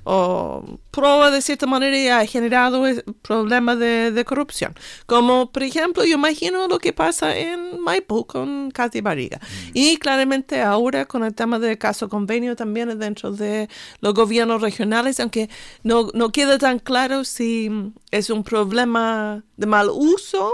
o 0.03 0.79
prueba 0.91 1.32
de 1.32 1.41
cierta 1.41 1.67
manera 1.67 1.97
y 1.97 2.07
ha 2.07 2.25
generado 2.25 2.84
problemas 3.21 3.79
de, 3.79 4.23
corrupción. 4.25 4.75
Como 5.05 5.51
por 5.51 5.63
ejemplo, 5.63 6.05
yo 6.05 6.15
imagino 6.15 6.67
lo 6.67 6.79
que 6.79 6.93
pasa 6.93 7.36
en 7.36 7.79
Maipú 7.79 8.25
con 8.25 8.71
Katy 8.71 9.01
Barriga. 9.01 9.38
Mm. 9.38 9.71
Y 9.73 9.97
claramente 9.97 10.61
ahora 10.61 11.05
con 11.05 11.23
el 11.23 11.34
tema 11.34 11.59
del 11.59 11.77
caso 11.77 12.07
convenio 12.07 12.55
también 12.55 12.97
dentro 12.99 13.32
de 13.32 13.67
los 13.99 14.13
gobiernos 14.13 14.61
regionales, 14.61 15.19
aunque 15.19 15.49
no, 15.84 16.09
no 16.13 16.32
queda 16.32 16.57
tan 16.57 16.79
claro 16.79 17.20
si 17.24 17.69
es 18.11 18.30
un 18.30 18.43
problema 18.43 19.43
de 19.57 19.65
mal 19.65 19.89
uso. 19.89 20.53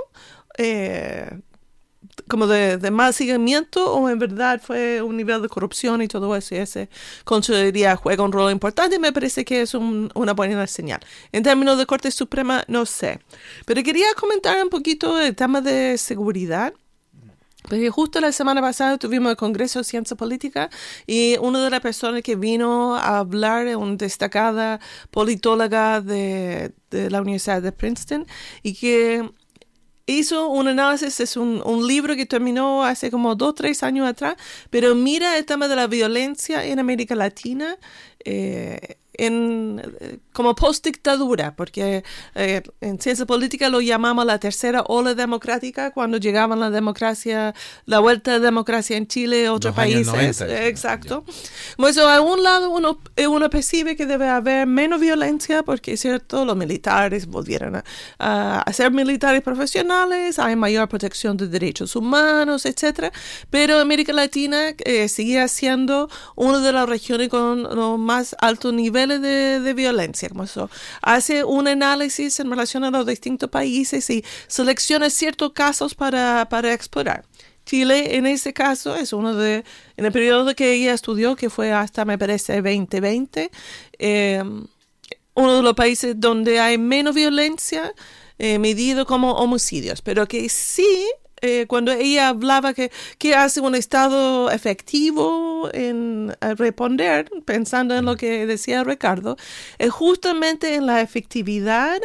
Eh, 0.57 1.39
como 2.27 2.47
de, 2.47 2.77
de, 2.77 2.91
mal 2.91 3.13
seguimiento 3.13 3.93
o 3.93 4.09
en 4.09 4.19
verdad 4.19 4.61
fue 4.61 5.01
un 5.01 5.15
nivel 5.17 5.41
de 5.41 5.49
corrupción 5.49 6.01
y 6.01 6.07
todo 6.07 6.35
eso 6.35 6.55
y 6.55 6.57
ese 6.57 6.89
Contraloría 7.23 7.95
juega 7.95 8.23
un 8.23 8.31
rol 8.31 8.51
importante 8.51 8.99
me 8.99 9.13
parece 9.13 9.45
que 9.45 9.61
es 9.61 9.73
una 9.73 10.33
buena 10.33 10.65
señal. 10.67 10.99
En 11.31 11.43
términos 11.43 11.77
de 11.77 11.85
Corte 11.85 12.11
Suprema, 12.11 12.63
no 12.67 12.85
sé. 12.85 13.19
Pero 13.65 13.83
quería 13.83 14.07
comentar 14.19 14.61
un 14.63 14.69
poquito 14.69 15.19
el 15.19 15.35
tema 15.35 15.61
de 15.61 15.97
seguridad. 15.97 16.73
Porque 17.67 17.89
justo 17.89 18.21
la 18.21 18.31
semana 18.31 18.61
pasada 18.61 18.97
tuvimos 18.97 19.31
el 19.31 19.37
Congreso 19.37 19.79
de 19.79 19.85
Ciencia 19.85 20.15
Política 20.15 20.69
y 21.05 21.37
una 21.37 21.63
de 21.63 21.69
las 21.69 21.81
personas 21.81 22.21
que 22.21 22.35
vino 22.35 22.95
a 22.95 23.19
hablar 23.19 23.67
es 23.67 23.75
una 23.75 23.95
destacada 23.95 24.79
politóloga 25.11 26.01
de, 26.01 26.73
la 26.91 27.21
Universidad 27.21 27.61
de 27.61 27.71
Princeton 27.71 28.25
y 28.63 28.73
que 28.73 29.29
hizo 30.05 30.47
un 30.47 30.69
análisis, 30.69 31.19
es 31.19 31.35
un, 31.35 31.61
un, 31.65 31.85
libro 31.85 32.15
que 32.15 32.25
terminó 32.25 32.85
hace 32.85 33.11
como 33.11 33.35
dos, 33.35 33.55
tres 33.55 33.83
años 33.83 34.07
atrás, 34.07 34.37
pero 34.69 34.95
mira 34.95 35.37
el 35.37 35.45
tema 35.45 35.67
de 35.67 35.75
la 35.75 35.87
violencia 35.87 36.63
en 36.63 36.79
América 36.79 37.15
Latina. 37.15 37.77
Eh, 38.23 38.97
en, 39.17 39.81
como 40.37 40.53
post-dictadura, 40.53 41.55
porque 41.55 42.03
eh, 42.35 42.61
en 42.79 43.01
ciencia 43.01 43.25
política 43.25 43.69
lo 43.69 43.81
llamamos 43.81 44.23
la 44.23 44.37
tercera 44.37 44.83
ola 44.83 45.15
democrática, 45.15 45.89
cuando 45.89 46.17
llegaban 46.19 46.59
la 46.59 46.69
democracia, 46.69 47.55
la 47.85 47.97
vuelta 47.97 48.33
de 48.33 48.39
democracia 48.39 48.97
en 48.97 49.07
Chile, 49.07 49.49
otros 49.49 49.73
países. 49.73 50.41
exacto. 50.41 51.25
Pues 51.75 51.97
a 51.97 52.21
un 52.21 52.43
lado 52.43 52.69
uno, 52.69 52.99
uno 53.27 53.49
percibe 53.49 53.95
que 53.95 54.05
debe 54.05 54.27
haber 54.27 54.67
menos 54.67 55.01
violencia, 55.01 55.63
porque 55.63 55.93
es 55.93 56.01
cierto, 56.01 56.45
los 56.45 56.55
militares 56.55 57.25
volvieron 57.25 57.81
a, 58.19 58.61
a 58.61 58.73
ser 58.73 58.91
militares 58.91 59.41
profesionales, 59.41 60.37
hay 60.37 60.55
mayor 60.55 60.87
protección 60.87 61.35
de 61.35 61.47
derechos 61.47 61.95
humanos, 61.95 62.67
etcétera, 62.67 63.11
pero 63.49 63.79
América 63.79 64.13
Latina 64.13 64.75
eh, 64.85 65.09
sigue 65.09 65.47
siendo 65.47 66.09
una 66.35 66.59
de 66.59 66.73
las 66.73 66.87
regiones 66.87 67.29
con 67.29 67.63
los 67.63 67.97
más 67.97 68.35
altos 68.39 68.71
niveles 68.71 69.19
de, 69.19 69.73
violencia. 69.73 70.26
Eso. 70.43 70.69
Hace 71.01 71.43
un 71.43 71.67
análisis 71.67 72.39
en 72.39 72.49
relación 72.49 72.83
a 72.83 72.91
los 72.91 73.05
distintos 73.05 73.49
países 73.49 74.09
y 74.09 74.23
selecciona 74.47 75.09
ciertos 75.09 75.53
casos 75.53 75.95
para, 75.95 76.47
para 76.49 76.73
explorar. 76.73 77.25
Chile, 77.65 78.15
en 78.15 78.25
ese 78.25 78.53
caso, 78.53 78.95
es 78.95 79.11
uno 79.11 79.35
de, 79.35 79.65
en 79.97 80.05
el 80.05 80.11
periodo 80.11 80.55
que 80.55 80.73
ella 80.73 80.93
estudió, 80.93 81.35
que 81.35 81.49
fue 81.49 81.73
hasta, 81.73 82.05
me 82.05 82.17
parece, 82.17 82.61
2020, 82.61 83.51
eh, 83.99 84.43
uno 85.33 85.55
de 85.55 85.61
los 85.61 85.73
países 85.75 86.15
donde 86.17 86.59
hay 86.59 86.77
menos 86.77 87.13
violencia 87.13 87.93
eh, 88.39 88.57
medido 88.57 89.05
como 89.05 89.33
homicidios, 89.33 90.01
pero 90.01 90.27
que 90.27 90.47
sí 90.47 91.05
eh, 91.41 91.65
cuando 91.67 91.91
ella 91.91 92.29
hablaba 92.29 92.73
que, 92.73 92.91
que 93.17 93.35
hace 93.35 93.61
un 93.61 93.75
Estado 93.75 94.49
efectivo 94.51 95.69
en 95.73 96.35
responder, 96.57 97.29
pensando 97.45 97.95
en 97.95 98.05
lo 98.05 98.15
que 98.15 98.45
decía 98.45 98.83
Ricardo, 98.83 99.37
es 99.77 99.91
justamente 99.91 100.75
en 100.75 100.85
la 100.85 101.01
efectividad 101.01 101.99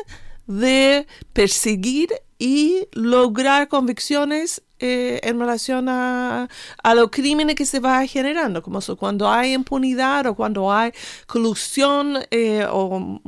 de 0.46 1.06
perseguir 1.32 2.10
y 2.38 2.88
lograr 2.92 3.68
convicciones 3.68 4.62
eh, 4.84 5.20
en 5.22 5.38
relación 5.38 5.88
a, 5.88 6.48
los 6.96 7.10
crímenes 7.10 7.54
que 7.54 7.64
se 7.64 7.78
va 7.78 8.04
generando, 8.04 8.64
como 8.64 8.80
cuando 8.98 9.30
hay 9.30 9.52
impunidad 9.52 10.26
o 10.26 10.34
cuando 10.34 10.72
hay 10.72 10.90
colusión 11.28 12.18
eh, 12.32 12.66
o 12.68 13.20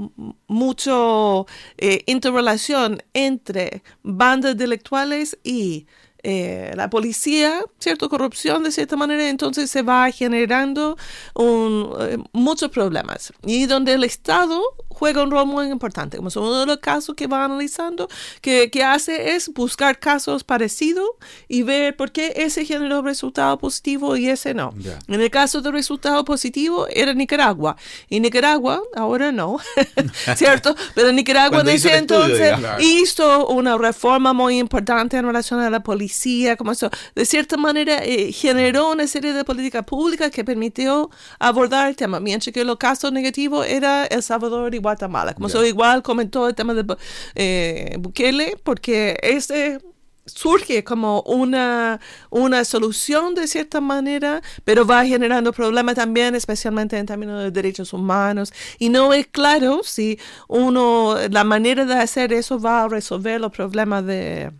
mucho 0.48 1.46
eh, 1.78 2.02
interrelación 2.06 3.00
entre 3.12 3.84
bandas 4.02 4.52
intelectuales 4.52 5.38
y 5.44 5.86
eh, 6.26 6.72
la 6.74 6.88
policía, 6.88 7.60
cierta 7.78 8.08
corrupción 8.08 8.62
de 8.62 8.72
cierta 8.72 8.96
manera, 8.96 9.28
entonces 9.28 9.70
se 9.70 9.82
va 9.82 10.10
generando 10.10 10.96
un, 11.34 11.92
eh, 12.00 12.16
muchos 12.32 12.70
problemas. 12.70 13.30
Y 13.44 13.66
donde 13.66 13.92
el 13.92 14.04
Estado 14.04 14.62
juega 14.88 15.22
un 15.22 15.30
rol 15.30 15.46
muy 15.46 15.66
importante, 15.66 16.16
como 16.16 16.30
son 16.30 16.44
uno 16.44 16.60
de 16.60 16.66
los 16.66 16.78
casos 16.78 17.14
que 17.14 17.26
va 17.26 17.44
analizando, 17.44 18.08
que, 18.40 18.70
que 18.70 18.82
hace 18.82 19.34
es 19.34 19.52
buscar 19.52 19.98
casos 19.98 20.44
parecidos 20.44 21.10
y 21.46 21.62
ver 21.62 21.94
por 21.94 22.10
qué 22.10 22.32
ese 22.36 22.64
generó 22.64 23.02
resultado 23.02 23.58
positivo 23.58 24.16
y 24.16 24.30
ese 24.30 24.54
no. 24.54 24.72
En 25.08 25.20
el 25.20 25.30
caso 25.30 25.60
del 25.60 25.74
resultado 25.74 26.24
positivo 26.24 26.86
era 26.88 27.12
Nicaragua. 27.12 27.76
Y 28.08 28.20
Nicaragua, 28.20 28.82
ahora 28.96 29.30
no, 29.30 29.58
¿cierto? 30.36 30.74
Pero 30.94 31.12
Nicaragua 31.12 31.62
ese 31.66 31.96
entonces 31.98 32.56
hizo 32.78 33.48
una 33.48 33.76
reforma 33.76 34.32
muy 34.32 34.58
importante 34.58 35.18
en 35.18 35.26
relación 35.26 35.60
a 35.60 35.68
la 35.68 35.80
policía 35.80 36.13
como 36.56 36.72
eso, 36.72 36.90
de 37.14 37.24
cierta 37.24 37.56
manera 37.56 38.04
eh, 38.04 38.32
generó 38.32 38.90
una 38.90 39.06
serie 39.06 39.32
de 39.32 39.44
políticas 39.44 39.84
públicas 39.84 40.30
que 40.30 40.44
permitió 40.44 41.10
abordar 41.38 41.88
el 41.88 41.96
tema, 41.96 42.20
mientras 42.20 42.52
que 42.52 42.64
los 42.64 42.76
casos 42.76 43.12
negativos 43.12 43.66
era 43.66 44.06
El 44.06 44.22
Salvador 44.22 44.74
y 44.74 44.78
Guatemala. 44.78 45.34
Como 45.34 45.48
eso 45.48 45.64
igual 45.64 46.02
comentó 46.02 46.48
el 46.48 46.54
tema 46.54 46.74
de 46.74 46.84
eh, 47.34 47.96
Bukele, 47.98 48.56
porque 48.62 49.18
ese 49.22 49.80
surge 50.26 50.84
como 50.84 51.22
una, 51.22 52.00
una 52.30 52.64
solución 52.64 53.34
de 53.34 53.46
cierta 53.46 53.80
manera, 53.80 54.42
pero 54.64 54.86
va 54.86 55.04
generando 55.04 55.52
problemas 55.52 55.96
también, 55.96 56.34
especialmente 56.34 56.96
en 56.96 57.06
términos 57.06 57.42
de 57.42 57.50
derechos 57.50 57.92
humanos. 57.92 58.52
Y 58.78 58.88
no 58.88 59.12
es 59.12 59.26
claro 59.26 59.82
si 59.84 60.18
uno, 60.48 61.16
la 61.30 61.44
manera 61.44 61.84
de 61.84 61.94
hacer 61.94 62.32
eso 62.32 62.58
va 62.58 62.84
a 62.84 62.88
resolver 62.88 63.40
los 63.40 63.52
problemas 63.52 64.04
de, 64.06 64.50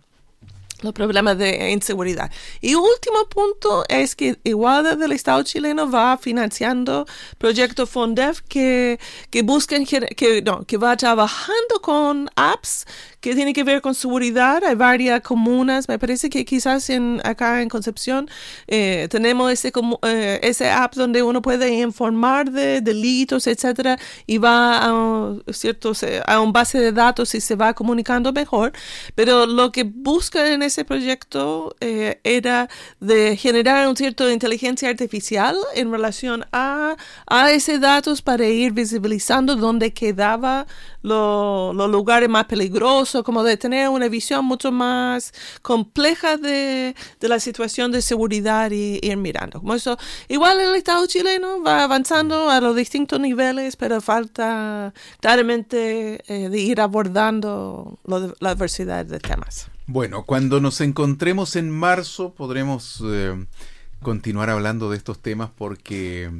los 0.85 0.93
problemas 0.93 1.37
de 1.37 1.71
inseguridad. 1.71 2.31
Y 2.61 2.75
último 2.75 3.27
punto 3.27 3.83
es 3.89 4.15
que 4.15 4.37
igual 4.43 4.97
del 4.97 5.11
Estado 5.11 5.43
chileno 5.43 5.89
va 5.89 6.17
financiando 6.17 7.05
proyectos 7.37 7.89
FONDEF 7.89 8.41
que, 8.47 8.99
que 9.29 9.41
busquen, 9.41 9.85
que, 9.85 10.41
no, 10.41 10.63
que 10.65 10.77
va 10.77 10.95
trabajando 10.95 11.81
con 11.81 12.29
apps 12.35 12.85
que 13.25 13.33
tiene 13.33 13.53
que 13.53 13.63
ver 13.63 13.81
con 13.81 13.95
seguridad. 13.95 14.63
Hay 14.63 14.75
varias 14.75 15.19
comunas, 15.21 15.89
me 15.89 15.97
parece 15.97 16.29
que 16.29 16.45
quizás 16.45 16.91
en, 16.91 17.21
acá 17.23 17.63
en 17.63 17.69
Concepción 17.69 18.29
eh, 18.67 19.07
tenemos 19.09 19.51
ese, 19.51 19.73
eh, 20.03 20.39
ese 20.43 20.69
app 20.69 20.93
donde 20.93 21.23
uno 21.23 21.41
puede 21.41 21.73
informar 21.73 22.51
de 22.51 22.81
delitos, 22.81 23.47
etcétera, 23.47 23.97
y 24.27 24.37
va 24.37 24.77
a, 24.77 25.35
ciertos, 25.51 26.05
a 26.27 26.39
un 26.39 26.53
base 26.53 26.79
de 26.79 26.91
datos 26.91 27.33
y 27.33 27.41
se 27.41 27.55
va 27.55 27.73
comunicando 27.73 28.31
mejor. 28.31 28.73
Pero 29.15 29.47
lo 29.47 29.71
que 29.71 29.85
busca 29.85 30.53
en 30.53 30.61
ese 30.61 30.85
proyecto 30.85 31.75
eh, 31.79 32.19
era 32.23 32.69
de 32.99 33.35
generar 33.37 33.87
un 33.87 33.97
cierto 33.97 34.29
inteligencia 34.29 34.87
artificial 34.87 35.57
en 35.73 35.91
relación 35.91 36.45
a, 36.51 36.95
a 37.25 37.51
ese 37.51 37.79
datos 37.79 38.21
para 38.21 38.45
ir 38.45 38.71
visibilizando 38.73 39.55
dónde 39.55 39.93
quedaba 39.93 40.67
los 41.05 41.89
lugares 41.89 42.29
más 42.29 42.45
peligrosos, 42.45 43.14
como 43.23 43.43
de 43.43 43.57
tener 43.57 43.89
una 43.89 44.07
visión 44.07 44.45
mucho 44.45 44.71
más 44.71 45.33
compleja 45.61 46.37
de, 46.37 46.95
la 47.21 47.39
situación 47.39 47.91
de 47.91 48.01
seguridad 48.01 48.71
y, 48.71 48.99
ir 49.01 49.17
mirando. 49.17 49.59
Como 49.59 49.75
eso, 49.75 49.97
igual 50.27 50.59
el 50.59 50.75
Estado 50.75 51.05
chileno 51.07 51.61
va 51.63 51.83
avanzando 51.83 52.49
a 52.49 52.61
los 52.61 52.75
distintos 52.75 53.19
niveles, 53.19 53.75
pero 53.75 54.01
falta 54.01 54.93
claramente 55.19 56.21
eh, 56.27 56.49
de 56.49 56.59
ir 56.59 56.81
abordando 56.81 57.99
la 58.39 58.53
diversidad 58.53 59.05
de 59.05 59.19
temas. 59.19 59.67
Bueno, 59.87 60.23
cuando 60.23 60.59
nos 60.61 60.81
encontremos 60.81 61.55
en 61.55 61.69
marzo 61.69 62.33
podremos 62.33 63.03
eh, 63.05 63.35
continuar 64.01 64.49
hablando 64.49 64.89
de 64.89 64.97
estos 64.97 65.19
temas 65.19 65.51
porque 65.55 66.31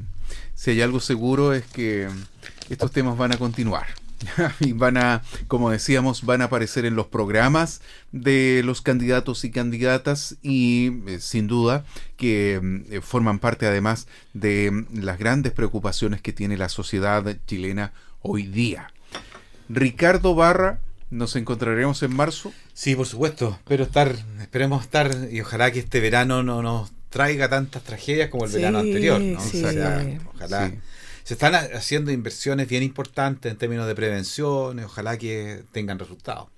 si 0.56 0.72
hay 0.72 0.82
algo 0.82 1.00
seguro 1.00 1.54
es 1.54 1.66
que 1.66 2.08
estos 2.70 2.92
temas 2.92 3.18
van 3.18 3.34
a 3.34 3.38
continuar. 3.38 3.86
y 4.60 4.72
van 4.74 4.98
a, 4.98 5.22
como 5.48 5.70
decíamos, 5.70 6.24
van 6.24 6.42
a 6.42 6.46
aparecer 6.46 6.86
en 6.86 6.96
los 6.96 7.08
programas 7.08 7.82
de 8.12 8.62
los 8.64 8.82
candidatos 8.82 9.44
y 9.44 9.52
candidatas 9.52 10.38
y 10.42 10.92
eh, 11.08 11.20
sin 11.20 11.48
duda 11.48 11.86
que 12.18 12.60
mm, 12.62 13.02
forman 13.02 13.40
parte 13.40 13.66
además 13.66 14.08
de 14.34 14.86
las 14.94 15.18
grandes 15.18 15.54
preocupaciones 15.54 16.22
que 16.22 16.34
tiene 16.34 16.58
la 16.58 16.70
sociedad 16.70 17.26
chilena 17.48 17.94
hoy 18.22 18.44
día. 18.44 18.92
Ricardo 19.70 20.36
Barra, 20.36 20.80
nos 21.10 21.36
encontraremos 21.36 22.04
en 22.04 22.16
marzo. 22.16 22.54
Sí, 22.74 22.96
por 22.96 23.06
supuesto. 23.08 23.60
Pero 23.68 23.84
estar, 23.84 24.16
esperemos 24.42 24.84
estar 24.84 25.12
y 25.32 25.42
ojalá 25.42 25.72
que 25.72 25.80
este 25.80 26.00
verano 26.00 26.44
no 26.44 26.62
nos 26.62 26.92
traiga 27.10 27.50
tantas 27.50 27.84
tragedias 27.84 28.30
como 28.30 28.46
el 28.46 28.52
verano 28.52 28.80
anterior. 28.80 29.22
¿no? 29.22 29.40
ojalá 29.40 30.72
se 31.26 31.34
están 31.34 31.56
haciendo 31.56 32.12
inversiones 32.12 32.70
bien 32.70 32.84
importantes 32.84 33.52
en 33.52 33.58
términos 33.58 33.88
de 33.88 33.96
prevención, 33.96 34.80
ojalá 34.80 35.18
que 35.18 35.64
tengan 35.72 35.98
resultados. 35.98 36.55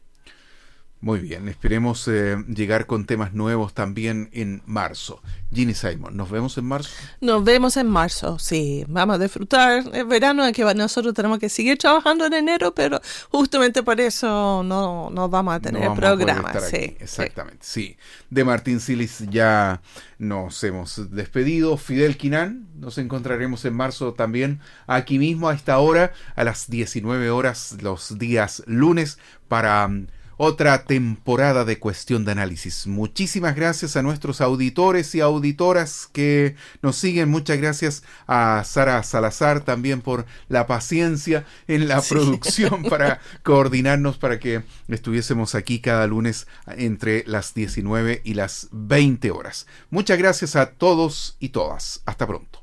Muy 0.99 1.19
bien, 1.19 1.47
esperemos 1.47 2.07
eh, 2.07 2.43
llegar 2.47 2.87
con 2.87 3.05
temas 3.05 3.31
nuevos 3.33 3.75
también 3.75 4.29
en 4.33 4.63
marzo. 4.65 5.21
Ginny 5.53 5.75
Simon, 5.75 6.17
¿nos 6.17 6.31
vemos 6.31 6.57
en 6.57 6.65
marzo? 6.65 6.89
Nos 7.21 7.43
vemos 7.43 7.77
en 7.77 7.87
marzo, 7.87 8.39
sí. 8.39 8.83
Vamos 8.87 9.17
a 9.17 9.19
disfrutar 9.19 9.83
el 9.93 10.05
verano, 10.05 10.43
que 10.51 10.63
nosotros 10.73 11.13
tenemos 11.13 11.37
que 11.37 11.49
seguir 11.49 11.77
trabajando 11.77 12.25
en 12.25 12.33
enero, 12.33 12.73
pero 12.73 12.99
justamente 13.29 13.83
por 13.83 14.01
eso 14.01 14.63
no, 14.63 15.11
no 15.11 15.29
vamos 15.29 15.53
a 15.53 15.59
tener 15.59 15.93
programa. 15.93 16.51
Sí, 16.61 16.97
Exactamente, 16.99 17.59
sí. 17.61 17.95
De 18.31 18.43
Martín 18.43 18.79
Silis 18.79 19.23
ya 19.29 19.81
nos 20.17 20.63
hemos 20.63 21.11
despedido. 21.11 21.77
Fidel 21.77 22.17
Quinán, 22.17 22.67
nos 22.75 22.97
encontraremos 22.97 23.63
en 23.65 23.75
marzo 23.75 24.13
también 24.13 24.61
aquí 24.87 25.19
mismo 25.19 25.47
a 25.47 25.53
esta 25.53 25.77
hora, 25.77 26.11
a 26.35 26.43
las 26.43 26.71
19 26.71 27.29
horas 27.29 27.77
los 27.81 28.17
días 28.17 28.63
lunes, 28.65 29.19
para 29.47 29.89
otra 30.37 30.85
temporada 30.85 31.65
de 31.65 31.79
cuestión 31.79 32.23
de 32.23 32.31
análisis. 32.31 32.87
Muchísimas 32.87 33.55
gracias 33.55 33.97
a 33.97 34.03
nuestros 34.03 34.39
auditores 34.41 35.13
y 35.15 35.21
auditoras 35.21 36.07
que 36.11 36.55
nos 36.81 36.95
siguen. 36.95 37.29
Muchas 37.29 37.57
gracias 37.57 38.03
a 38.27 38.63
Sara 38.63 39.01
Salazar 39.03 39.61
también 39.61 40.01
por 40.01 40.25
la 40.47 40.67
paciencia 40.67 41.45
en 41.67 41.87
la 41.87 42.01
producción 42.01 42.83
para 42.89 43.19
coordinarnos 43.43 44.17
para 44.17 44.39
que 44.39 44.63
estuviésemos 44.87 45.55
aquí 45.55 45.79
cada 45.79 46.07
lunes 46.07 46.47
entre 46.67 47.23
las 47.27 47.53
19 47.53 48.21
y 48.23 48.33
las 48.35 48.69
20 48.71 49.31
horas. 49.31 49.67
Muchas 49.89 50.17
gracias 50.17 50.55
a 50.55 50.71
todos 50.71 51.35
y 51.39 51.49
todas. 51.49 52.01
Hasta 52.05 52.27
pronto. 52.27 52.56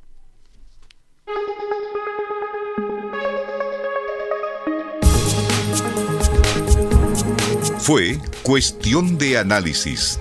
Fue 7.85 8.19
Cuestión 8.43 9.19
de 9.19 9.37
Análisis 9.37 10.19